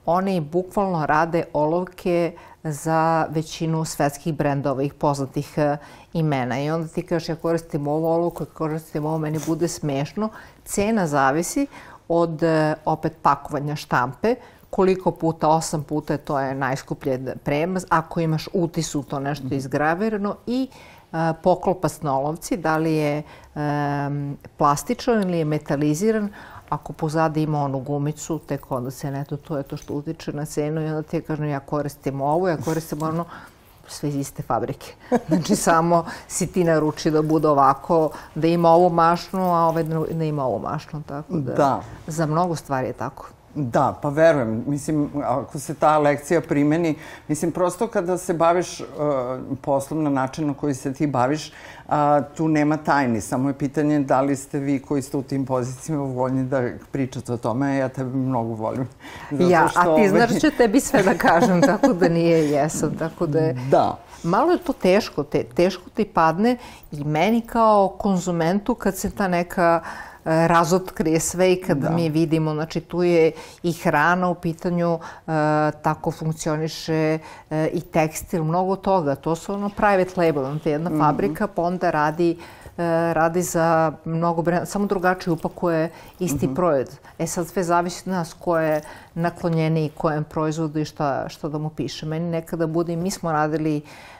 Oni 0.05 0.39
bukvalno 0.39 1.05
rade 1.05 1.43
olovke 1.53 2.33
za 2.63 3.27
većinu 3.29 3.85
svetskih 3.85 4.33
brendova, 4.33 4.83
ih 4.83 4.93
poznatih 4.93 5.53
e, 5.57 5.77
imena. 6.13 6.59
I 6.59 6.69
onda 6.69 6.87
ti 6.87 7.01
kažeš, 7.01 7.29
ja 7.29 7.35
koristim 7.35 7.87
ovo 7.87 8.15
olovku, 8.15 8.43
ja 8.43 8.47
koristim 8.53 9.05
ovo, 9.05 9.17
meni 9.17 9.39
bude 9.47 9.67
smešno. 9.67 10.29
Cena 10.65 11.07
zavisi 11.07 11.67
od 12.07 12.43
e, 12.43 12.75
opet 12.85 13.13
pakovanja 13.21 13.75
štampe, 13.75 14.35
koliko 14.69 15.11
puta, 15.11 15.47
osam 15.47 15.83
puta, 15.83 16.17
to 16.17 16.39
je 16.39 16.55
najskuplje 16.55 17.35
prema. 17.43 17.79
Ako 17.89 18.19
imaš 18.19 18.47
utisu, 18.53 19.03
to 19.03 19.19
nešto 19.19 19.45
mhm. 19.45 19.55
izgravirano 19.55 20.35
i 20.47 20.67
a, 20.69 20.94
e, 21.15 21.33
poklopac 21.43 22.01
na 22.01 22.17
olovci, 22.19 22.57
da 22.57 22.77
li 22.77 22.93
je 22.93 23.23
plastičan 24.57 25.21
ili 25.21 25.37
je 25.37 25.45
metaliziran, 25.45 26.29
Ako 26.69 26.93
pozadi 26.93 27.43
ima 27.43 27.61
onu 27.61 27.79
gumicu, 27.79 28.39
tek 28.39 28.71
onda 28.71 28.91
se 28.91 29.11
neto, 29.11 29.37
to 29.37 29.57
je 29.57 29.63
to 29.63 29.77
što 29.77 29.93
utiče 29.93 30.33
na 30.33 30.45
cenu 30.45 30.81
i 30.81 30.87
onda 30.87 31.01
ti 31.01 31.21
kažem 31.21 31.49
ja 31.49 31.59
koristim 31.59 32.21
ovo, 32.21 32.49
ja 32.49 32.57
koristim 32.57 33.03
ono, 33.03 33.25
sve 33.87 34.09
iz 34.09 34.15
iste 34.15 34.43
fabrike. 34.43 34.93
Znači 35.27 35.55
samo 35.55 36.05
si 36.27 36.47
ti 36.47 36.63
naruči 36.63 37.11
da 37.11 37.21
bude 37.21 37.47
ovako, 37.47 38.09
da 38.35 38.47
ima 38.47 38.69
ovu 38.69 38.89
mašnu, 38.89 39.53
a 39.53 39.59
ovaj 39.67 39.83
da 40.11 40.23
ima 40.23 40.45
ovu 40.45 40.59
mašnu. 40.59 41.03
Tako 41.07 41.33
da, 41.33 41.53
da. 41.53 41.81
Za 42.07 42.25
mnogo 42.25 42.55
stvari 42.55 42.87
je 42.87 42.93
tako. 42.93 43.29
Da, 43.55 43.99
pa 44.01 44.09
verujem. 44.09 44.63
Mislim, 44.67 45.09
ako 45.23 45.59
se 45.59 45.73
ta 45.73 45.97
lekcija 45.97 46.41
primeni, 46.41 46.95
mislim, 47.27 47.51
prosto 47.51 47.87
kada 47.87 48.17
se 48.17 48.33
baviš 48.33 48.79
uh, 48.79 48.85
poslom 49.61 50.03
na 50.03 50.09
način 50.09 50.47
na 50.47 50.53
koji 50.53 50.73
se 50.73 50.93
ti 50.93 51.07
baviš, 51.07 51.51
uh, 51.87 51.93
tu 52.37 52.47
nema 52.47 52.77
tajni. 52.77 53.21
Samo 53.21 53.49
je 53.49 53.53
pitanje 53.53 53.99
da 53.99 54.21
li 54.21 54.35
ste 54.35 54.59
vi 54.59 54.79
koji 54.79 55.01
ste 55.01 55.17
u 55.17 55.23
tim 55.23 55.45
pozicijama 55.45 56.03
voljni 56.03 56.43
da 56.43 56.69
pričate 56.91 57.33
o 57.33 57.37
tome. 57.37 57.77
Ja 57.77 57.89
tebe 57.89 58.17
mnogo 58.17 58.53
volim. 58.53 58.87
Zato 59.31 59.49
ja, 59.49 59.67
što, 59.67 59.79
a 59.79 59.95
ti 59.95 60.09
znaš 60.09 60.29
ovaj... 60.29 60.39
ću 60.39 60.57
tebi 60.57 60.79
sve 60.79 61.03
da 61.03 61.13
kažem, 61.13 61.61
tako 61.71 61.93
da 61.93 62.09
nije 62.09 62.51
jesam. 62.51 62.95
Tako 62.99 63.25
da 63.27 63.39
je... 63.39 63.53
Da. 63.71 63.97
Malo 64.23 64.51
je 64.51 64.57
to 64.57 64.73
teško, 64.73 65.23
te, 65.23 65.43
teško 65.43 65.89
ti 65.89 66.05
padne 66.05 66.57
i 66.91 67.03
meni 67.03 67.41
kao 67.41 67.95
konzumentu 67.97 68.75
kad 68.75 68.97
se 68.97 69.09
ta 69.09 69.27
neka 69.27 69.81
uh, 69.83 70.14
razotkrije 70.25 71.19
sve 71.19 71.53
i 71.53 71.61
kad 71.61 71.77
da. 71.77 71.89
mi 71.89 72.09
vidimo, 72.09 72.53
znači 72.53 72.81
tu 72.81 73.03
je 73.03 73.31
i 73.63 73.73
hrana 73.73 74.29
u 74.29 74.35
pitanju, 74.35 74.99
e, 74.99 75.31
tako 75.81 76.11
funkcioniše 76.11 77.19
e, 77.49 77.69
i 77.73 77.81
tekstil, 77.81 78.43
mnogo 78.43 78.75
toga. 78.75 79.15
To 79.15 79.35
su 79.35 79.53
ono 79.53 79.69
private 79.69 80.11
label, 80.17 80.43
znači 80.43 80.69
jedna 80.69 80.89
mm 80.89 80.93
-hmm. 80.93 80.99
fabrika 80.99 81.47
pa 81.47 81.61
onda 81.61 81.91
radi 81.91 82.31
e, 82.31 83.13
radi 83.13 83.41
za 83.41 83.93
mnogo 84.05 84.41
brenda, 84.41 84.65
samo 84.65 84.85
drugačije 84.85 85.33
upakuje 85.33 85.89
isti 86.19 86.47
mm 86.47 86.49
-hmm. 86.49 86.55
proizvod. 86.55 86.99
E 87.19 87.27
sad 87.27 87.47
sve 87.47 87.63
zavisi 87.63 88.03
od 88.05 88.11
nas 88.15 88.33
ko 88.33 88.59
je 88.59 88.81
naklonjeni 89.13 89.91
kojem 89.97 90.23
proizvodu 90.23 90.79
i 90.79 90.85
šta, 90.85 91.29
šta 91.29 91.49
da 91.49 91.57
mu 91.57 91.69
piše. 91.69 92.05
Meni 92.05 92.29
nekada 92.29 92.67
bude, 92.67 92.95
mi 92.95 93.11
smo 93.11 93.31
radili 93.31 93.77
uh, 93.77 94.14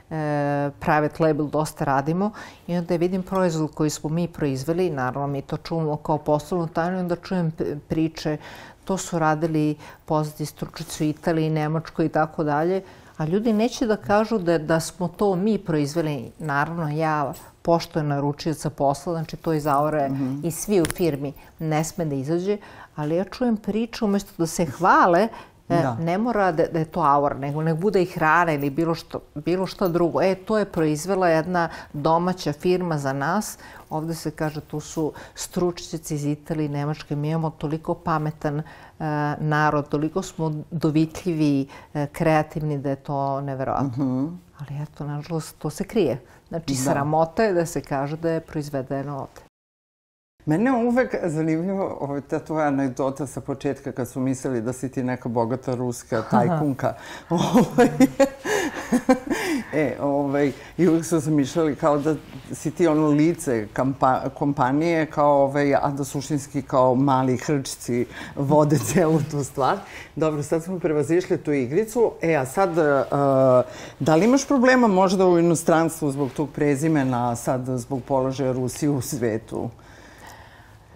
private 0.79 1.23
label 1.23 1.47
dosta 1.47 1.85
radimo 1.85 2.31
i 2.67 2.77
onda 2.77 2.95
vidim 2.95 3.23
proizvod 3.23 3.71
koji 3.73 3.89
smo 3.89 4.09
mi 4.09 4.27
proizveli, 4.27 4.89
naravno 4.89 5.27
mi 5.27 5.41
to 5.41 5.57
čuvamo 5.57 5.97
kao 5.97 6.17
poslovnu 6.17 6.67
tajnu 6.67 6.97
i 6.97 6.99
onda 6.99 7.15
čujem 7.15 7.51
priče, 7.87 8.37
to 8.85 8.97
su 8.97 9.19
radili 9.19 9.75
poznati 10.05 10.45
stručnici 10.45 11.05
u 11.05 11.09
Italiji, 11.09 11.49
Nemačkoj 11.49 12.05
i 12.05 12.09
tako 12.09 12.43
dalje, 12.43 12.81
a 13.17 13.25
ljudi 13.25 13.53
neće 13.53 13.85
da 13.85 13.97
kažu 13.97 14.37
da, 14.37 14.57
da 14.57 14.79
smo 14.79 15.07
to 15.07 15.35
mi 15.35 15.57
proizveli. 15.57 16.31
Naravno, 16.39 16.89
ja 16.89 17.33
poštojem 17.61 18.07
naručioca 18.07 18.69
posla, 18.69 19.13
znači 19.13 19.37
to 19.37 19.53
iz 19.53 19.67
aure 19.67 20.09
mm 20.09 20.13
-hmm. 20.13 20.47
i 20.47 20.51
svi 20.51 20.81
u 20.81 20.85
firmi 20.85 21.33
ne 21.59 21.83
sme 21.83 22.05
da 22.05 22.15
izađe, 22.15 22.57
ali 22.95 23.15
ja 23.15 23.23
čujem 23.23 23.57
priču 23.57 24.05
umesto 24.05 24.31
da 24.37 24.47
se 24.47 24.65
hvale 24.65 25.27
E, 25.69 25.81
da. 25.81 25.95
Ne 25.95 26.17
mora 26.17 26.51
da, 26.51 26.67
da 26.67 26.79
je 26.79 26.85
to 26.85 27.01
aur, 27.01 27.35
nego 27.35 27.61
nek 27.61 27.77
bude 27.77 28.01
i 28.01 28.05
hrana 28.05 28.53
ili 28.53 28.69
bilo 28.69 28.95
što, 28.95 29.19
bilo 29.35 29.65
što 29.65 29.87
drugo. 29.87 30.21
E, 30.21 30.35
to 30.35 30.57
je 30.57 30.65
proizvela 30.65 31.29
jedna 31.29 31.69
domaća 31.93 32.53
firma 32.53 32.97
za 32.97 33.13
nas. 33.13 33.57
Ovde 33.89 34.13
se 34.15 34.31
kaže, 34.31 34.61
tu 34.61 34.79
su 34.79 35.13
stručnjaci 35.35 36.15
iz 36.15 36.25
Italije 36.25 36.65
i 36.65 36.69
Nemačke. 36.69 37.15
Mi 37.15 37.29
imamo 37.29 37.49
toliko 37.49 37.93
pametan 37.93 38.59
e, 38.59 38.63
narod, 39.39 39.89
toliko 39.89 40.21
smo 40.21 40.53
dovitljivi, 40.71 41.67
e, 41.93 42.07
kreativni 42.07 42.77
da 42.77 42.89
je 42.89 42.95
to 42.95 43.41
neverovatno. 43.41 44.05
Mm 44.05 44.09
-hmm. 44.09 44.37
Ali 44.59 44.81
eto, 44.81 45.03
nažalost, 45.03 45.57
to 45.57 45.69
se 45.69 45.83
krije. 45.83 46.21
Znači, 46.47 46.73
da. 46.73 46.79
sramota 46.79 47.43
je 47.43 47.53
da 47.53 47.65
se 47.65 47.81
kaže 47.81 48.17
da 48.17 48.29
je 48.29 48.39
proizvedeno 48.39 49.17
ovde. 49.17 49.44
Mene 50.45 50.69
je 50.69 50.87
uvek 50.87 51.15
zanimljivo 51.23 51.97
ovaj, 52.01 52.21
ta 52.21 52.39
tvoja 52.39 52.67
anegdota 52.67 53.27
sa 53.27 53.41
početka 53.41 53.91
kad 53.91 54.07
su 54.07 54.19
mislili 54.19 54.61
da 54.61 54.73
si 54.73 54.89
ti 54.89 55.03
neka 55.03 55.29
bogata 55.29 55.75
ruska 55.75 56.21
tajkunka. 56.31 56.93
ovaj, 57.29 57.89
e, 59.73 59.95
ovaj, 60.01 60.51
I 60.77 60.87
uvek 60.87 61.05
su 61.05 61.19
zamišljali 61.19 61.75
kao 61.75 61.97
da 61.97 62.15
si 62.51 62.71
ti 62.71 62.87
ono 62.87 63.07
lice 63.07 63.67
kampa, 63.73 64.21
kompanije, 64.33 65.05
kao, 65.05 65.43
ovaj, 65.43 65.75
a 65.75 65.91
da 65.97 66.03
suštinski 66.03 66.61
kao 66.61 66.95
mali 66.95 67.37
hrčci 67.37 68.05
vode 68.35 68.77
celu 68.93 69.19
tu 69.31 69.43
stvar. 69.43 69.77
Dobro, 70.15 70.43
sad 70.43 70.63
smo 70.63 70.79
prevazišli 70.79 71.37
tu 71.37 71.51
igricu. 71.51 72.11
E, 72.21 72.35
a 72.35 72.45
sad, 72.45 72.69
uh, 72.69 72.75
da 73.99 74.15
li 74.15 74.25
imaš 74.25 74.47
problema 74.47 74.87
možda 74.87 75.27
u 75.27 75.39
inostranstvu 75.39 76.11
zbog 76.11 76.29
tog 76.31 76.49
prezimena, 76.49 77.35
sad 77.35 77.65
zbog 77.67 78.03
položaja 78.03 78.51
Rusije 78.51 78.89
u 78.89 79.01
svetu? 79.01 79.69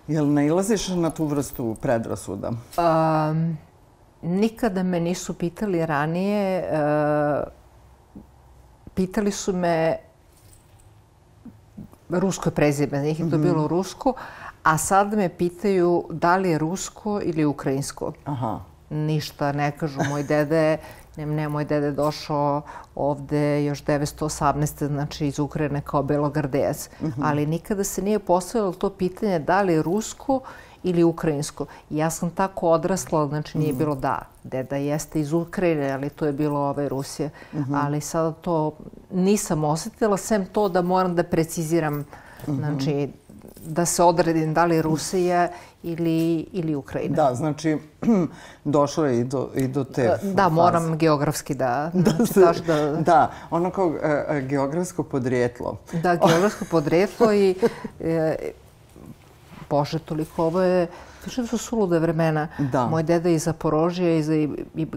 Jel 0.09 0.25
nailaziš 0.33 0.87
na 0.97 1.09
tu 1.09 1.25
vrstu 1.25 1.75
predrasuda? 1.81 2.49
Um, 2.49 3.57
nikada 4.21 4.83
me 4.83 4.99
nisu 4.99 5.33
pitali 5.33 5.85
ranije. 5.85 6.63
Uh, 6.71 7.47
pitali 8.93 9.31
su 9.31 9.53
me 9.53 9.97
rusko 12.09 12.51
prezime, 12.51 13.01
njih 13.01 13.19
je 13.19 13.29
to 13.29 13.37
mm 13.37 13.41
-hmm. 13.41 13.43
bilo 13.43 13.67
rusko, 13.67 14.13
a 14.63 14.77
sad 14.77 15.13
me 15.13 15.29
pitaju 15.29 16.03
da 16.09 16.37
li 16.37 16.49
je 16.49 16.57
rusko 16.57 17.21
ili 17.23 17.45
ukrajinsko. 17.45 18.13
Aha. 18.25 18.59
Ništa 18.89 19.51
ne 19.51 19.71
kažu. 19.71 19.99
Moj 20.09 20.23
dede 20.23 20.77
Ne, 21.19 21.25
ne, 21.25 21.49
moj 21.49 21.65
dede 21.65 21.91
došao 21.91 22.61
ovde 22.95 23.65
još 23.65 23.83
918. 23.83 24.87
znači 24.87 25.27
iz 25.27 25.39
Ukrajine 25.39 25.81
kao 25.81 26.03
belogardejac. 26.03 26.89
Mm 27.01 27.05
-hmm. 27.05 27.21
Ali 27.23 27.45
nikada 27.45 27.83
se 27.83 28.01
nije 28.01 28.19
postavilo 28.19 28.71
to 28.71 28.89
pitanje 28.89 29.39
da 29.39 29.61
li 29.61 29.73
je 29.73 29.83
rusko 29.83 30.39
ili 30.83 31.03
ukrajinsko. 31.03 31.65
Ja 31.89 32.09
sam 32.09 32.29
tako 32.29 32.69
odrasla, 32.69 33.27
znači 33.27 33.57
nije 33.57 33.73
bilo 33.73 33.95
da, 33.95 34.21
deda 34.43 34.75
jeste 34.75 35.19
iz 35.19 35.33
Ukrajine, 35.33 35.91
ali 35.91 36.09
to 36.09 36.25
je 36.25 36.33
bilo 36.33 36.59
ove 36.59 36.89
Rusije. 36.89 37.29
Ali 37.73 38.01
sada 38.01 38.31
to 38.31 38.71
nisam 39.11 39.63
osetila, 39.63 40.17
sem 40.17 40.45
to 40.45 40.69
da 40.69 40.81
moram 40.81 41.15
da 41.15 41.23
preciziram, 41.23 42.05
znači 42.47 43.09
da 43.59 43.85
se 43.85 44.03
odredim 44.03 44.53
da 44.53 44.65
li 44.65 44.81
Rusija 44.81 45.49
ili, 45.83 46.17
ili 46.51 46.75
Ukrajina. 46.75 47.15
Da, 47.17 47.35
znači, 47.35 47.77
došlo 48.65 49.05
je 49.05 49.19
i 49.19 49.23
do, 49.23 49.49
i 49.55 49.67
do 49.67 49.83
te 49.83 50.03
Da, 50.03 50.43
faze. 50.43 50.49
moram 50.51 50.97
geografski 50.97 51.55
da, 51.55 51.91
Da, 51.95 52.11
znači, 52.11 52.33
se, 52.33 52.39
daš 52.39 52.57
da, 52.57 52.75
da, 52.95 53.31
ono 53.49 53.69
kao 53.71 53.93
e, 53.93 54.25
e, 54.29 54.41
geografsko 54.41 55.03
podrijetlo. 55.03 55.77
da 55.93 56.15
geografsko 56.27 56.65
podrijetlo 56.65 57.33
i 57.33 57.55
e, 57.99 58.35
Bože, 59.69 59.99
toliko 59.99 60.43
ovo 60.43 60.61
je, 60.61 60.87
više 61.25 61.47
su 61.47 61.57
sulude 61.57 61.99
vremena. 61.99 62.47
Da. 62.61 62.87
Moj 62.87 63.03
deda 63.03 63.29
je 63.29 63.35
iz 63.35 63.43
Zaporožja 63.43 64.15
i, 64.15 64.23
za- 64.23 64.35
i, 64.35 64.49
i 64.75 64.87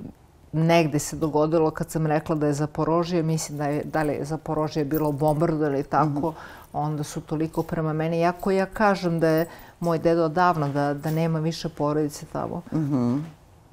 negde 0.52 0.98
se 0.98 1.16
dogodilo 1.16 1.70
kad 1.70 1.90
sam 1.90 2.06
rekla 2.06 2.34
da 2.36 2.46
je 2.46 2.52
Zaporožje, 2.52 3.22
mislim 3.22 3.58
da 3.58 3.66
je, 3.66 3.82
da 3.84 4.02
li 4.02 4.12
je 4.12 4.24
Zaporožje 4.24 4.84
bilo 4.84 5.12
bombardo 5.12 5.66
ili 5.66 5.82
tako, 5.82 6.08
Mhm. 6.30 6.38
onda 6.72 7.02
su 7.02 7.20
toliko 7.20 7.62
prema 7.62 7.92
meni. 7.92 8.18
Iako 8.18 8.50
ja 8.50 8.66
kažem 8.66 9.20
da 9.20 9.28
je 9.28 9.46
moj 9.80 9.98
deda 9.98 10.24
odavno, 10.24 10.68
da, 10.68 10.94
da 10.94 11.10
nema 11.10 11.38
više 11.38 11.68
porodice 11.68 12.26
tamo. 12.26 12.62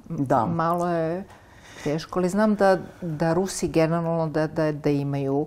Da. 0.08 0.46
Malo 0.46 0.88
je 0.88 1.24
teško, 1.84 2.18
ali 2.18 2.28
znam 2.28 2.54
da, 2.54 2.78
da 3.02 3.32
Rusi 3.32 3.68
generalno 3.68 4.26
da, 4.28 4.46
da, 4.46 4.72
da 4.72 4.90
imaju 4.90 5.46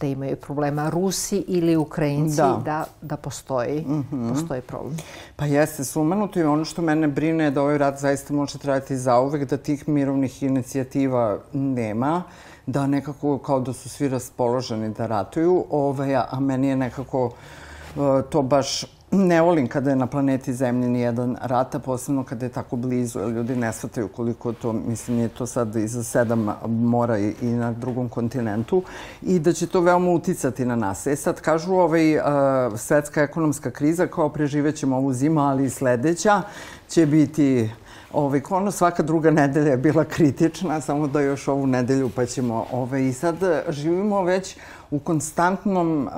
da 0.00 0.06
imaju 0.06 0.36
problema. 0.36 0.90
Rusi 0.90 1.44
ili 1.48 1.76
Ukrajinci 1.76 2.36
Da. 2.36 2.60
da, 2.64 2.84
da, 3.00 3.16
postoji, 3.16 3.86
postoji 4.32 4.60
problem. 4.60 4.96
Pa 5.36 5.46
jeste, 5.46 5.84
sumanuto 5.84 6.40
i 6.40 6.42
ono 6.42 6.64
što 6.64 6.82
mene 6.82 7.08
brine 7.08 7.44
je 7.44 7.50
da 7.50 7.62
ovaj 7.62 7.78
rat 7.78 8.00
zaista 8.00 8.34
može 8.34 8.58
trajati 8.58 8.96
zauvek, 8.96 9.50
da 9.50 9.56
tih 9.56 9.88
mirovnih 9.88 10.42
inicijativa 10.42 11.38
nema, 11.52 12.22
da 12.66 12.86
nekako 12.86 13.38
kao 13.38 13.60
da 13.60 13.72
su 13.72 13.88
svi 13.88 14.08
raspoloženi 14.08 14.94
da 14.94 15.06
ratuju, 15.06 15.64
ovaj, 15.70 16.16
a 16.16 16.40
meni 16.40 16.68
je 16.68 16.76
nekako 16.76 17.30
e, 17.30 18.22
to 18.30 18.42
baš 18.42 18.84
ne 19.14 19.40
volim 19.42 19.66
kada 19.66 19.90
je 19.90 19.96
na 19.96 20.06
planeti 20.06 20.54
Zemlji 20.54 20.88
nijedan 20.88 21.36
rata, 21.42 21.78
posebno 21.78 22.24
kada 22.24 22.46
je 22.46 22.52
tako 22.52 22.76
blizu, 22.76 23.18
jer 23.18 23.28
ljudi 23.28 23.56
ne 23.56 23.72
shvataju 23.72 24.08
koliko 24.08 24.52
to, 24.52 24.72
mislim, 24.72 25.16
nije 25.16 25.28
to 25.28 25.46
sad 25.46 25.76
iza 25.76 26.02
sedam 26.02 26.48
mora 26.66 27.18
i, 27.18 27.34
na 27.42 27.72
drugom 27.72 28.08
kontinentu 28.08 28.82
i 29.22 29.38
da 29.38 29.52
će 29.52 29.66
to 29.66 29.80
veoma 29.80 30.10
uticati 30.10 30.64
na 30.64 30.76
nas. 30.76 31.06
E 31.06 31.16
sad, 31.16 31.40
kažu, 31.40 31.74
ovaj, 31.74 32.18
a, 32.18 32.70
svetska 32.76 33.22
ekonomska 33.22 33.70
kriza, 33.70 34.06
kao 34.06 34.28
preživećemo 34.28 34.96
ovu 34.96 35.12
zimu, 35.12 35.40
ali 35.40 35.64
i 35.64 35.70
sledeća 35.70 36.42
će 36.88 37.06
biti 37.06 37.70
Ovaj, 38.14 38.40
ono, 38.50 38.70
svaka 38.70 39.02
druga 39.02 39.30
nedelja 39.30 39.70
je 39.70 39.76
bila 39.76 40.04
kritična, 40.04 40.80
samo 40.80 41.06
da 41.06 41.20
još 41.20 41.48
ovu 41.48 41.66
nedelju 41.66 42.10
pa 42.16 42.26
ćemo... 42.26 42.66
Ovaj, 42.72 43.02
I 43.02 43.12
sad 43.12 43.36
živimo 43.68 44.22
već 44.22 44.56
u 44.90 44.98
konstantnom 44.98 46.08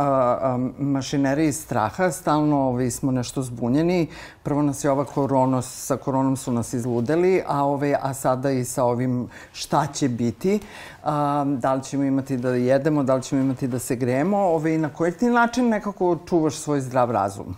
mašineriji 0.79 1.53
straha, 1.53 2.11
stalno 2.11 2.57
ovaj, 2.57 2.91
smo 2.91 3.12
nešto 3.12 3.43
zbunjeni. 3.43 4.09
Prvo 4.43 4.62
nas 4.62 4.85
je 4.85 4.91
ova 4.91 5.05
korona, 5.05 5.62
sa 5.62 5.97
koronom 5.97 6.37
su 6.37 6.53
nas 6.53 6.73
izludeli, 6.73 7.43
a, 7.47 7.64
ovaj, 7.64 7.95
a 7.95 8.14
sada 8.14 8.51
i 8.51 8.64
sa 8.64 8.85
ovim 8.85 9.29
šta 9.53 9.87
će 9.87 10.09
biti. 10.09 10.61
Da 11.47 11.75
li 11.75 11.83
ćemo 11.83 12.05
imati 12.05 12.37
da 12.37 12.49
jedemo, 12.51 13.03
da 13.03 13.14
li 13.14 13.23
ćemo 13.23 13.41
imati 13.43 13.69
da 13.69 13.79
se 13.79 13.97
grejemo. 13.97 14.39
Ovaj, 14.39 14.79
na 14.79 14.89
koji 14.89 15.12
ti 15.12 15.27
način 15.27 15.69
nekako 15.69 16.19
čuvaš 16.29 16.55
svoj 16.57 16.81
zdrav 16.81 17.11
razum? 17.11 17.57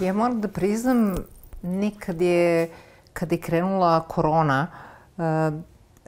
Ja 0.00 0.12
moram 0.12 0.40
da 0.40 0.48
priznam, 0.48 1.14
nikad 1.62 2.20
je, 2.20 2.70
kad 3.12 3.32
je 3.32 3.38
krenula 3.40 4.00
korona, 4.00 4.66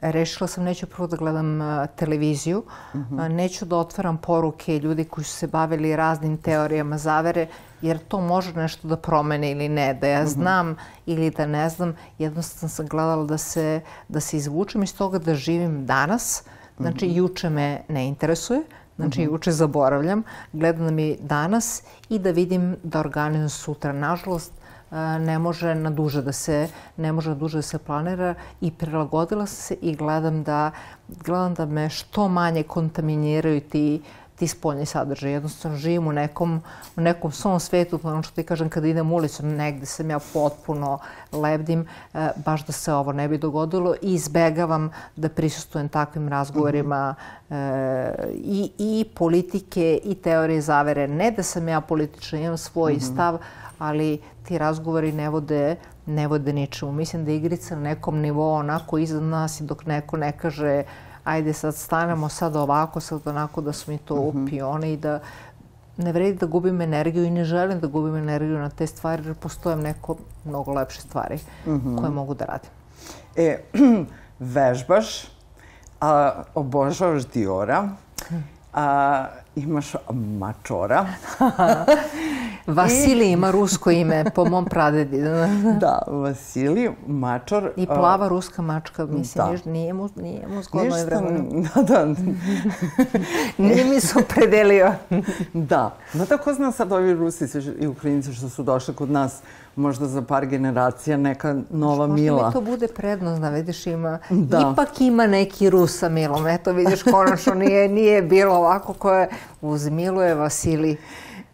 rešila 0.01 0.47
sam 0.47 0.63
neću 0.63 0.87
prvo 0.87 1.07
da 1.07 1.17
gledam 1.17 1.61
uh, 1.61 1.87
televiziju, 1.95 2.63
uh, 2.93 3.27
neću 3.29 3.65
da 3.65 3.77
otvaram 3.77 4.17
poruke 4.17 4.79
ljudi 4.79 5.03
koji 5.03 5.25
su 5.25 5.31
se 5.31 5.47
bavili 5.47 5.95
raznim 5.95 6.37
teorijama 6.37 6.97
zavere, 6.97 7.47
jer 7.81 7.97
to 7.97 8.21
može 8.21 8.53
nešto 8.53 8.87
da 8.87 8.97
promene 8.97 9.51
ili 9.51 9.69
ne, 9.69 9.93
da 9.93 10.07
ja 10.07 10.25
znam 10.27 10.75
ili 11.05 11.29
da 11.29 11.45
ne 11.45 11.69
znam. 11.69 11.95
Jednostavno 12.17 12.69
sam 12.69 12.87
gledala 12.87 13.25
da 13.25 13.37
se, 13.37 13.81
da 14.07 14.19
se 14.19 14.37
izvučem 14.37 14.83
iz 14.83 14.97
toga 14.97 15.19
da 15.19 15.35
živim 15.35 15.85
danas. 15.85 16.43
Znači, 16.79 17.07
juče 17.07 17.49
me 17.49 17.81
ne 17.87 18.07
interesuje. 18.07 18.61
Znači, 18.95 19.21
juče 19.21 19.51
zaboravljam, 19.51 20.23
gledam 20.53 20.93
mi 20.93 21.17
danas 21.21 21.83
i 22.09 22.19
da 22.19 22.31
vidim 22.31 22.75
da 22.83 22.99
organizujem 22.99 23.49
sutra. 23.49 23.93
Nažalost, 23.93 24.53
ne 25.19 25.39
može 25.39 25.75
na 25.75 25.89
duže 25.89 26.21
da 26.21 26.31
se 26.31 26.67
ne 26.97 27.11
može 27.11 27.29
na 27.29 27.35
duže 27.35 27.57
da 27.57 27.61
se 27.61 27.77
planira 27.77 28.33
i 28.61 28.71
prilagodila 28.71 29.45
sam 29.45 29.63
se 29.63 29.75
i 29.81 29.95
gledam 29.95 30.43
da 30.43 30.71
gledam 31.07 31.53
da 31.53 31.65
me 31.65 31.89
što 31.89 32.27
manje 32.27 32.63
kontaminiraju 32.63 33.61
ti 33.61 34.01
ti 34.41 34.47
spoljni 34.47 34.85
sadržaj. 34.85 35.31
Jednostavno 35.31 35.77
živim 35.77 36.07
u 36.07 36.11
nekom, 36.11 36.61
u 36.97 37.01
nekom 37.01 37.31
svom 37.31 37.59
svetu, 37.59 37.97
pa 37.97 38.09
ono 38.09 38.23
što 38.23 38.35
ti 38.35 38.43
kažem 38.43 38.69
kada 38.69 38.87
idem 38.87 39.11
ulicom, 39.11 39.51
negde 39.55 39.85
sam 39.85 40.09
ja 40.09 40.19
potpuno 40.33 40.97
lebdim, 41.31 41.85
e, 42.13 42.29
baš 42.45 42.65
da 42.65 42.73
se 42.73 42.93
ovo 42.93 43.13
ne 43.13 43.27
bi 43.27 43.37
dogodilo 43.37 43.93
i 44.01 44.13
izbegavam 44.13 44.89
da 45.15 45.29
prisustujem 45.29 45.89
takvim 45.89 46.29
razgovorima 46.29 47.15
e, 47.49 47.55
i, 48.33 48.71
i 48.77 49.05
politike 49.15 49.99
i 50.03 50.15
teorije 50.15 50.61
zavere. 50.61 51.07
Ne 51.07 51.31
da 51.31 51.43
sam 51.43 51.67
ja 51.67 51.81
politična, 51.81 52.39
imam 52.39 52.57
svoj 52.57 52.99
stav, 52.99 53.37
ali 53.77 54.21
ti 54.43 54.57
razgovori 54.57 55.11
ne 55.11 55.29
vode 55.29 55.75
ne 56.05 56.27
vode 56.27 56.53
ničemu. 56.53 56.91
Mislim 56.91 57.25
da 57.25 57.31
je 57.31 57.37
igrica 57.37 57.75
na 57.75 57.81
nekom 57.81 58.19
nivou 58.19 58.53
onako 58.53 58.97
iza 58.97 59.19
nas 59.19 59.61
i 59.61 59.63
dok 59.63 59.85
neko 59.85 60.17
ne 60.17 60.31
kaže 60.31 60.83
ajde 61.23 61.53
sad 61.53 61.75
stanemo 61.75 62.29
sad 62.29 62.55
ovako, 62.55 62.99
sad 62.99 63.27
onako 63.27 63.61
da 63.61 63.73
su 63.73 63.91
mi 63.91 63.97
to 63.97 64.15
u 64.15 64.33
pione 64.49 64.93
i 64.93 64.97
da 64.97 65.19
ne 65.97 66.11
vredi 66.11 66.37
da 66.37 66.45
gubim 66.45 66.81
energiju 66.81 67.23
i 67.23 67.29
ne 67.29 67.43
želim 67.43 67.79
da 67.79 67.87
gubim 67.87 68.15
energiju 68.15 68.57
na 68.57 68.69
te 68.69 68.87
stvari 68.87 69.23
jer 69.25 69.35
postoje 69.35 69.75
neko 69.75 70.15
mnogo 70.45 70.73
lepše 70.73 71.01
stvari 71.01 71.39
koje 71.99 72.09
mogu 72.09 72.33
da 72.33 72.45
radim. 72.45 72.69
E, 73.35 73.57
vežbaš, 74.39 75.27
a, 76.01 76.43
obožavaš 76.55 77.27
Diora, 77.27 77.89
a, 78.73 79.25
imaš 79.55 79.93
mačora. 80.39 81.05
Vasili 82.67 83.31
ima 83.31 83.51
rusko 83.51 83.91
ime 83.91 84.25
po 84.35 84.45
mom 84.45 84.65
pradedi. 84.65 85.21
Da, 85.81 86.01
Vasili, 86.07 86.91
mačor. 87.07 87.71
I 87.75 87.85
plava 87.85 88.27
ruska 88.27 88.61
mačka, 88.61 89.05
mislim, 89.05 89.45
Da. 89.45 89.51
nije, 89.51 89.61
nije 89.65 89.93
mu, 89.93 90.09
nije 90.15 90.47
mu 90.47 90.63
zgodno 90.63 90.97
je 90.97 91.05
vremena. 91.05 91.43
da, 91.75 91.81
da, 91.81 92.05
Nije 93.57 93.85
mi 93.85 93.99
se 93.99 94.19
opredelio. 94.19 94.93
da. 95.53 95.95
No 96.13 96.25
tako 96.25 96.53
zna 96.53 96.71
sad 96.71 96.91
ovi 96.91 97.13
Rusi 97.13 97.45
i 97.79 97.87
Ukrajinci 97.87 98.33
što 98.33 98.49
su 98.49 98.63
došli 98.63 98.93
kod 98.93 99.11
nas, 99.11 99.39
možda 99.75 100.07
za 100.07 100.21
par 100.21 100.45
generacija 100.45 101.17
neka 101.17 101.55
nova 101.69 102.07
Možda 102.07 102.21
Mila. 102.23 102.47
mi 102.47 102.53
to 102.53 102.61
bude 102.61 102.87
prednost, 102.87 103.41
da 103.41 103.49
vidiš 103.49 103.87
ima, 103.87 104.19
Da. 104.29 104.71
ipak 104.73 105.01
ima 105.01 105.27
neki 105.27 105.69
Rus 105.69 105.97
sa 105.97 106.09
Milom. 106.09 106.47
Eto 106.47 106.73
vidiš 106.73 107.03
konačno 107.03 107.53
nije, 107.53 107.87
nije 107.89 108.21
bilo 108.21 108.55
ovako 108.55 108.93
koje 108.93 109.29
uz 109.61 109.89
Milu 109.89 110.21
je 110.21 110.35
Vasili. 110.35 110.97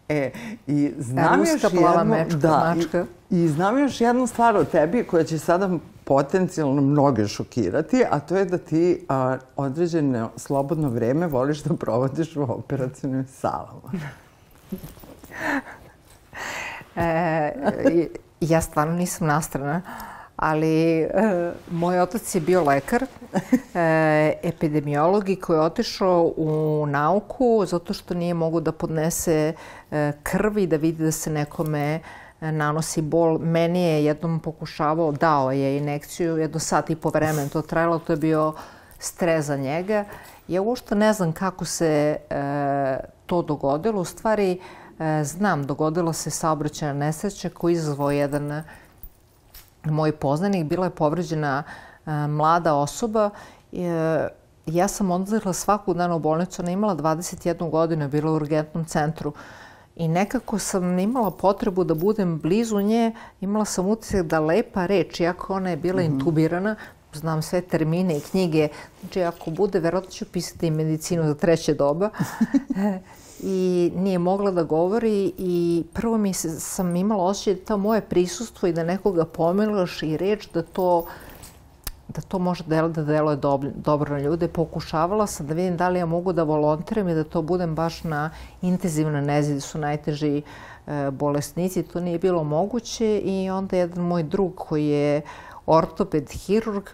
E, 0.08 0.30
i 0.66 0.92
znam 0.98 1.40
ruska 1.40 1.52
još 1.52 1.72
plava 1.72 1.98
jednu, 2.00 2.14
mečka, 2.14 2.36
da, 2.36 2.74
mačka. 2.76 3.04
I, 3.30 3.42
I 3.44 3.48
znam 3.48 3.78
još 3.78 4.00
jednu 4.00 4.26
stvar 4.26 4.56
o 4.56 4.64
tebi 4.64 5.04
koja 5.04 5.24
će 5.24 5.38
sada 5.38 5.70
potencijalno 6.04 6.82
mnoge 6.82 7.26
šokirati, 7.28 8.04
a 8.10 8.20
to 8.20 8.36
je 8.36 8.44
da 8.44 8.58
ti 8.58 9.04
a, 9.08 9.36
određeno 9.56 10.30
slobodno 10.36 10.88
vreme 10.88 11.26
voliš 11.26 11.62
da 11.62 11.74
provodiš 11.74 12.36
u 12.36 12.42
operacijnim 12.42 13.26
salama. 13.26 13.90
E, 16.98 18.08
ja 18.40 18.60
stvarno 18.60 18.94
nisam 18.94 19.26
nastrana, 19.26 19.82
ali 20.36 21.00
e, 21.00 21.08
moj 21.70 22.00
otac 22.00 22.34
je 22.34 22.40
bio 22.40 22.64
lekar, 22.64 23.02
e, 23.74 24.32
epidemiolog 24.42 25.28
i 25.28 25.36
koji 25.36 25.56
je 25.56 25.60
otišao 25.60 26.32
u 26.36 26.86
nauku 26.86 27.64
zato 27.66 27.92
što 27.92 28.14
nije 28.14 28.34
mogu 28.34 28.60
da 28.60 28.72
podnese 28.72 29.52
e, 29.90 30.12
da 30.66 30.76
vidi 30.76 31.04
da 31.04 31.12
se 31.12 31.30
nekome 31.30 32.00
e, 32.40 32.52
nanosi 32.52 33.02
bol. 33.02 33.38
Meni 33.38 33.82
je 33.82 34.04
jednom 34.04 34.40
pokušavao, 34.40 35.12
dao 35.12 35.52
je 35.52 35.76
inekciju, 35.76 36.36
jedno 36.36 36.58
sat 36.60 36.90
i 36.90 36.96
po 36.96 37.10
vremena 37.10 37.48
to 37.48 37.62
trajalo, 37.62 37.98
to 37.98 38.12
je 38.12 38.16
bio 38.16 38.54
stres 38.98 39.46
za 39.46 39.56
njega. 39.56 40.04
Ja 40.48 40.62
uopšte 40.62 40.94
ne 40.94 41.12
znam 41.12 41.32
kako 41.32 41.64
se 41.64 42.16
e, 42.30 42.98
to 43.26 43.42
dogodilo. 43.42 44.00
U 44.00 44.04
stvari, 44.04 44.52
e, 44.52 44.58
znam, 45.24 45.66
dogodila 45.66 46.12
se 46.12 46.30
saobraćajna 46.30 46.94
nesreća 46.94 47.48
koju 47.48 47.70
je 47.70 47.72
izazvao 47.72 48.10
jedan 48.10 48.52
e, 48.52 48.64
moj 49.84 50.12
poznanik. 50.12 50.66
Bila 50.66 50.86
je 50.86 50.90
povređena 50.90 51.62
e, 52.06 52.10
mlada 52.10 52.74
osoba. 52.74 53.30
E, 53.72 54.28
ja 54.66 54.88
sam 54.88 55.10
odlazila 55.10 55.52
svakog 55.52 55.96
dana 55.96 56.14
u 56.14 56.18
bolnicu. 56.18 56.62
Ona 56.62 56.70
imala 56.70 56.96
21 56.96 57.70
godinu, 57.70 58.04
je 58.04 58.08
bila 58.08 58.32
u 58.32 58.34
urgentnom 58.34 58.84
centru. 58.84 59.32
I 59.96 60.08
nekako 60.08 60.58
sam 60.58 60.98
imala 60.98 61.30
potrebu 61.30 61.84
da 61.84 61.94
budem 61.94 62.38
blizu 62.38 62.80
nje, 62.80 63.12
imala 63.40 63.64
sam 63.64 63.86
utisak 63.86 64.26
da 64.26 64.40
lepa 64.40 64.86
reč, 64.86 65.20
iako 65.20 65.54
ona 65.54 65.70
je 65.70 65.76
bila 65.76 66.02
mm 66.02 66.06
-hmm. 66.06 66.12
intubirana, 66.12 66.76
znam 67.12 67.42
sve 67.42 67.60
termine 67.60 68.16
i 68.16 68.20
knjige, 68.20 68.68
znači 69.00 69.22
ako 69.22 69.50
bude, 69.50 69.80
verovatno 69.80 70.10
ću 70.10 70.24
pisati 70.24 70.66
i 70.66 70.70
medicinu 70.70 71.22
za 71.22 71.34
treće 71.34 71.74
doba. 71.74 72.10
I 73.42 73.92
nije 73.96 74.18
mogla 74.18 74.50
da 74.50 74.62
govori 74.62 75.32
i 75.38 75.84
prvo 75.92 76.18
mi 76.18 76.32
se, 76.32 76.60
sam 76.60 76.96
imala 76.96 77.24
osjećaj 77.24 77.54
da 77.54 77.64
to 77.64 77.76
moje 77.76 78.00
prisustvo 78.00 78.68
i 78.68 78.72
da 78.72 78.84
nekoga 78.84 79.24
pomilaš 79.24 80.02
i 80.02 80.16
reč 80.16 80.48
da 80.54 80.62
to 80.62 81.06
da 82.08 82.20
to 82.20 82.38
može 82.38 82.64
da, 82.64 82.88
da 82.88 83.02
deluje 83.02 83.36
dobro, 83.74 84.10
na 84.10 84.20
ljude. 84.20 84.48
Pokušavala 84.48 85.26
sam 85.26 85.46
da 85.46 85.54
vidim 85.54 85.76
da 85.76 85.88
li 85.88 85.98
ja 85.98 86.06
mogu 86.06 86.32
da 86.32 86.42
volontiram 86.42 87.08
i 87.08 87.14
da 87.14 87.24
to 87.24 87.42
budem 87.42 87.74
baš 87.74 88.04
na 88.04 88.30
intenzivnoj 88.62 89.22
nezi, 89.22 89.54
da 89.54 89.60
su 89.60 89.78
najteži 89.78 90.42
e, 90.86 91.10
bolesnici. 91.10 91.82
To 91.82 92.00
nije 92.00 92.18
bilo 92.18 92.44
moguće 92.44 93.18
i 93.18 93.50
onda 93.50 93.76
jedan 93.76 94.04
moj 94.04 94.22
drug 94.22 94.52
koji 94.56 94.86
je 94.86 95.22
ortoped, 95.66 96.30
hirurg, 96.30 96.84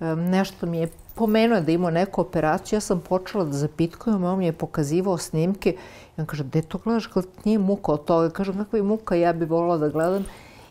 nešto 0.00 0.66
mi 0.66 0.78
je 0.78 0.88
pomenuo 1.14 1.60
da 1.60 1.72
imao 1.72 1.90
neku 1.90 2.20
operaciju. 2.20 2.76
Ja 2.76 2.80
sam 2.80 3.00
počela 3.00 3.44
da 3.44 3.52
zapitkujem, 3.52 4.24
on 4.24 4.38
mi 4.38 4.46
je 4.46 4.52
pokazivao 4.52 5.18
snimke 5.18 5.70
i 6.16 6.20
on 6.20 6.26
kaže, 6.26 6.44
gde 6.44 6.62
to 6.62 6.78
gledaš, 6.78 7.06
kada 7.06 7.26
nije 7.44 7.58
muka 7.58 7.92
od 7.92 8.04
toga? 8.04 8.30
Kažem, 8.30 8.58
kakva 8.58 8.78
je 8.78 8.82
muka, 8.82 9.14
ja 9.14 9.32
bih 9.32 9.50
volila 9.50 9.76
da 9.78 9.88
gledam. 9.88 10.24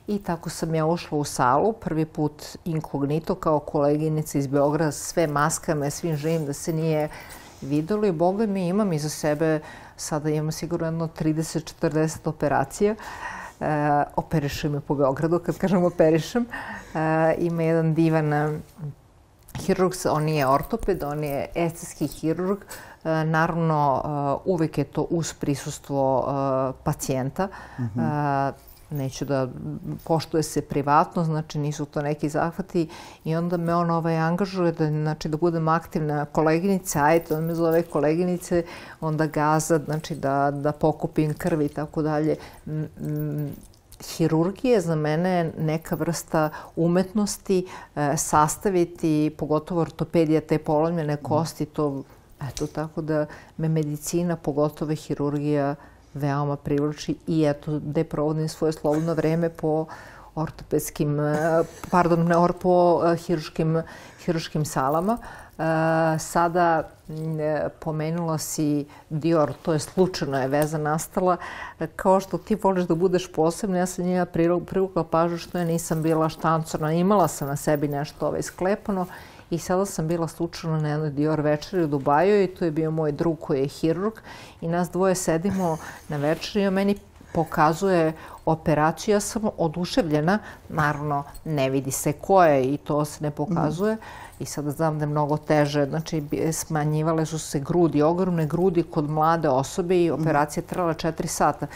I 0.08 0.20
tako 0.20 0.50
sam 0.50 0.76
ja 0.76 0.86
ušla 0.86 1.18
u 1.18 1.24
salu, 1.24 1.74
prvi 1.74 2.06
put 2.06 2.44
inkognito 2.66 3.36
kao 3.36 3.60
koleginica 3.60 4.38
iz 4.38 4.48
Beograda, 4.48 4.92
sve 4.92 5.28
maskama, 5.28 5.90
svim 5.90 6.16
živim 6.16 6.46
da 6.46 6.54
se 6.54 6.74
nije 6.74 7.10
videlo 7.62 8.06
i 8.06 8.12
boga 8.12 8.46
mi 8.46 8.68
imam 8.68 8.94
iza 8.94 9.10
sebe, 9.10 9.60
sada 9.98 10.30
imam 10.30 10.52
sigurno 10.52 10.88
jedno 10.88 11.08
30-40 11.20 12.30
operacija. 12.30 12.96
E, 13.60 13.66
operišem 14.16 14.72
me 14.72 14.80
po 14.80 14.96
Beogradu, 14.96 15.40
kad 15.40 15.58
kažem 15.58 15.84
operišem. 15.84 16.46
E, 16.96 17.36
ima 17.38 17.64
jedan 17.64 17.94
divan 17.94 18.60
hirurg, 19.62 19.94
on 20.10 20.30
je 20.30 20.48
ortoped, 20.48 21.04
on 21.04 21.24
je 21.24 21.48
estetski 21.56 22.08
hirurg. 22.08 22.58
E, 23.04 23.26
naravno, 23.26 24.02
e, 24.04 24.50
uvek 24.50 24.78
je 24.78 24.84
to 24.84 25.02
uz 25.02 25.34
prisustvo 25.34 26.26
e, 26.28 26.84
pacijenta. 26.84 27.48
Mm 27.80 27.84
-hmm 27.96 28.52
neću 28.94 29.26
da 29.26 29.48
poštuje 30.04 30.44
se 30.44 30.62
privatno, 30.62 31.24
znači 31.24 31.60
nisu 31.60 31.86
to 31.86 32.02
neki 32.02 32.30
zahvati 32.30 32.90
i 33.24 33.36
onda 33.36 33.58
me 33.58 33.76
on 33.76 33.92
ovaj 33.92 34.18
angažuje 34.18 34.72
da, 34.72 34.90
znači, 34.90 35.30
da 35.30 35.38
budem 35.38 35.68
aktivna 35.68 36.26
koleginica, 36.26 37.04
ajte, 37.04 37.36
on 37.36 37.44
me 37.44 37.56
zove 37.56 37.82
koleginice, 37.82 38.64
onda 39.02 39.26
gaza, 39.26 39.80
znači 39.86 40.16
da, 40.16 40.52
da 40.52 40.72
pokupim 40.72 41.34
krv 41.34 41.62
i 41.62 41.70
tako 41.70 42.02
dalje. 42.02 42.36
Hirurgija 44.10 44.74
je 44.74 44.82
za 44.82 44.96
mene 44.96 45.52
neka 45.58 45.96
vrsta 45.96 46.50
umetnosti, 46.76 47.66
e, 47.96 48.18
sastaviti, 48.18 49.36
pogotovo 49.38 49.82
ortopedija, 49.82 50.42
te 50.42 50.58
polomljene 50.58 51.18
kosti, 51.18 51.66
to, 51.66 52.04
eto, 52.50 52.68
tako 52.68 53.02
da 53.02 53.26
me 53.58 53.70
medicina, 53.70 54.36
pogotovo 54.36 54.96
hirurgija, 54.96 55.76
veoma 56.14 56.56
privlači 56.56 57.16
i 57.28 57.44
eto 57.44 57.80
gde 57.80 58.04
provodim 58.04 58.50
svoje 58.50 58.74
slobodno 58.74 59.14
vreme 59.14 59.50
po 59.50 59.86
ortopedskim, 60.36 61.20
e, 61.20 61.64
pardon, 61.92 62.28
ne, 62.28 62.36
po 62.62 63.02
e, 63.06 63.16
hiruškim, 63.18 63.82
hiruškim 64.26 64.66
salama. 64.66 65.18
Sada 66.20 66.84
pomenula 67.80 68.38
si 68.38 68.86
Dior, 69.10 69.54
to 69.62 69.74
je 69.74 69.80
slučajno 69.80 70.42
je 70.42 70.48
veza 70.48 70.78
nastala. 70.78 71.38
Kao 71.96 72.20
što 72.20 72.38
ti 72.38 72.56
voliš 72.56 72.84
da 72.84 72.96
budeš 72.96 73.32
posebna, 73.32 73.78
ja 73.78 73.86
sam 73.86 74.06
njega 74.06 74.26
privukla 74.66 75.04
pažu 75.04 75.38
što 75.38 75.58
ja 75.58 75.66
nisam 75.66 76.02
bila 76.02 76.30
štancorna. 76.30 76.94
Imala 76.94 77.28
sam 77.28 77.48
na 77.48 77.56
sebi 77.56 77.88
nešto 77.88 78.28
ovaj 78.28 78.42
sklepano 78.42 79.06
I 79.54 79.58
sada 79.58 79.86
sam 79.86 80.08
bila 80.08 80.28
slučajno 80.28 80.80
na 80.80 80.90
jednoj 80.90 81.10
Dior 81.10 81.42
večeri 81.42 81.84
u 81.84 81.88
Dubaju 81.88 82.44
i 82.44 82.48
tu 82.48 82.66
je 82.66 82.72
bio 82.72 82.92
moj 82.92 83.12
drug 83.12 83.40
koji 83.40 83.60
je 83.60 83.68
hirurg 83.68 84.14
i 84.62 84.68
nas 84.68 84.90
dvoje 84.90 85.16
sedimo 85.16 85.78
na 86.10 86.18
večeri 86.18 86.66
i 86.66 86.70
meni 86.70 86.98
pokazuje 87.34 88.14
operaciju. 88.46 89.14
Ja 89.14 89.20
sam 89.20 89.44
oduševljena, 89.58 90.40
naravno 90.70 91.24
ne 91.46 91.70
vidi 91.70 91.92
se 91.92 92.14
ko 92.14 92.44
je 92.44 92.64
i 92.64 92.78
to 92.78 93.06
se 93.06 93.24
ne 93.24 93.32
pokazuje. 93.32 93.96
Mm. 93.96 94.00
I 94.40 94.46
sada 94.46 94.72
znam 94.72 95.00
da 95.00 95.06
je 95.06 95.10
mnogo 95.10 95.38
teže, 95.38 95.86
znači 95.86 96.24
smanjivale 96.52 97.26
su 97.26 97.40
se 97.40 97.60
grudi, 97.60 98.02
ogromne 98.02 98.46
grudi 98.46 98.84
kod 98.84 99.10
mlade 99.10 99.50
osobe 99.50 100.04
i 100.04 100.12
operacija 100.12 100.64
trala 100.64 100.94
četiri 100.94 101.28
sata 101.28 101.68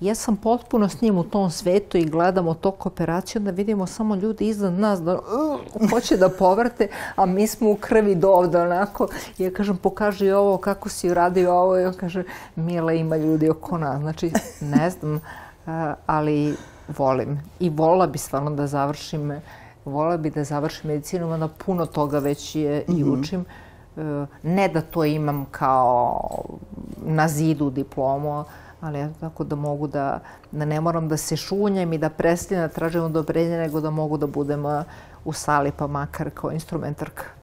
ja 0.00 0.14
sam 0.14 0.36
potpuno 0.36 0.88
s 0.88 1.00
njim 1.00 1.18
u 1.18 1.24
tom 1.24 1.50
svetu 1.50 1.98
i 1.98 2.04
gledamo 2.04 2.54
tog 2.54 2.86
operaciju, 2.86 3.42
da 3.42 3.50
vidimo 3.50 3.86
samo 3.86 4.14
ljudi 4.14 4.48
iznad 4.48 4.72
nas 4.72 5.00
da 5.00 5.14
uh, 5.14 5.90
hoće 5.90 6.16
da 6.16 6.28
povrate, 6.28 6.88
a 7.16 7.26
mi 7.26 7.46
smo 7.46 7.70
u 7.70 7.76
krvi 7.76 8.14
do 8.14 8.30
ovde 8.30 8.58
onako. 8.58 9.08
Ja 9.38 9.50
kažem, 9.50 9.76
pokaži 9.76 10.30
ovo, 10.30 10.56
kako 10.56 10.88
si 10.88 11.10
uradio 11.10 11.52
ovo. 11.52 11.78
I 11.78 11.84
on 11.84 11.94
kaže, 11.94 12.24
Mila 12.56 12.92
ima 12.92 13.16
ljudi 13.16 13.50
oko 13.50 13.78
nas. 13.78 14.00
Znači, 14.00 14.32
ne 14.60 14.90
znam, 14.90 15.20
ali 16.06 16.56
volim. 16.98 17.40
I 17.60 17.70
vola 17.70 18.06
bi 18.06 18.18
stvarno 18.18 18.50
da 18.50 18.66
završim, 18.66 19.40
vola 19.84 20.16
bi 20.16 20.30
da 20.30 20.44
završim 20.44 20.90
medicinu, 20.90 21.28
mada 21.28 21.48
puno 21.48 21.86
toga 21.86 22.18
već 22.18 22.56
je 22.56 22.84
mm 22.88 22.92
-hmm. 22.92 23.00
i 23.00 23.04
učim. 23.04 23.44
Uh, 23.96 24.28
ne 24.42 24.68
da 24.68 24.80
to 24.80 25.04
imam 25.04 25.46
kao 25.50 26.20
na 26.96 27.28
zidu 27.28 27.70
diplomu, 27.70 28.44
ali 28.80 29.00
eto 29.00 29.14
tako 29.20 29.44
da 29.44 29.56
mogu 29.56 29.86
da, 29.86 30.20
da 30.50 30.64
ne 30.64 30.80
moram 30.80 31.08
da 31.08 31.16
se 31.16 31.36
šunjem 31.36 31.92
i 31.92 31.98
da 31.98 32.08
prestijem 32.08 32.60
da 32.60 32.68
tražim 32.68 33.02
odobrenje, 33.02 33.58
nego 33.58 33.80
da 33.80 33.90
mogu 33.90 34.16
da 34.16 34.26
budem 34.26 34.64
u 35.24 35.32
sali 35.32 35.72
pa 35.76 35.86
makar 35.86 36.30
kao 36.30 36.52
instrumentarka. 36.52 37.39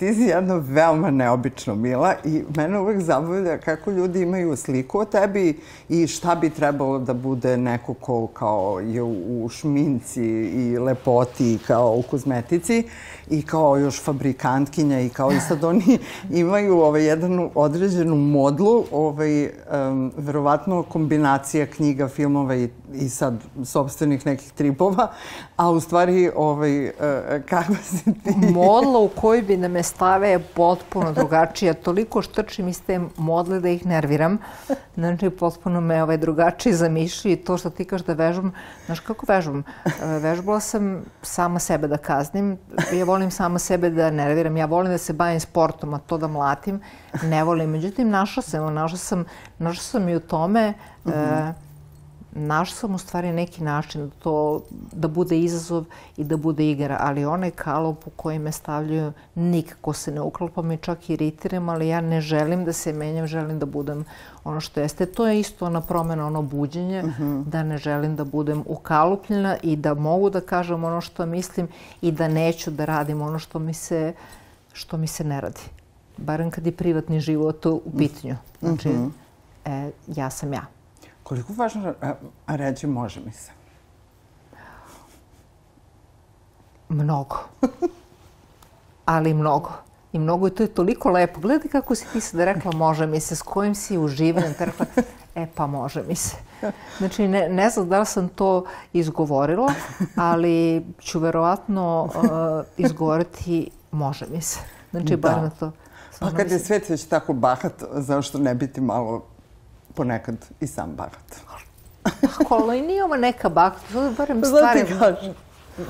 Ti 0.00 0.14
si 0.14 0.22
jedna 0.22 0.54
veoma 0.54 1.10
neobično 1.10 1.74
mila 1.74 2.14
i 2.24 2.42
mene 2.56 2.78
uvek 2.78 3.00
zabavlja 3.00 3.58
kako 3.58 3.90
ljudi 3.90 4.22
imaju 4.22 4.56
sliku 4.56 4.98
o 4.98 5.04
tebi 5.04 5.60
i 5.88 6.06
šta 6.06 6.34
bi 6.34 6.50
trebalo 6.50 6.98
da 6.98 7.14
bude 7.14 7.56
neko 7.56 7.94
ko 7.94 8.26
kao 8.26 8.80
je 8.80 9.02
u 9.02 9.48
šminci 9.48 10.24
i 10.24 10.78
lepoti 10.78 11.58
kao 11.66 11.96
u 11.96 12.02
kozmetici 12.02 12.84
i 13.30 13.42
kao 13.42 13.76
još 13.76 14.02
fabrikantkinja 14.02 15.00
i 15.00 15.08
kao 15.08 15.32
i 15.32 15.40
sad 15.40 15.64
oni 15.64 15.98
imaju 16.42 16.78
ovaj, 16.80 17.04
jednu 17.04 17.50
određenu 17.54 18.16
modlu, 18.16 18.84
ovaj, 18.92 19.44
um, 19.44 20.12
verovatno 20.16 20.82
kombinacija 20.82 21.66
knjiga, 21.66 22.08
filmova 22.08 22.56
i, 22.56 22.68
i 22.94 23.08
sad 23.08 23.34
sobstvenih 23.64 24.26
nekih 24.26 24.52
tripova, 24.52 25.12
a 25.56 25.70
u 25.70 25.80
stvari 25.80 26.30
ovaj, 26.36 26.86
uh, 26.86 26.92
kako 27.48 27.74
si 27.74 28.04
ti... 28.04 28.34
Modla 28.52 28.98
u 28.98 29.08
kojoj 29.08 29.42
bi 29.42 29.56
nam 29.56 29.76
je 29.82 29.86
stave 29.86 30.28
je 30.30 30.38
potpuno 30.38 31.12
drugačija. 31.12 31.74
Toliko 31.74 32.22
štrčim 32.22 32.68
iz 32.68 32.82
te 32.86 33.00
modle 33.16 33.60
da 33.60 33.68
ih 33.68 33.86
nerviram. 33.86 34.38
Znači, 34.94 35.30
potpuno 35.30 35.80
me 35.80 36.02
ovaj, 36.02 36.16
drugačije 36.16 36.74
zamišlji. 36.74 37.36
To 37.36 37.58
što 37.58 37.70
ti 37.70 37.84
kažeš 37.84 38.06
da 38.06 38.12
vežbam, 38.12 38.52
znaš 38.86 39.00
kako 39.00 39.26
vežbam? 39.28 39.64
Vežbala 40.20 40.60
sam 40.60 41.02
sama 41.22 41.58
sebe 41.58 41.88
da 41.88 41.96
kaznim. 41.96 42.58
Ja 42.92 43.04
volim 43.04 43.30
sama 43.30 43.58
sebe 43.58 43.90
da 43.90 44.10
nerviram. 44.10 44.56
Ja 44.56 44.66
volim 44.66 44.92
da 44.92 44.98
se 44.98 45.12
bavim 45.12 45.40
sportom, 45.40 45.94
a 45.94 45.98
to 45.98 46.18
da 46.18 46.28
mlatim 46.28 46.80
ne 47.22 47.44
volim. 47.44 47.70
Međutim, 47.70 48.10
našla 48.10 48.42
sam, 48.42 48.74
našla 48.74 48.98
sam, 48.98 49.24
našla 49.58 49.82
sam 49.82 50.08
i 50.08 50.16
u 50.16 50.20
tome 50.20 50.70
mm 51.04 51.10
-hmm. 51.10 51.50
e, 51.50 51.54
našla 52.34 52.76
sam 52.76 52.94
u 52.94 52.98
stvari 52.98 53.32
neki 53.32 53.62
način 53.62 54.08
da 54.08 54.14
to 54.22 54.60
da 54.92 55.08
bude 55.08 55.38
izazov 55.38 55.84
i 56.16 56.24
da 56.24 56.36
bude 56.36 56.70
igra, 56.70 56.96
ali 57.00 57.24
onaj 57.24 57.50
kalop 57.50 58.06
u 58.06 58.10
koji 58.10 58.38
me 58.38 58.52
stavljaju 58.52 59.12
nikako 59.34 59.92
se 59.92 60.12
ne 60.12 60.20
uklopam 60.20 60.72
i 60.72 60.76
čak 60.76 61.10
iritiram, 61.10 61.68
ali 61.68 61.88
ja 61.88 62.00
ne 62.00 62.20
želim 62.20 62.64
da 62.64 62.72
se 62.72 62.92
menjam, 62.92 63.26
želim 63.26 63.58
da 63.58 63.66
budem 63.66 64.04
ono 64.44 64.60
što 64.60 64.80
jeste. 64.80 65.06
To 65.06 65.26
je 65.26 65.40
isto 65.40 65.66
ona 65.66 65.80
promena, 65.80 66.26
ono 66.26 66.42
buđenje, 66.42 67.02
uh 67.04 67.10
mhm. 67.10 67.22
-huh. 67.22 67.44
da 67.44 67.62
ne 67.62 67.78
želim 67.78 68.16
da 68.16 68.24
budem 68.24 68.64
ukalupljena 68.66 69.56
i 69.62 69.76
da 69.76 69.94
mogu 69.94 70.30
da 70.30 70.40
kažem 70.40 70.84
ono 70.84 71.00
što 71.00 71.26
mislim 71.26 71.68
i 72.02 72.12
da 72.12 72.28
neću 72.28 72.70
da 72.70 72.84
radim 72.84 73.22
ono 73.22 73.38
što 73.38 73.58
mi 73.58 73.74
se, 73.74 74.12
što 74.72 74.96
mi 74.96 75.06
se 75.06 75.24
ne 75.24 75.40
radi. 75.40 75.60
Barem 76.16 76.50
kad 76.50 76.66
je 76.66 76.72
privatni 76.72 77.20
život 77.20 77.66
u 77.66 77.82
pitanju. 77.98 78.36
Znači, 78.60 78.88
uh 78.88 78.94
mhm. 78.94 79.04
-huh. 79.04 79.88
e, 79.88 79.90
ja 80.06 80.30
sam 80.30 80.52
ja. 80.52 80.66
Koliko 81.32 81.52
važno 81.52 81.94
reći 82.46 82.86
može 82.86 83.20
mi 83.20 83.32
se? 83.32 83.50
Mnogo. 86.88 87.36
Ali 89.04 89.34
mnogo. 89.34 89.70
I 90.12 90.18
mnogo 90.18 90.46
je 90.46 90.54
to 90.54 90.62
je 90.62 90.74
toliko 90.74 91.10
lepo. 91.10 91.40
Gledaj 91.40 91.68
kako 91.68 91.94
si 91.94 92.06
ti 92.12 92.20
sada 92.20 92.44
rekla 92.44 92.72
može 92.72 93.06
mi 93.06 93.20
se, 93.20 93.36
s 93.36 93.42
kojim 93.42 93.74
si 93.74 93.98
uživanjem. 93.98 94.54
Te 94.54 94.64
rekla, 94.64 94.86
e 95.34 95.46
pa 95.54 95.66
može 95.66 96.02
mi 96.02 96.14
se. 96.14 96.36
Znači, 96.98 97.28
ne, 97.28 97.48
ne 97.48 97.70
znam 97.70 97.88
da 97.88 98.00
li 98.00 98.06
sam 98.06 98.28
to 98.28 98.64
izgovorila, 98.92 99.72
ali 100.16 100.86
ću 100.98 101.18
verovatno 101.18 102.04
uh, 102.04 102.66
izgovoriti 102.76 103.70
može 103.90 104.26
mi 104.26 104.42
se. 104.42 104.60
Znači, 104.90 105.16
da. 105.16 105.28
bar 105.28 105.42
na 105.42 105.50
to. 105.50 105.72
Pa 106.20 106.30
kad 106.30 106.50
je 106.50 106.58
svet 106.58 106.88
već 106.88 107.04
tako 107.04 107.32
bahat, 107.32 107.82
zašto 107.92 108.38
ne 108.38 108.54
biti 108.54 108.80
malo 108.80 109.31
ponekad 109.94 110.36
i 110.60 110.66
sam 110.66 110.90
bahat. 110.90 111.36
Ako, 112.40 112.58
nije 112.66 113.04
ovo 113.04 113.16
neka 113.16 113.48
bahat, 113.48 113.78
barem 114.18 114.42
stvari... 114.44 114.86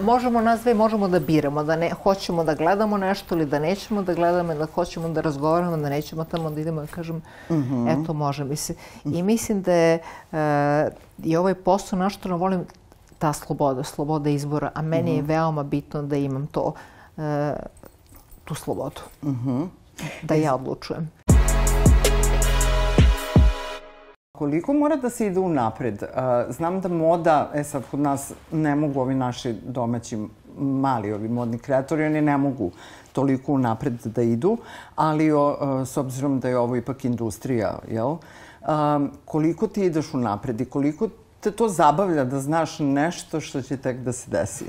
Možemo 0.02 0.40
nas 0.40 0.60
dve, 0.60 0.74
možemo 0.74 1.08
da 1.08 1.18
biramo, 1.18 1.64
da 1.64 1.76
ne, 1.76 1.90
hoćemo 1.92 2.44
da 2.44 2.54
gledamo 2.54 2.96
nešto 2.96 3.34
ili 3.34 3.46
da 3.46 3.58
nećemo 3.58 4.02
da 4.02 4.14
gledamo, 4.14 4.54
da 4.54 4.66
hoćemo 4.66 5.08
da 5.08 5.20
razgovaramo, 5.20 5.76
da 5.76 5.88
nećemo 5.88 6.24
tamo 6.24 6.50
da 6.50 6.60
idemo, 6.60 6.80
da 6.80 6.86
kažem, 6.86 7.22
Mhm. 7.50 7.88
eto 7.88 8.12
može 8.12 8.44
mi 8.44 8.56
se. 8.56 8.74
I 9.04 9.22
mislim 9.22 9.62
da 9.62 9.72
je 9.72 9.98
e, 10.32 10.88
i 11.18 11.36
ovaj 11.36 11.54
posao 11.54 11.98
na 11.98 12.10
što 12.10 12.36
volim 12.36 12.64
ta 13.18 13.32
sloboda, 13.32 13.84
sloboda 13.84 14.30
izbora, 14.30 14.70
a 14.74 14.82
meni 14.82 15.10
Mhm. 15.10 15.16
je 15.16 15.22
veoma 15.24 15.62
bitno 15.62 16.02
da 16.02 16.16
imam 16.16 16.46
to, 16.46 16.72
e, 17.18 17.52
tu 18.44 18.54
slobodu. 18.54 19.00
Mhm. 19.24 19.62
Da 20.22 20.34
ja 20.34 20.54
odlučujem. 20.54 21.10
Koliko 24.42 24.72
mora 24.72 24.96
da 24.96 25.10
se 25.10 25.26
ide 25.26 25.40
u 25.40 25.48
napred? 25.48 26.02
Znam 26.48 26.80
da 26.80 26.88
moda, 26.88 27.50
e 27.54 27.64
sad 27.64 27.82
kod 27.90 28.00
nas 28.00 28.32
ne 28.52 28.74
mogu 28.76 29.00
ovi 29.00 29.14
naši 29.14 29.52
domaći 29.52 30.18
mali 30.58 31.12
ovi 31.12 31.28
modni 31.28 31.58
kreatori, 31.58 32.06
oni 32.06 32.20
ne 32.20 32.36
mogu 32.36 32.70
toliko 33.12 33.52
u 33.52 33.58
napred 33.58 33.92
da 34.04 34.22
idu, 34.22 34.56
ali 34.96 35.32
o, 35.32 35.56
a, 35.60 35.84
s 35.84 35.96
obzirom 35.96 36.40
da 36.40 36.48
je 36.48 36.58
ovo 36.58 36.76
ipak 36.76 37.04
industrija, 37.04 37.78
jel? 37.90 38.16
A, 38.62 39.00
koliko 39.24 39.66
ti 39.66 39.84
ideš 39.84 40.14
u 40.14 40.18
napred 40.18 40.60
i 40.60 40.64
koliko 40.64 41.08
te 41.40 41.50
to 41.50 41.68
zabavlja 41.68 42.24
da 42.24 42.40
znaš 42.40 42.78
nešto 42.78 43.40
što 43.40 43.62
će 43.62 43.76
tek 43.76 43.96
da 43.96 44.12
se 44.12 44.30
desi? 44.30 44.64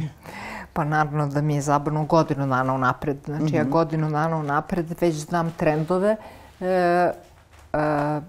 Pa 0.74 0.84
naravno 0.84 1.28
da 1.28 1.42
mi 1.42 1.56
je 1.56 1.62
zabavno 1.62 2.06
godinu 2.06 2.48
dana 2.48 2.74
unapred. 2.74 3.18
Znači 3.26 3.56
ja 3.56 3.64
godinu 3.64 4.12
dana 4.12 4.38
unapred 4.38 5.02
već 5.02 5.16
znam 5.16 5.52
trendove 5.58 6.16
e, 6.62 6.66
e, 7.74 8.22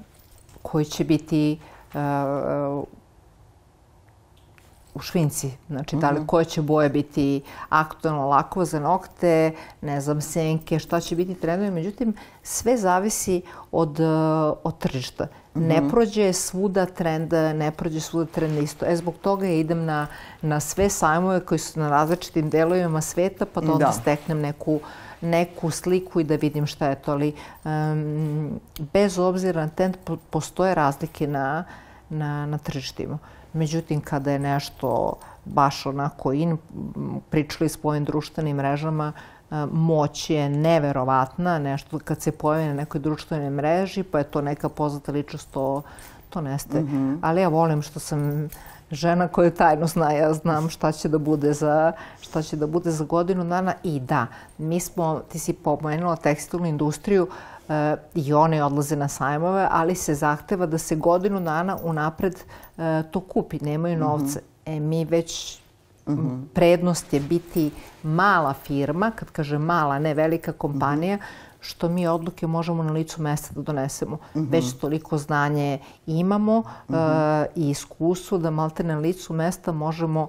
koji 0.64 0.84
će 0.84 1.04
biti 1.04 1.58
e, 1.94 1.98
u 4.94 5.00
švinci. 5.00 5.50
Znači, 5.68 5.96
da 5.96 6.10
li 6.10 6.26
koje 6.26 6.44
će 6.44 6.62
boje 6.62 6.88
biti 6.88 7.42
aktualno 7.68 8.28
lako 8.28 8.64
za 8.64 8.80
nokte, 8.80 9.52
ne 9.80 10.00
znam, 10.00 10.20
senke, 10.20 10.78
šta 10.78 11.00
će 11.00 11.16
biti 11.16 11.34
trendovi. 11.34 11.70
Međutim, 11.70 12.14
sve 12.42 12.76
zavisi 12.76 13.42
od, 13.72 14.00
e, 14.00 14.04
od 14.64 14.78
tržišta. 14.78 15.26
Ne 15.54 15.88
prođe 15.90 16.32
svuda 16.32 16.86
trend, 16.86 17.32
ne 17.32 17.70
prođe 17.70 18.00
svuda 18.00 18.26
trend 18.26 18.58
isto. 18.58 18.86
E, 18.86 18.96
zbog 18.96 19.14
toga 19.22 19.46
ja 19.46 19.54
idem 19.54 19.84
na, 19.84 20.06
na 20.42 20.60
sve 20.60 20.88
sajmove 20.90 21.40
koji 21.40 21.58
su 21.58 21.80
na 21.80 21.90
različitim 21.90 22.50
delovima 22.50 23.00
sveta, 23.00 23.46
pa 23.46 23.60
da 23.60 23.72
onda 23.72 23.86
Da. 23.86 23.92
steknem 23.92 24.40
neku 24.40 24.80
neku 25.24 25.70
sliku 25.70 26.20
i 26.20 26.24
da 26.24 26.36
vidim 26.36 26.66
šta 26.66 26.88
je 26.88 26.94
to. 26.94 27.12
Ali 27.12 27.32
um, 27.64 28.60
bez 28.92 29.18
obzira 29.18 29.68
na 29.76 29.92
po- 30.04 30.16
postoje 30.30 30.74
razlike 30.74 31.26
na, 31.26 31.64
na, 32.08 32.46
na 32.46 32.58
tržištima. 32.58 33.18
Međutim, 33.52 34.00
kada 34.00 34.32
je 34.32 34.38
nešto 34.38 35.16
baš 35.44 35.86
onako 35.86 36.32
in, 36.32 36.56
pričali 37.30 37.68
s 37.68 37.78
ovim 37.82 38.04
društvenim 38.04 38.56
mrežama, 38.56 39.12
a, 39.50 39.66
moć 39.72 40.30
je 40.30 40.48
neverovatna, 40.48 41.58
nešto 41.58 41.98
kad 41.98 42.22
se 42.22 42.32
pojavi 42.32 42.66
na 42.66 42.74
nekoj 42.74 43.00
društvenoj 43.00 43.50
mreži, 43.50 44.02
pa 44.02 44.18
je 44.18 44.24
to 44.24 44.40
neka 44.40 44.68
poznata 44.68 45.12
ličnost, 45.12 45.50
to, 45.50 45.82
to 46.30 46.40
nestaje. 46.40 46.84
Ali 47.22 47.40
ja 47.40 47.48
volim 47.48 47.82
što 47.82 48.00
sam 48.00 48.48
žena 48.94 49.28
koja 49.28 49.50
tajno 49.50 49.86
zna, 49.86 50.12
ja 50.12 50.32
znam 50.34 50.70
šta 50.70 50.92
će 50.92 51.08
da 51.08 51.18
bude 51.18 51.52
za, 51.52 51.92
šta 52.20 52.42
će 52.42 52.56
da 52.56 52.66
bude 52.66 52.90
za 52.90 53.04
godinu 53.04 53.44
dana. 53.44 53.74
I 53.82 54.00
da, 54.00 54.26
mi 54.58 54.80
smo, 54.80 55.20
ti 55.32 55.38
si 55.38 55.52
pomenula 55.52 56.16
tekstilnu 56.16 56.66
industriju, 56.66 57.28
e, 57.68 57.96
i 58.14 58.32
one 58.32 58.64
odlaze 58.64 58.96
na 58.96 59.08
sajmove, 59.08 59.68
ali 59.70 59.94
se 59.94 60.14
zahteva 60.14 60.66
da 60.66 60.78
se 60.78 60.96
godinu 60.96 61.40
dana 61.40 61.78
unapred 61.82 62.34
e, 62.78 63.02
to 63.10 63.20
kupi, 63.20 63.58
nemaju 63.60 63.98
novce. 63.98 64.40
E, 64.66 64.80
mi 64.80 65.04
već 65.04 65.58
m, 66.06 66.50
prednost 66.54 67.12
je 67.12 67.20
biti 67.20 67.70
mala 68.02 68.52
firma, 68.52 69.10
kad 69.10 69.30
kažem 69.30 69.62
mala, 69.62 69.98
ne 69.98 70.14
velika 70.14 70.52
kompanija, 70.52 71.18
što 71.64 71.88
mi 71.88 72.06
odluke 72.06 72.46
možemo 72.46 72.82
na 72.82 72.92
licu 72.92 73.22
mesta 73.22 73.54
da 73.54 73.62
donesemo. 73.62 74.18
Već 74.34 74.72
toliko 74.72 75.18
znanje 75.18 75.78
imamo 76.06 76.62
e, 76.88 76.92
i 77.56 77.70
iskustvo 77.70 78.38
da 78.38 78.50
malte 78.50 78.84
na 78.84 78.98
licu 78.98 79.32
mesta 79.32 79.72
možemo 79.72 80.28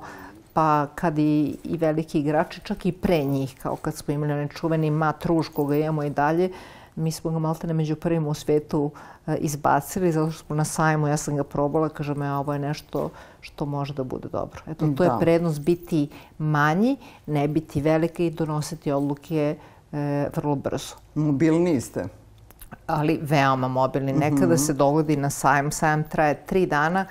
pa 0.53 0.87
kad 0.95 1.19
i, 1.19 1.57
i 1.63 1.77
veliki 1.77 2.19
igrači, 2.19 2.61
čak 2.63 2.85
i 2.85 2.91
pre 2.91 3.23
njih, 3.23 3.55
kao 3.63 3.75
kad 3.75 3.95
smo 3.95 4.13
imali 4.13 4.33
onaj 4.33 4.47
čuveni 4.47 4.91
mat 4.91 5.25
ruž 5.25 5.47
koga 5.47 5.75
imamo 5.75 6.03
i 6.03 6.09
dalje, 6.09 6.51
mi 6.95 7.11
smo 7.11 7.31
ga 7.31 7.39
maltene 7.39 7.73
među 7.73 7.95
prvima 7.95 8.29
u 8.29 8.33
svetu 8.33 8.91
e, 9.27 9.35
izbacili, 9.35 10.11
zato 10.11 10.31
što 10.31 10.45
smo 10.45 10.55
na 10.55 10.63
sajmu, 10.65 11.07
ja 11.07 11.17
sam 11.17 11.35
ga 11.35 11.43
probala, 11.43 11.89
kažem, 11.89 12.21
ja, 12.21 12.39
ovo 12.39 12.53
je 12.53 12.59
nešto 12.59 13.09
što 13.41 13.65
može 13.65 13.93
da 13.93 14.03
bude 14.03 14.29
dobro. 14.31 14.61
Eto, 14.67 14.87
to 14.87 15.03
Da. 15.03 15.03
je 15.03 15.19
prednost 15.19 15.61
biti 15.61 16.07
manji, 16.37 16.97
ne 17.27 17.47
biti 17.47 17.81
veliki 17.81 18.25
i 18.25 18.31
donositi 18.31 18.91
odluke 18.91 19.55
e, 19.95 20.29
vrlo 20.35 20.55
brzo 20.55 20.95
Mobilniji 21.15 21.81
ste. 21.81 22.05
ali 22.87 23.19
veoma 23.21 23.67
mobilni. 23.67 24.13
Nekada 24.13 24.57
se 24.57 24.73
dogodi 24.73 25.15
na 25.15 25.29
sajam, 25.29 25.71
sajam 25.71 26.03
traje 26.03 26.35
tri 26.45 26.65
dana, 26.65 27.05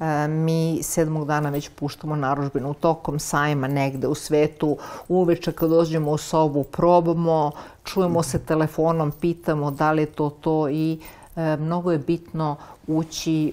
e, 0.00 0.28
mi 0.28 0.82
sedmog 0.82 1.26
dana 1.26 1.50
već 1.50 1.68
puštamo 1.68 2.16
naružbinu 2.16 2.74
tokom 2.74 3.18
sajma 3.18 3.68
negde 3.68 4.08
u 4.08 4.14
svetu. 4.14 4.76
Uveče 5.08 5.52
kad 5.52 5.70
dođemo 5.70 6.10
u 6.10 6.18
sobu 6.18 6.64
probamo, 6.64 7.52
čujemo 7.84 8.22
se 8.22 8.38
telefonom, 8.38 9.12
pitamo 9.20 9.70
da 9.70 9.92
li 9.92 10.02
je 10.02 10.06
to 10.06 10.30
to 10.30 10.68
i 10.68 11.00
e, 11.36 11.56
mnogo 11.56 11.92
je 11.92 11.98
bitno 11.98 12.56
ući 12.86 13.48
e, 13.48 13.52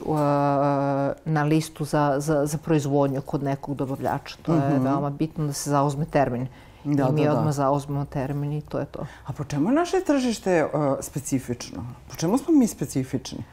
na 1.26 1.44
listu 1.44 1.86
za, 1.86 2.16
za, 2.18 2.46
za 2.46 2.58
proizvodnju 2.58 3.22
kod 3.22 3.44
nekog 3.44 3.76
dobavljača. 3.76 4.38
To 4.42 4.54
je 4.54 4.80
veoma 4.80 5.10
bitno 5.10 5.48
da 5.48 5.54
se 5.54 5.70
zauzme 5.70 6.06
termin. 6.06 6.48
Da, 6.88 7.08
I 7.10 7.12
mi 7.12 7.24
da, 7.24 7.32
da. 7.32 7.38
odmah 7.38 7.54
zauzmemo 7.54 8.06
termin 8.06 8.54
i 8.54 8.62
to 8.62 8.80
je 8.80 8.86
to. 8.86 9.06
A 9.26 9.34
po 9.34 9.44
čemu 9.44 9.70
je 9.70 9.76
naše 9.76 10.02
tržište 10.02 10.66
uh, 10.66 10.72
specifično? 11.02 11.80
Po 12.10 12.16
čemu 12.16 12.38
smo 12.38 12.54
mi 12.54 12.68
specifični? 12.68 13.44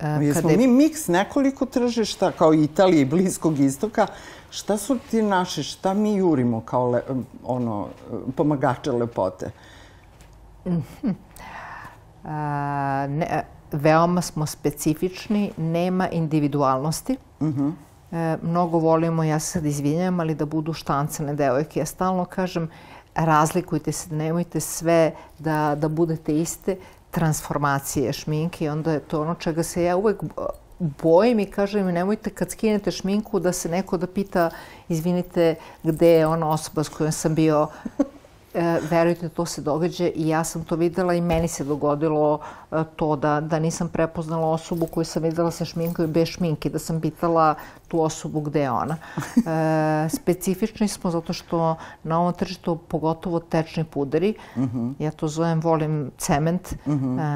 E, 0.00 0.08
Jesmo 0.20 0.50
je- 0.50 0.56
mi 0.56 0.66
miks 0.66 1.08
nekoliko 1.08 1.66
tržišta, 1.66 2.32
kao 2.32 2.54
Italije 2.54 3.00
i 3.00 3.04
Bliskog 3.04 3.58
istoka. 3.60 4.06
Šta 4.50 4.76
su 4.76 4.98
ti 5.10 5.22
naši, 5.22 5.62
šta 5.62 5.94
mi 5.94 6.14
jurimo 6.14 6.60
kao 6.60 6.90
le, 6.90 7.02
ono, 7.44 7.88
pomagače 8.36 8.92
lepote? 8.92 9.50
A, 12.24 12.32
ne, 13.08 13.42
veoma 13.72 14.22
smo 14.22 14.46
specifični, 14.46 15.52
nema 15.56 16.08
individualnosti. 16.08 17.16
E, 18.12 18.36
mnogo 18.42 18.78
volimo, 18.78 19.24
ja 19.24 19.38
se 19.38 19.46
sad 19.46 19.66
izvinjam, 19.66 20.20
ali 20.20 20.34
da 20.34 20.46
budu 20.46 20.72
štancane 20.72 21.34
devojke. 21.34 21.80
Ja 21.80 21.86
stalno 21.86 22.24
kažem, 22.24 22.70
razlikujte 23.14 23.92
se, 23.92 24.14
nemojte 24.14 24.60
sve 24.60 25.12
da, 25.38 25.74
da 25.78 25.88
budete 25.88 26.40
iste 26.40 26.76
transformacije 27.10 28.12
šminke 28.12 28.64
i 28.64 28.68
onda 28.68 28.92
je 28.92 29.00
to 29.00 29.22
ono 29.22 29.34
čega 29.34 29.62
se 29.62 29.84
ja 29.84 29.96
uvek 29.96 30.22
bojim 30.78 31.38
i 31.38 31.50
kažem 31.50 31.86
nemojte 31.86 32.30
kad 32.30 32.50
skinete 32.50 32.90
šminku 32.90 33.40
da 33.40 33.52
se 33.52 33.68
neko 33.68 33.96
da 33.96 34.06
pita 34.06 34.50
izvinite 34.88 35.54
gde 35.82 36.08
je 36.08 36.26
ona 36.26 36.50
osoba 36.50 36.84
s 36.84 36.88
kojom 36.88 37.12
sam 37.12 37.34
bio 37.34 37.68
E, 37.98 38.04
verujte, 38.90 39.28
to 39.28 39.46
se 39.46 39.62
događa 39.62 40.08
i 40.14 40.28
ja 40.28 40.44
sam 40.44 40.64
to 40.64 40.76
videla 40.76 41.14
i 41.14 41.20
meni 41.20 41.48
se 41.48 41.64
dogodilo 41.64 42.40
e, 42.72 42.84
to 42.96 43.16
da, 43.16 43.40
da 43.40 43.58
nisam 43.58 43.88
prepoznala 43.88 44.50
osobu 44.50 44.86
koju 44.86 45.04
sam 45.04 45.22
videla 45.22 45.50
sa 45.50 45.64
šminkom 45.64 46.04
i 46.04 46.08
bez 46.08 46.28
šminke, 46.28 46.70
da 46.70 46.78
sam 46.78 47.00
pitala 47.00 47.54
tu 47.88 48.02
osobu 48.02 48.40
gde 48.40 48.60
je 48.60 48.70
ona. 48.70 48.96
E, 49.36 50.08
specifični 50.18 50.88
smo 50.88 51.10
zato 51.10 51.32
što 51.32 51.76
na 52.02 52.20
ovom 52.20 52.32
tržištu, 52.32 52.76
pogotovo 52.76 53.40
tečni 53.40 53.84
puderi, 53.84 54.34
ja 54.98 55.10
to 55.10 55.28
zovem, 55.28 55.60
volim 55.60 56.10
cement, 56.18 56.72
e, 56.72 56.90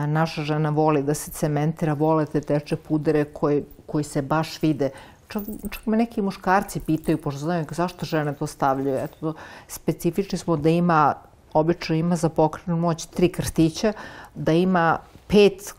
naša 0.06 0.42
žena 0.42 0.70
voli 0.70 1.02
da 1.02 1.14
se 1.14 1.30
cementira, 1.30 1.92
vole 1.92 2.26
te 2.26 2.40
teče 2.40 2.76
pudere 2.76 3.24
koji, 3.24 3.64
koji 3.86 4.04
se 4.04 4.22
baš 4.22 4.62
vide 4.62 4.90
čak, 5.28 5.42
čak 5.70 5.86
me 5.86 5.96
neki 5.96 6.22
muškarci 6.22 6.80
pitaju, 6.80 7.18
pošto 7.18 7.40
znaju 7.40 7.66
zašto 7.70 8.06
žene 8.06 8.34
to 8.34 8.46
stavljaju. 8.46 8.98
Eto, 8.98 9.16
to, 9.20 9.34
specifični 9.68 10.38
smo 10.38 10.56
da 10.56 10.68
ima, 10.68 11.14
obično 11.52 11.94
ima 11.94 12.16
za 12.16 12.28
pokrenu 12.28 12.76
moć 12.80 13.06
tri 13.06 13.28
krstića, 13.28 13.92
da 14.34 14.52
ima 14.52 14.98
pet 15.26 15.74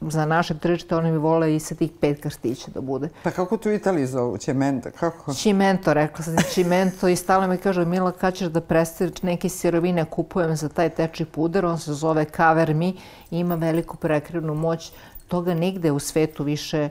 za 0.00 0.26
naše 0.26 0.58
tržište, 0.58 0.96
oni 0.96 1.10
bi 1.10 1.18
vole 1.18 1.56
i 1.56 1.60
sa 1.60 1.74
tih 1.74 1.90
pet 2.00 2.22
krstića 2.22 2.70
da 2.74 2.80
bude. 2.80 3.08
Pa 3.22 3.30
kako 3.30 3.56
tu 3.56 3.70
Italiji 3.70 4.06
zovu? 4.06 4.38
Ćementa? 4.38 4.90
Kako? 4.90 5.34
Čimento, 5.34 5.94
rekla 5.94 6.24
sam 6.24 6.36
čimento 6.54 7.08
i 7.08 7.16
stalno 7.16 7.48
mi 7.48 7.56
kaže 7.56 7.84
Mila 7.84 8.12
kad 8.12 8.34
ćeš 8.34 8.48
da 8.48 8.60
prestaneš 8.60 9.22
neke 9.22 9.48
sirovine 9.48 10.04
kupujem 10.04 10.56
za 10.56 10.68
taj 10.68 10.90
teči 10.90 11.24
puder, 11.24 11.66
on 11.66 11.78
se 11.78 11.92
zove 11.92 12.24
Cover 12.24 12.74
Me 12.74 12.88
i 12.88 12.94
ima 13.30 13.54
veliku 13.54 13.96
prekrivnu 13.96 14.54
moć. 14.54 14.92
Toga 15.28 15.54
nigde 15.54 15.92
u 15.92 15.98
svetu 15.98 16.44
više 16.44 16.88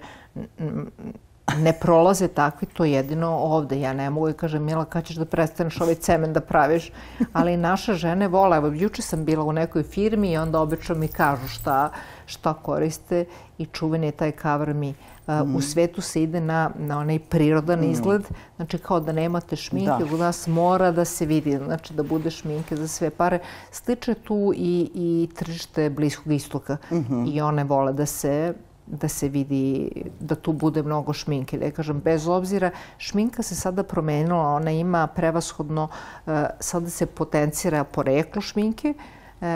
ne 1.57 1.73
prolaze 1.73 2.27
takvi, 2.27 2.67
to 2.67 2.85
jedino 2.85 3.29
ovde. 3.29 3.79
Ja 3.79 3.93
ne 3.93 4.09
mogu 4.09 4.27
da 4.27 4.33
kažem, 4.33 4.63
Mila, 4.63 4.85
kad 4.85 5.05
ćeš 5.05 5.15
da 5.15 5.25
prestaneš 5.25 5.81
ovaj 5.81 5.95
cemen 5.95 6.33
da 6.33 6.41
praviš? 6.41 6.91
Ali 7.33 7.57
naše 7.57 7.93
žene 7.93 8.27
vole. 8.27 8.57
Evo, 8.57 8.67
juče 8.67 9.01
sam 9.01 9.25
bila 9.25 9.43
u 9.43 9.51
nekoj 9.51 9.83
firmi 9.83 10.31
i 10.31 10.37
onda 10.37 10.59
obično 10.59 10.95
mi 10.95 11.07
kažu 11.07 11.47
šta, 11.47 11.89
šta 12.25 12.53
koriste 12.53 13.25
i 13.57 13.65
čuven 13.65 14.03
je 14.03 14.11
taj 14.11 14.31
cover 14.41 14.73
me. 14.73 14.93
Uh, 15.27 15.55
U 15.55 15.61
svetu 15.61 16.01
se 16.01 16.23
ide 16.23 16.41
na, 16.41 16.71
na 16.77 16.99
onaj 16.99 17.19
prirodan 17.19 17.79
mm. 17.79 17.91
izgled, 17.91 18.23
znači 18.55 18.77
kao 18.77 18.99
da 18.99 19.11
nemate 19.11 19.55
šminke, 19.55 20.05
da. 20.09 20.15
u 20.15 20.17
nas 20.17 20.47
mora 20.47 20.91
da 20.91 21.05
se 21.05 21.25
vidi, 21.25 21.57
znači 21.57 21.93
da 21.93 22.03
bude 22.03 22.31
šminke 22.31 22.75
za 22.75 22.87
sve 22.87 23.09
pare. 23.09 23.39
Sliče 23.71 24.13
tu 24.13 24.53
i, 24.55 24.91
i 24.93 25.29
tržište 25.35 25.89
Bliskog 25.89 26.33
istoka 26.33 26.77
mm 26.91 26.95
-hmm. 26.95 27.35
i 27.35 27.41
one 27.41 27.63
vole 27.63 27.93
da 27.93 28.05
se 28.05 28.53
da 28.85 29.07
se 29.07 29.29
vidi, 29.29 29.89
da 30.19 30.35
tu 30.35 30.53
bude 30.53 30.83
mnogo 30.83 31.13
šminke. 31.13 31.57
Da 31.57 31.71
kažem, 31.71 32.01
bez 32.01 32.27
obzira, 32.27 32.71
šminka 32.97 33.43
se 33.43 33.55
sada 33.55 33.83
promenila, 33.83 34.55
ona 34.55 34.71
ima 34.71 35.07
prevashodno, 35.07 35.87
uh, 36.25 36.33
sada 36.59 36.89
se 36.89 37.05
potencira 37.05 37.83
poreklo 37.83 38.41
šminke, 38.41 38.93
uh, 38.93 39.47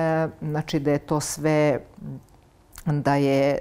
znači 0.42 0.80
da 0.80 0.92
je 0.92 1.00
to 1.00 1.20
sve 1.20 1.80
da 2.92 3.16
je, 3.16 3.60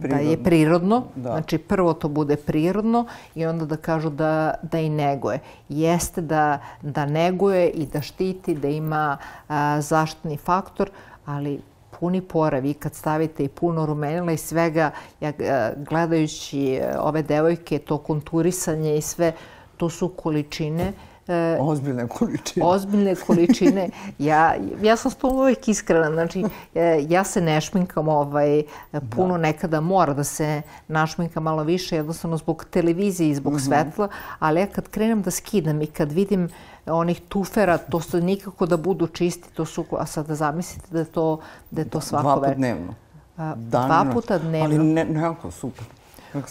prirodno. 0.00 0.16
da 0.16 0.16
je 0.16 0.42
prirodno. 0.42 1.02
Da. 1.16 1.30
Znači, 1.30 1.58
prvo 1.58 1.94
to 1.94 2.08
bude 2.08 2.36
prirodno 2.36 3.06
i 3.34 3.46
onda 3.46 3.66
da 3.66 3.76
kažu 3.76 4.10
da, 4.10 4.54
da 4.62 4.78
i 4.78 4.88
neguje. 4.88 5.38
Jeste 5.68 6.20
da, 6.20 6.58
da 6.82 7.06
neguje 7.06 7.70
i 7.70 7.86
da 7.86 8.02
štiti, 8.02 8.54
da 8.54 8.68
ima 8.68 9.16
zaštitni 9.78 10.36
faktor, 10.36 10.90
ali 11.24 11.60
puni 12.00 12.20
pore, 12.20 12.60
vi 12.60 12.74
kad 12.74 12.94
stavite 12.94 13.44
i 13.44 13.48
puno 13.48 13.86
rumenila 13.86 14.32
i 14.32 14.36
svega, 14.36 14.90
ja 15.20 15.32
gledajući 15.76 16.80
ove 16.98 17.22
devojke, 17.22 17.78
to 17.78 17.98
konturisanje 17.98 18.96
i 18.96 19.00
sve, 19.00 19.32
to 19.76 19.90
su 19.90 20.08
količine 20.08 20.92
E, 21.28 21.56
ozbiljne 21.60 22.08
količine. 22.08 22.66
Ozbiljne 22.66 23.14
količine. 23.14 23.88
Ja, 24.18 24.54
ja 24.82 24.96
sam 24.96 25.10
s 25.10 25.14
tom 25.14 25.36
uvijek 25.36 25.68
iskrena. 25.68 26.10
Znači, 26.10 26.44
e, 26.74 27.04
ja 27.08 27.24
se 27.24 27.40
ne 27.40 27.60
šminkam 27.60 28.08
ovaj, 28.08 28.62
puno 29.10 29.34
da. 29.34 29.38
nekada 29.38 29.80
mora 29.80 30.14
da 30.14 30.24
se 30.24 30.62
našminka 30.88 31.40
malo 31.40 31.62
više, 31.62 31.96
jednostavno 31.96 32.36
zbog 32.36 32.64
televizije 32.70 33.30
i 33.30 33.34
zbog 33.34 33.52
mm 33.52 33.56
-hmm. 33.56 33.66
svetla, 33.66 34.08
ali 34.38 34.60
ja 34.60 34.66
kad 34.66 34.88
krenem 34.88 35.22
da 35.22 35.30
skidam 35.30 35.82
i 35.82 35.86
kad 35.86 36.12
vidim 36.12 36.48
onih 36.86 37.20
tufera, 37.28 37.78
to 37.78 38.00
su 38.00 38.20
nikako 38.20 38.66
da 38.66 38.76
budu 38.76 39.06
čisti, 39.06 39.48
to 39.54 39.64
su, 39.64 39.84
a 39.98 40.06
sad 40.06 40.26
da 40.26 40.34
zamislite 40.34 40.86
da 40.90 40.98
je 40.98 41.04
to, 41.04 41.40
da 41.70 41.80
je 41.80 41.88
to 41.88 42.00
svako 42.00 42.22
Dva 42.22 42.48
put 42.48 42.56
dnevno. 42.56 42.94
Dva 43.56 44.06
puta 44.12 44.38
dnevno. 44.38 44.64
Ali 44.64 44.78
ne, 44.78 45.04
nekako 45.04 45.50
super. 45.50 45.84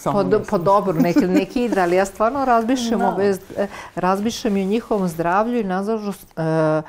Pa, 0.04 0.24
do, 0.24 0.42
pa 0.50 0.58
dobro, 0.58 0.94
neki, 0.94 1.28
neki 1.28 1.64
ide, 1.66 1.82
ali 1.82 1.96
ja 1.96 2.06
stvarno 2.06 2.46
razmišljam, 2.46 3.00
no. 3.00 3.16
bez, 3.18 3.40
e, 3.58 3.68
razmišljam 3.96 4.58
i 4.58 4.62
o 4.62 4.66
njihovom 4.66 5.08
zdravlju 5.08 5.60
i 5.60 5.64
nažalost 5.64 6.40
e, 6.40 6.82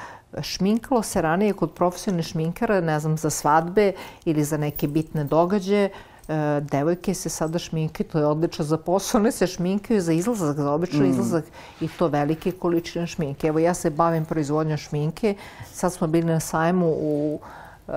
šminkalo 0.42 1.02
se 1.02 1.22
ranije 1.22 1.52
kod 1.52 1.70
profesionalne 1.70 2.22
šminkara, 2.22 2.80
ne 2.80 3.00
znam, 3.00 3.16
za 3.16 3.30
svadbe 3.30 3.92
ili 4.24 4.44
za 4.44 4.56
neke 4.56 4.88
bitne 4.88 5.24
događaje. 5.24 5.90
E, 6.28 6.60
devojke 6.60 7.14
se 7.14 7.28
sada 7.28 7.58
šminkaju, 7.58 8.08
to 8.08 8.18
je 8.18 8.26
odlično 8.26 8.64
za 8.64 8.78
posao, 8.78 9.20
one 9.20 9.32
se 9.32 9.46
šminkaju 9.46 10.00
za 10.00 10.12
izlazak, 10.12 10.56
za 10.56 10.72
obično 10.72 11.00
mm. 11.00 11.10
izlazak 11.10 11.44
i 11.80 11.88
to 11.88 12.08
velike 12.08 12.52
količine 12.52 13.06
šminke. 13.06 13.46
Evo, 13.46 13.58
ja 13.58 13.74
se 13.74 13.90
bavim 13.90 14.24
proizvodnjom 14.24 14.78
šminke, 14.78 15.34
sad 15.72 15.92
smo 15.92 16.06
bili 16.06 16.26
na 16.26 16.40
sajmu 16.40 16.86
u 16.86 17.38
e, 17.88 17.92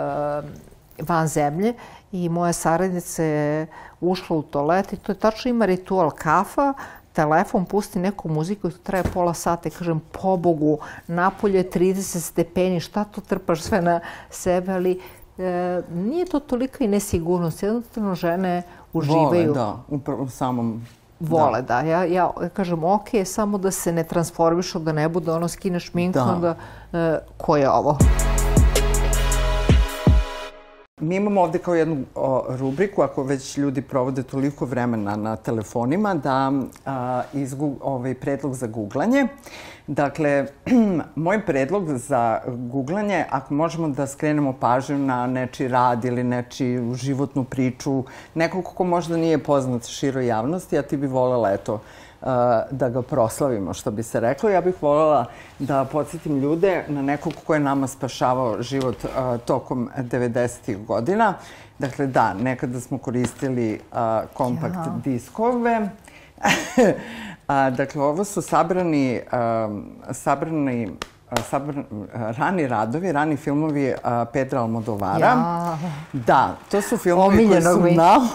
van 0.99 1.27
zemlje 1.27 1.73
i 2.11 2.29
moja 2.29 2.53
saradnica 2.53 3.23
je 3.23 3.67
ušla 4.01 4.37
u 4.37 4.41
toalet 4.41 4.93
i 4.93 4.97
to 4.97 5.11
je 5.11 5.19
tačno 5.19 5.49
ima 5.49 5.65
ritual 5.65 6.11
kafa, 6.11 6.73
telefon, 7.13 7.65
pusti 7.65 7.99
neku 7.99 8.29
muziku 8.29 8.67
i 8.67 8.71
to 8.71 8.77
traje 8.83 9.03
pola 9.13 9.33
sata 9.33 9.69
i 9.69 9.71
kažem, 9.71 10.01
pobogu, 10.11 10.77
napolje 11.07 11.63
30 11.63 12.19
stepeni, 12.19 12.79
šta 12.79 13.03
to 13.03 13.21
trpaš 13.21 13.61
sve 13.61 13.81
na 13.81 13.99
sebe, 14.29 14.71
ali 14.71 14.99
e, 15.37 15.81
nije 15.93 16.25
to 16.25 16.39
tolika 16.39 16.83
i 16.83 16.87
nesigurnost. 16.87 17.63
Jednostavno 17.63 18.15
žene 18.15 18.63
uživaju. 18.93 19.53
Vole, 19.53 20.05
da, 20.07 20.13
u 20.13 20.29
samom 20.29 20.81
Vole, 21.19 21.61
da. 21.61 21.81
da. 21.81 21.81
Ja, 21.81 22.03
ja 22.03 22.31
kažem, 22.53 22.83
ok, 22.83 23.07
samo 23.25 23.57
da 23.57 23.71
se 23.71 23.91
ne 23.91 24.03
transformišu, 24.03 24.79
da 24.79 24.91
ne 24.91 25.09
bude 25.09 25.31
ono 25.31 25.47
skineš 25.47 25.93
minku, 25.93 26.19
da. 26.19 26.25
onda 26.25 26.55
e, 26.93 27.19
ko 27.37 27.57
je 27.57 27.69
ovo? 27.69 27.97
Mi 31.01 31.15
imamo 31.15 31.41
ovde 31.41 31.59
kao 31.59 31.75
jednu 31.75 31.97
o, 32.15 32.45
rubriku, 32.47 33.01
ako 33.01 33.23
već 33.23 33.57
ljudi 33.57 33.81
provode 33.81 34.23
toliko 34.23 34.65
vremena 34.65 35.15
na 35.15 35.35
telefonima, 35.35 36.13
da 36.13 36.51
a, 36.85 37.23
izgu, 37.33 37.75
ovaj, 37.81 38.13
predlog 38.13 38.53
za 38.53 38.67
googlanje. 38.67 39.27
Dakle, 39.87 40.45
moj 41.15 41.45
predlog 41.45 41.97
za 41.97 42.41
googlanje, 42.47 43.25
ako 43.29 43.53
možemo 43.53 43.87
da 43.89 44.07
skrenemo 44.07 44.53
pažnju 44.53 44.97
na 44.97 45.27
neči 45.27 45.67
rad 45.67 46.05
ili 46.05 46.23
neči 46.23 46.79
životnu 46.93 47.43
priču, 47.43 48.03
nekog 48.35 48.65
ko 48.65 48.83
možda 48.83 49.17
nije 49.17 49.37
poznat 49.37 49.85
široj 49.85 50.27
javnosti, 50.27 50.77
a 50.77 50.81
ti 50.81 50.97
bi 50.97 51.07
volela, 51.07 51.53
eto, 51.53 51.81
da 52.71 52.89
ga 52.89 53.01
proslavimo, 53.01 53.73
što 53.73 53.91
bi 53.91 54.03
se 54.03 54.19
reklo. 54.19 54.49
Ja 54.49 54.61
bih 54.61 54.75
voljela 54.81 55.25
da 55.59 55.85
podsjetim 55.85 56.39
ljude 56.39 56.83
na 56.87 57.01
nekog 57.01 57.33
ko 57.47 57.53
je 57.53 57.59
nama 57.59 57.87
spašavao 57.87 58.61
život 58.61 59.05
tokom 59.45 59.89
90. 59.97 60.85
godina. 60.85 61.33
Dakle, 61.79 62.07
da, 62.07 62.33
nekada 62.33 62.79
smo 62.79 62.97
koristili 62.97 63.81
kompakt 64.33 64.75
ja. 64.75 64.95
diskove. 65.03 65.89
a, 67.47 67.69
dakle, 67.69 68.01
ovo 68.01 68.23
su 68.23 68.41
sabrani, 68.41 69.21
sabrani 70.11 70.89
sabr, 71.35 71.73
rani 72.13 72.67
radovi, 72.67 73.11
rani 73.11 73.37
filmovi 73.37 73.93
Pedra 74.33 74.61
Almodovara. 74.61 75.27
Ja. 75.27 75.77
Da, 76.13 76.55
to 76.71 76.81
su 76.81 76.97
filmovi 76.97 77.43
Omiljenog 77.43 77.81
koji 77.81 77.93
su 77.93 77.97
na, 77.97 78.27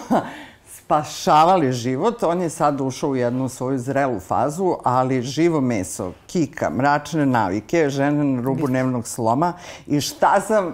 spašavali 0.93 1.71
život. 1.71 2.23
On 2.23 2.41
je 2.41 2.49
sad 2.49 2.81
ušao 2.81 3.09
u 3.09 3.15
jednu 3.15 3.49
svoju 3.49 3.79
zrelu 3.79 4.19
fazu, 4.19 4.75
ali 4.83 5.21
živo 5.21 5.61
meso, 5.61 6.11
kika, 6.27 6.69
mračne 6.69 7.25
navike, 7.25 7.89
žene 7.89 8.23
na 8.23 8.41
rubu 8.41 8.67
dnevnog 8.67 9.07
sloma 9.07 9.53
i 9.87 10.01
šta 10.01 10.41
sam 10.41 10.67
uh, 10.67 10.73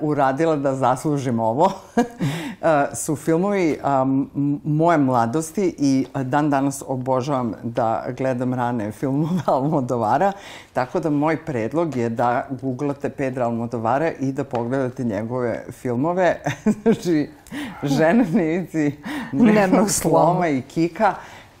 uradila 0.00 0.56
da 0.56 0.74
zaslužim 0.74 1.40
ovo 1.40 1.64
uh, 1.64 2.02
su 3.04 3.16
filmovi 3.16 3.78
um, 4.02 4.30
moje 4.64 4.98
mladosti 4.98 5.74
i 5.78 6.06
dan 6.24 6.50
danas 6.50 6.82
obožavam 6.86 7.54
da 7.62 8.04
gledam 8.16 8.54
rane 8.54 8.92
filmove 8.92 9.40
Almodovara. 9.46 10.32
Tako 10.72 11.00
da 11.00 11.10
moj 11.10 11.44
predlog 11.44 11.96
je 11.96 12.08
da 12.08 12.46
googlate 12.62 13.08
Pedra 13.08 13.44
Almodovara 13.44 14.12
i 14.20 14.32
da 14.32 14.44
pogledate 14.44 15.04
njegove 15.04 15.64
filmove. 15.72 16.40
znači, 16.82 17.30
žene 17.82 18.26
na 18.32 18.42
ivici 18.42 18.92
dnevnog 19.32 19.90
sloma 19.90 20.48
i 20.48 20.62
kika. 20.62 21.14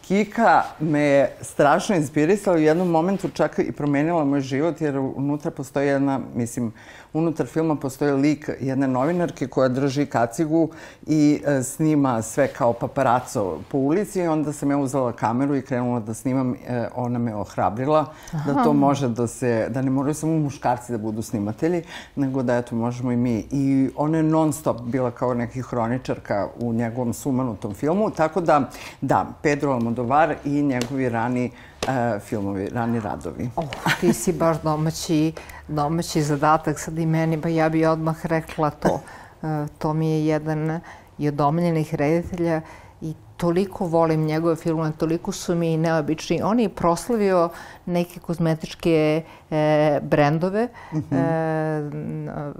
Kika 0.08 0.62
me 0.80 1.00
je 1.00 1.36
strašno 1.40 1.96
inspirisala 1.96 2.56
u 2.56 2.60
jednom 2.60 2.88
momentu 2.88 3.28
čak 3.28 3.58
i 3.58 3.72
promenila 3.72 4.24
moj 4.24 4.40
život 4.40 4.80
jer 4.80 4.98
unutra 4.98 5.50
postoji 5.50 5.88
jedna, 5.88 6.20
mislim, 6.34 6.72
unutar 7.12 7.46
filma 7.46 7.76
postoji 7.76 8.12
lik 8.12 8.50
jedne 8.60 8.88
novinarke 8.88 9.48
koja 9.48 9.68
drži 9.68 10.06
kacigu 10.06 10.68
i 11.06 11.42
e, 11.46 11.62
snima 11.62 12.22
sve 12.22 12.48
kao 12.48 12.72
paparaco 12.72 13.58
po 13.70 13.78
ulici 13.78 14.20
i 14.20 14.26
onda 14.26 14.52
sam 14.52 14.70
ja 14.70 14.78
uzela 14.78 15.12
kameru 15.12 15.56
i 15.56 15.62
krenula 15.62 16.00
da 16.00 16.14
snimam. 16.14 16.54
E, 16.68 16.88
ona 16.94 17.18
me 17.18 17.34
ohrabrila 17.34 18.06
Aha. 18.32 18.52
da 18.52 18.64
to 18.64 18.72
može 18.72 19.08
da 19.08 19.26
se, 19.26 19.68
da 19.70 19.82
ne 19.82 19.90
moraju 19.90 20.14
samo 20.14 20.38
muškarci 20.38 20.92
da 20.92 20.98
budu 20.98 21.22
snimatelji, 21.22 21.82
nego 22.16 22.42
da 22.42 22.56
eto 22.56 22.76
možemo 22.76 23.12
i 23.12 23.16
mi. 23.16 23.46
I 23.50 23.90
ona 23.96 24.16
je 24.16 24.22
non 24.22 24.52
stop 24.52 24.80
bila 24.80 25.10
kao 25.10 25.34
neki 25.34 25.62
hroničarka 25.62 26.48
u 26.60 26.72
njegovom 26.72 27.12
sumanutom 27.12 27.74
filmu, 27.74 28.10
tako 28.10 28.40
da, 28.40 28.70
da, 29.00 29.26
Pedro 29.42 29.72
Almodovar 29.72 29.97
i 30.44 30.62
njegovi 30.62 31.08
rani 31.08 31.50
e, 31.88 32.18
filmovi, 32.20 32.68
rani 32.68 33.00
radovi. 33.00 33.50
Oh, 33.56 33.64
ti 34.00 34.12
si 34.12 34.32
baš 34.32 34.62
domaći, 34.62 35.32
domaći 35.68 36.22
zadatak 36.22 36.78
sad 36.78 36.98
i 36.98 37.06
meni, 37.06 37.40
pa 37.40 37.48
ja 37.48 37.68
bih 37.68 37.88
odmah 37.88 38.26
rekla 38.26 38.70
to. 38.70 39.00
E, 39.42 39.66
to 39.78 39.92
mi 39.92 40.10
je 40.10 40.26
jedan 40.26 40.80
i 41.18 41.28
od 41.28 41.40
omiljenih 41.40 41.94
reditelja 41.94 42.60
i 43.00 43.14
toliko 43.36 43.86
volim 43.86 44.24
njegove 44.24 44.56
filmove, 44.56 44.92
toliko 44.98 45.32
su 45.32 45.54
mi 45.54 45.76
neobični. 45.76 46.42
On 46.42 46.60
je 46.60 46.68
proslavio 46.68 47.48
neke 47.86 48.20
kozmetičke 48.20 49.22
e, 49.50 50.00
brendove. 50.02 50.68
Mm 50.92 50.98
-hmm. 50.98 51.16
e, 51.16 52.52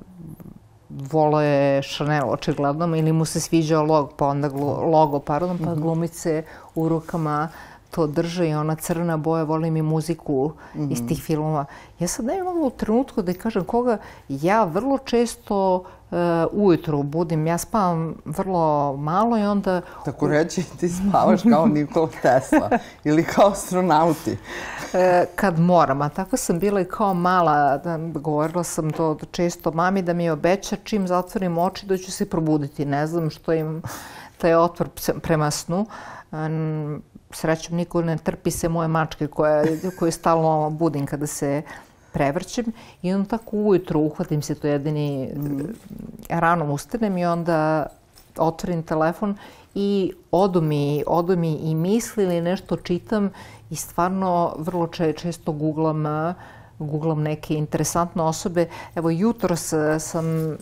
volo 0.89 1.41
je 1.41 1.83
Chanel 1.83 2.31
očigledno 2.31 2.97
ili 2.97 3.13
mu 3.13 3.25
se 3.25 3.41
sviđao 3.41 3.83
logo, 3.83 4.11
pa 4.17 4.27
onda 4.27 4.49
glu, 4.49 4.91
logo, 4.91 5.19
pardon, 5.19 5.59
pa 5.59 5.65
-hmm. 5.65 5.81
glumice 5.81 6.43
u 6.75 6.89
rukama 6.89 7.49
to 7.91 8.07
drže 8.07 8.49
i 8.49 8.55
ona 8.55 8.75
crna 8.75 9.17
boja, 9.17 9.43
volim 9.45 9.77
i 9.77 9.83
muziku 9.83 10.53
mm 10.75 10.81
-hmm. 10.81 10.93
iz 10.93 11.09
tih 11.09 11.23
filmova. 11.23 11.65
Ja 11.99 12.09
sad 12.09 12.25
ne 12.25 12.43
mogu 12.43 12.67
u 12.67 12.71
trenutku 12.71 13.23
da 13.23 13.35
kažem 13.35 13.65
koga, 13.65 13.99
ja 14.29 14.65
vrlo 14.65 14.99
često 14.99 15.85
uh, 16.11 16.19
ujutru 16.53 17.03
budim, 17.03 17.47
ja 17.47 17.59
spavam 17.59 18.15
vrlo 18.25 18.97
malo 18.97 19.39
i 19.39 19.43
onda... 19.43 19.81
Tako 20.05 20.29
reći, 20.29 20.65
ti 20.81 20.89
spavaš 20.89 21.43
kao 21.43 21.67
Nikola 21.67 22.09
Tesla 22.23 22.71
ili 23.05 23.25
kao 23.25 23.49
astronauti. 23.49 24.37
E, 24.93 25.25
kad 25.37 25.59
moram, 25.59 26.03
a 26.03 26.09
tako 26.09 26.37
sam 26.37 26.59
bila 26.59 26.81
i 26.81 26.85
kao 26.85 27.15
mala, 27.15 27.79
da, 27.79 27.99
govorila 27.99 28.65
sam 28.65 28.91
to 28.91 29.19
često 29.31 29.71
mami 29.71 30.03
da 30.03 30.13
mi 30.13 30.31
obeća 30.31 30.77
čim 30.85 31.07
zatvorim 31.07 31.59
oči 31.59 31.87
da 31.87 31.97
ću 31.97 32.13
se 32.13 32.31
probuditi. 32.31 32.85
Ne 32.85 33.07
znam 33.07 33.31
što 33.31 33.53
im 33.53 33.83
taj 34.39 34.55
otvor 34.55 34.89
prema 35.23 35.51
snu 35.51 35.87
srećom 37.31 37.77
niko 37.77 38.03
ne 38.03 38.17
trpi 38.17 38.51
se 38.51 38.69
moje 38.69 38.89
mačke 38.89 39.27
koje, 39.27 39.91
koje 39.99 40.13
stalno 40.13 40.71
budim 40.71 41.07
kada 41.07 41.27
se 41.27 41.63
prevrćem 42.13 42.65
i 43.03 43.15
onda 43.15 43.29
tako 43.29 43.57
ujutru 43.57 44.01
uhvatim 44.01 44.43
se 44.43 44.55
to 44.55 44.67
jedini 44.67 45.31
mm. 45.37 45.61
rano 46.29 46.73
ustanem 46.73 47.19
i 47.19 47.27
onda 47.27 47.87
otvorim 48.37 48.83
telefon 48.83 49.37
i 49.75 50.13
odu 50.31 50.61
mi, 50.61 51.05
odu 51.07 51.37
mi 51.37 51.55
i 51.55 51.75
misli 51.75 52.25
ili 52.25 52.41
nešto 52.41 52.77
čitam 52.77 53.31
i 53.71 53.77
stvarno 53.77 54.55
vrlo 54.59 54.87
če, 54.87 55.13
često 55.13 55.53
googlam 55.53 56.35
googlam 56.79 57.23
neke 57.23 57.55
interesantne 57.55 58.23
osobe. 58.23 58.69
Evo, 58.95 59.11
jutro 59.11 59.57
sam 59.99 60.57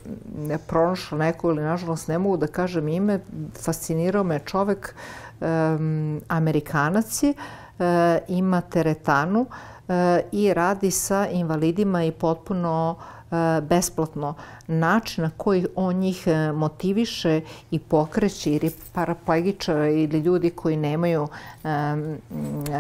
pronašla 0.66 1.18
neko 1.18 1.50
ili 1.50 1.62
nažalost 1.62 2.08
ne 2.08 2.18
mogu 2.18 2.36
da 2.36 2.46
kažem 2.46 2.88
ime, 2.88 3.20
fascinirao 3.64 4.24
me 4.24 4.38
čovek 4.38 4.94
uh, 4.94 5.25
um, 5.40 6.20
Amerikanac 6.28 7.22
je, 7.22 7.34
uh, 7.78 7.84
ima 8.28 8.60
teretanu 8.60 9.40
uh, 9.40 9.94
i 10.32 10.54
radi 10.54 10.90
sa 10.90 11.26
invalidima 11.28 12.04
i 12.04 12.12
potpuno 12.12 12.96
uh, 13.30 13.36
besplatno. 13.68 14.34
Način 14.66 15.24
na 15.24 15.30
koji 15.36 15.66
on 15.76 15.96
njih 15.96 16.26
motiviše 16.54 17.40
i 17.70 17.78
pokreće 17.78 18.52
ili 18.52 18.70
paraplegičara 18.92 19.88
ili 19.88 20.18
ljudi 20.18 20.50
koji 20.50 20.76
nemaju 20.76 21.22
um, 21.64 22.16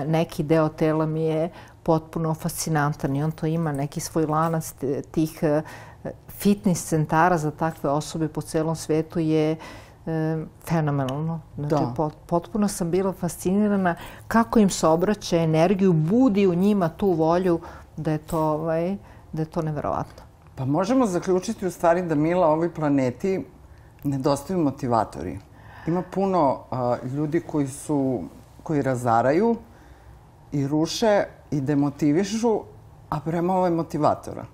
neki 0.06 0.42
deo 0.42 0.68
tela 0.68 1.06
mi 1.06 1.22
je 1.22 1.50
potpuno 1.82 2.34
fascinantan 2.34 3.16
i 3.16 3.22
on 3.22 3.30
to 3.30 3.46
ima 3.46 3.72
neki 3.72 4.00
svoj 4.00 4.26
lanac 4.26 4.74
tih 5.10 5.40
fitness 6.28 6.88
centara 6.88 7.38
za 7.38 7.50
takve 7.50 7.90
osobe 7.90 8.28
po 8.28 8.40
celom 8.40 8.76
svetu 8.76 9.18
je 9.18 9.52
uh, 9.52 9.58
e, 10.06 10.44
fenomenalno. 10.68 11.40
Znači, 11.56 11.74
da. 11.74 11.92
pot, 11.96 12.14
potpuno 12.26 12.68
sam 12.68 12.90
bila 12.90 13.12
fascinirana 13.12 13.94
kako 14.28 14.58
im 14.58 14.70
se 14.70 14.86
obraća 14.86 15.36
energiju, 15.36 15.92
budi 15.92 16.46
u 16.46 16.54
njima 16.54 16.88
tu 16.88 17.12
volju 17.12 17.60
da 17.96 18.12
je 18.12 18.18
to, 18.18 18.40
ovaj, 18.40 18.96
da 19.32 19.42
je 19.42 19.46
to 19.46 19.62
neverovatno. 19.62 20.22
Pa 20.54 20.64
možemo 20.64 21.06
zaključiti 21.06 21.66
u 21.66 21.70
stvari 21.70 22.02
da 22.02 22.14
Mila 22.14 22.46
ovoj 22.46 22.74
planeti 22.74 23.44
nedostaju 24.04 24.58
motivatori. 24.58 25.38
Ima 25.86 26.02
puno 26.02 26.58
a, 26.70 26.96
ljudi 27.14 27.40
koji 27.40 27.68
su 27.68 28.22
koji 28.62 28.82
razaraju 28.82 29.56
i 30.52 30.66
ruše 30.66 31.24
i 31.50 31.60
demotivišu, 31.60 32.60
a 33.10 33.20
prema 33.20 33.54
ovoj 33.54 33.70
motivatora 33.70 34.44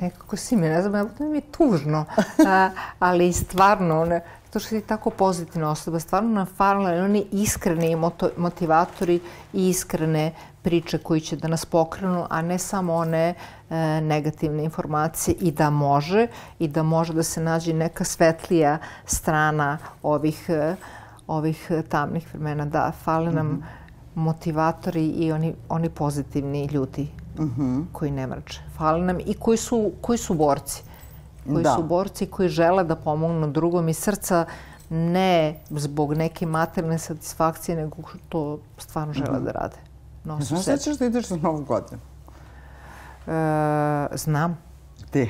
nekako 0.00 0.36
si 0.36 0.56
me, 0.56 0.68
ne 0.68 0.82
znam, 0.82 1.10
da 1.18 1.24
mi 1.24 1.36
je 1.36 1.40
tužno, 1.40 2.04
a, 2.46 2.70
ali 2.98 3.32
stvarno, 3.32 4.04
ne, 4.04 4.20
to 4.50 4.58
što 4.58 4.68
si 4.68 4.80
tako 4.80 5.10
pozitivna 5.10 5.70
osoba, 5.70 6.00
stvarno 6.00 6.30
nam 6.30 6.46
falila 6.46 7.04
oni 7.04 7.26
iskreni 7.32 7.96
motivatori 8.36 9.20
i 9.52 9.68
iskrene 9.68 10.32
priče 10.62 10.98
koji 10.98 11.20
će 11.20 11.36
da 11.36 11.48
nas 11.48 11.64
pokrenu, 11.64 12.26
a 12.30 12.42
ne 12.42 12.58
samo 12.58 12.94
one 12.94 13.34
e, 13.70 14.00
negativne 14.00 14.64
informacije 14.64 15.34
i 15.40 15.50
da 15.50 15.70
može 15.70 16.26
i 16.58 16.68
da 16.68 16.82
može 16.82 17.14
da 17.14 17.22
se 17.22 17.40
nađe 17.40 17.72
neka 17.72 18.04
svetlija 18.04 18.78
strana 19.04 19.78
ovih, 20.02 20.44
e, 20.48 20.76
ovih 21.26 21.70
tamnih 21.88 22.34
vremena. 22.34 22.64
Da, 22.64 22.92
fale 23.04 23.32
nam 23.32 23.46
mm 23.46 23.50
-hmm. 23.50 24.22
motivatori 24.22 25.06
i 25.06 25.32
oni, 25.32 25.54
oni 25.68 25.90
pozitivni 25.90 26.66
ljudi 26.66 27.08
mm 27.38 27.44
-hmm. 27.44 27.84
koji 27.92 28.10
ne 28.10 28.26
mrče. 28.26 28.60
Fale 28.76 29.00
nam 29.00 29.18
i 29.26 29.34
koji 29.34 29.56
su, 29.56 29.92
koji 30.00 30.18
su 30.18 30.34
borci 30.34 30.89
koji 31.48 31.62
da. 31.62 31.74
su 31.74 31.82
borci 31.82 32.26
koji 32.26 32.48
žele 32.48 32.84
da 32.84 32.96
pomognu 32.96 33.50
drugom 33.50 33.88
iz 33.88 33.98
srca, 33.98 34.46
ne 34.90 35.60
zbog 35.70 36.14
neke 36.14 36.46
materne 36.46 36.98
satisfakcije, 36.98 37.76
nego 37.76 37.96
to 38.28 38.58
stvarno 38.78 39.12
žele 39.12 39.40
mm. 39.40 39.44
da 39.44 39.52
rade. 39.52 39.76
Nosu 40.24 40.46
Znaš 40.46 40.64
da 40.64 40.76
ćeš 40.76 40.98
da 40.98 41.06
ideš 41.06 41.28
za 41.28 41.36
novu 41.36 41.64
godinu? 41.64 42.00
E, 43.26 44.16
znam. 44.16 44.58
Gde? 45.08 45.28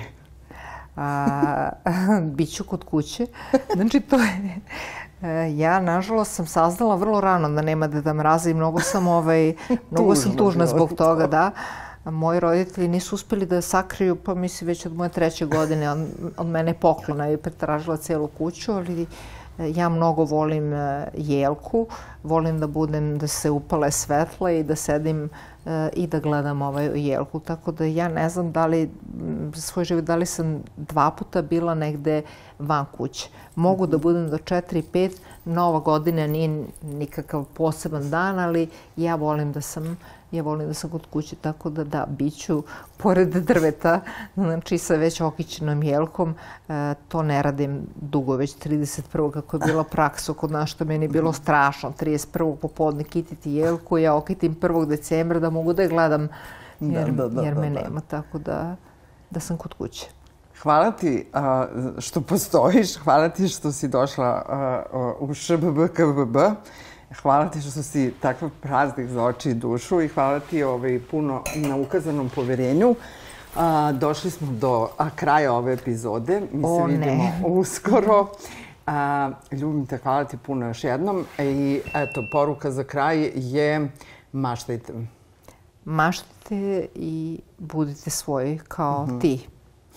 A, 0.96 1.70
biću 2.36 2.64
kod 2.64 2.84
kuće. 2.84 3.26
Znači, 3.74 4.00
to 4.00 4.16
je... 4.16 4.60
E, 5.22 5.56
ja, 5.56 5.80
nažalost, 5.80 6.32
sam 6.32 6.46
saznala 6.46 6.94
vrlo 6.94 7.20
rano 7.20 7.48
da 7.48 7.62
nema 7.62 7.86
Deda 7.86 8.14
Mraza 8.14 8.50
i 8.50 8.54
mnogo 8.54 8.80
sam, 8.80 9.06
ovaj, 9.06 9.54
mnogo 9.90 10.14
sam 10.14 10.36
tužna 10.36 10.66
zbog 10.66 10.92
toga, 10.96 11.26
da 11.26 11.50
moji 12.04 12.40
roditelji 12.40 12.88
nisu 12.88 13.14
uspeli 13.14 13.46
da 13.46 13.60
sakriju, 13.60 14.16
pa 14.16 14.34
mislim 14.34 14.68
već 14.68 14.86
od 14.86 14.94
moje 14.94 15.10
treće 15.10 15.46
godine, 15.46 15.90
od, 15.90 16.06
od 16.36 16.46
mene 16.46 16.74
poklona 16.74 17.30
i 17.30 17.36
pretražila 17.36 17.96
celu 17.96 18.26
kuću, 18.26 18.72
ali 18.72 19.02
e, 19.02 19.06
ja 19.70 19.88
mnogo 19.88 20.24
volim 20.24 20.72
e, 20.72 21.08
jelku, 21.14 21.86
volim 22.22 22.60
da 22.60 22.66
budem, 22.66 23.18
da 23.18 23.26
se 23.26 23.50
upale 23.50 23.90
svetla 23.90 24.50
i 24.50 24.62
da 24.62 24.76
sedim 24.76 25.28
i 25.92 26.06
da 26.06 26.20
gledam 26.20 26.62
ovaj 26.62 27.08
jelku. 27.08 27.40
Tako 27.40 27.72
da 27.72 27.84
ja 27.84 28.08
ne 28.08 28.28
znam 28.28 28.52
da 28.52 28.66
li, 28.66 28.90
svoj 29.54 29.84
život, 29.84 30.04
da 30.04 30.16
li 30.16 30.26
sam 30.26 30.62
dva 30.76 31.10
puta 31.10 31.42
bila 31.42 31.74
negde 31.74 32.22
van 32.58 32.86
kuće. 32.96 33.28
Mogu 33.54 33.86
da 33.86 33.98
budem 33.98 34.30
do 34.30 34.36
4-5, 34.36 35.10
Nova 35.44 35.80
godina 35.80 36.26
nije 36.26 36.64
nikakav 36.82 37.44
poseban 37.44 38.10
dan, 38.10 38.38
ali 38.38 38.68
ja 38.96 39.14
volim 39.14 39.52
da 39.52 39.60
sam 39.60 39.96
ja 40.30 40.42
volim 40.42 40.66
da 40.66 40.74
sam 40.74 40.90
kod 40.90 41.06
kuće, 41.10 41.36
tako 41.36 41.70
da 41.70 41.84
da, 41.84 42.06
bit 42.08 42.34
ću 42.36 42.62
pored 42.96 43.28
drveta, 43.28 44.00
znači 44.34 44.78
sa 44.78 44.94
već 44.94 45.20
okićenom 45.20 45.82
jelkom. 45.82 46.34
E, 46.68 46.94
to 47.08 47.22
ne 47.22 47.42
radim 47.42 47.86
dugo, 48.00 48.36
već 48.36 48.56
31. 48.56 49.30
kako 49.30 49.56
je 49.56 49.60
bila 49.66 49.84
praksa 49.84 50.32
kod 50.32 50.50
nas, 50.50 50.70
što 50.70 50.84
meni 50.84 51.04
je 51.04 51.08
bilo 51.08 51.32
strašno. 51.32 51.92
31. 52.00 52.56
popodne 52.56 53.04
kititi 53.04 53.52
jelku, 53.52 53.98
ja 53.98 54.14
okitim 54.14 54.56
1. 54.56 54.86
decembra 54.86 55.38
da 55.38 55.49
mogu 55.50 55.72
da 55.72 55.82
je 55.82 55.88
gledam, 55.88 56.28
jer, 56.80 57.10
da, 57.10 57.22
da, 57.22 57.28
da, 57.28 57.42
jer 57.42 57.54
me 57.54 57.70
da, 57.70 57.74
da. 57.74 57.82
nema, 57.82 58.00
tako 58.00 58.38
da, 58.38 58.76
da 59.30 59.40
sam 59.40 59.56
kod 59.56 59.74
kuće. 59.74 60.06
Hvala 60.62 60.90
ti 60.90 61.26
a, 61.32 61.66
što 61.98 62.20
postojiš, 62.20 62.96
hvala 62.96 63.28
ti 63.28 63.48
što 63.48 63.72
si 63.72 63.88
došla 63.88 64.44
a, 64.48 64.82
u 65.20 65.34
ŠBBKBB. 65.34 66.36
Hvala 67.22 67.48
ti 67.48 67.60
što 67.60 67.82
si 67.82 68.14
takav 68.20 68.50
praznik 68.62 69.08
za 69.08 69.22
oči 69.24 69.50
i 69.50 69.54
dušu 69.54 70.00
i 70.00 70.08
hvala 70.08 70.40
ti 70.40 70.62
ovaj, 70.62 71.00
puno 71.10 71.42
na 71.56 71.76
ukazanom 71.76 72.28
poverenju. 72.34 72.94
A, 73.56 73.92
došli 73.92 74.30
smo 74.30 74.52
do 74.52 74.88
a, 74.98 75.10
kraja 75.10 75.52
ove 75.52 75.72
epizode. 75.72 76.40
Mi 76.52 76.62
o, 76.64 76.78
se 76.78 76.92
vidimo 76.92 77.22
ne. 77.22 77.42
uskoro. 77.46 78.26
A, 78.86 79.30
ljubim 79.52 79.86
te, 79.86 79.96
hvala 79.96 80.24
ti 80.24 80.36
puno 80.36 80.66
još 80.66 80.84
jednom. 80.84 81.24
I 81.38 81.80
eto, 81.94 82.24
poruka 82.32 82.70
za 82.70 82.84
kraj 82.84 83.32
je 83.34 83.90
maštajte. 84.32 84.92
Maštajte 85.90 86.86
i 86.94 87.40
budite 87.58 88.10
svoji 88.10 88.60
kao 88.68 89.06
mm 89.06 89.10
-hmm. 89.10 89.20
ti. 89.20 89.48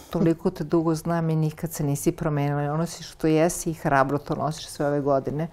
Toliko 0.10 0.50
te 0.50 0.64
dugo 0.64 0.96
znam 0.96 1.30
i 1.30 1.36
nikad 1.36 1.72
se 1.72 1.84
nisi 1.84 2.12
promenila. 2.12 2.74
Ono 2.74 2.86
si 2.86 3.04
što 3.04 3.28
jesi 3.28 3.70
i 3.72 3.74
hrabro 3.74 4.18
to 4.18 4.36
nosiš 4.36 4.68
sve 4.68 4.88
ove 4.88 5.02
godine 5.02 5.48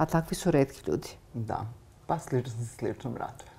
a 0.00 0.06
takvi 0.06 0.36
su 0.36 0.50
redki 0.50 0.90
ljudi. 0.90 1.08
Da, 1.34 1.66
pa 2.06 2.18
slično 2.18 2.52
se 2.52 2.66
slično 2.66 3.10
raduje. 3.10 3.50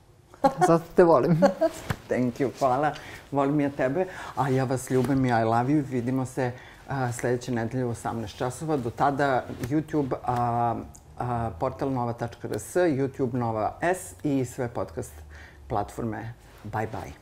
Zato 0.68 0.84
te 0.96 1.04
volim. 1.04 1.42
Thank 2.10 2.40
you, 2.40 2.50
hvala. 2.60 2.94
Volim 3.32 3.60
ja 3.60 3.70
tebe, 3.70 4.06
a 4.36 4.50
ja 4.50 4.64
vas 4.64 4.90
ljubim 4.90 5.26
i 5.26 5.30
I 5.30 5.44
love 5.44 5.74
you. 5.74 5.84
Vidimo 5.90 6.26
se 6.26 6.52
uh, 6.88 6.94
sledeće 7.14 7.52
nedelje 7.52 7.86
u 7.86 7.94
18 7.94 8.38
časova. 8.38 8.78
Do 8.78 8.90
tada 8.90 9.44
YouTube, 9.70 10.14
uh, 10.14 10.82
uh, 11.20 11.54
portal 11.60 11.92
nova.rs, 11.92 12.76
YouTube 12.76 13.34
Nova 13.34 13.78
S 13.82 14.16
i 14.24 14.46
sve 14.46 14.68
podcast 14.68 15.14
platforme. 15.72 16.36
Bye 16.66 16.88
bye. 16.88 17.21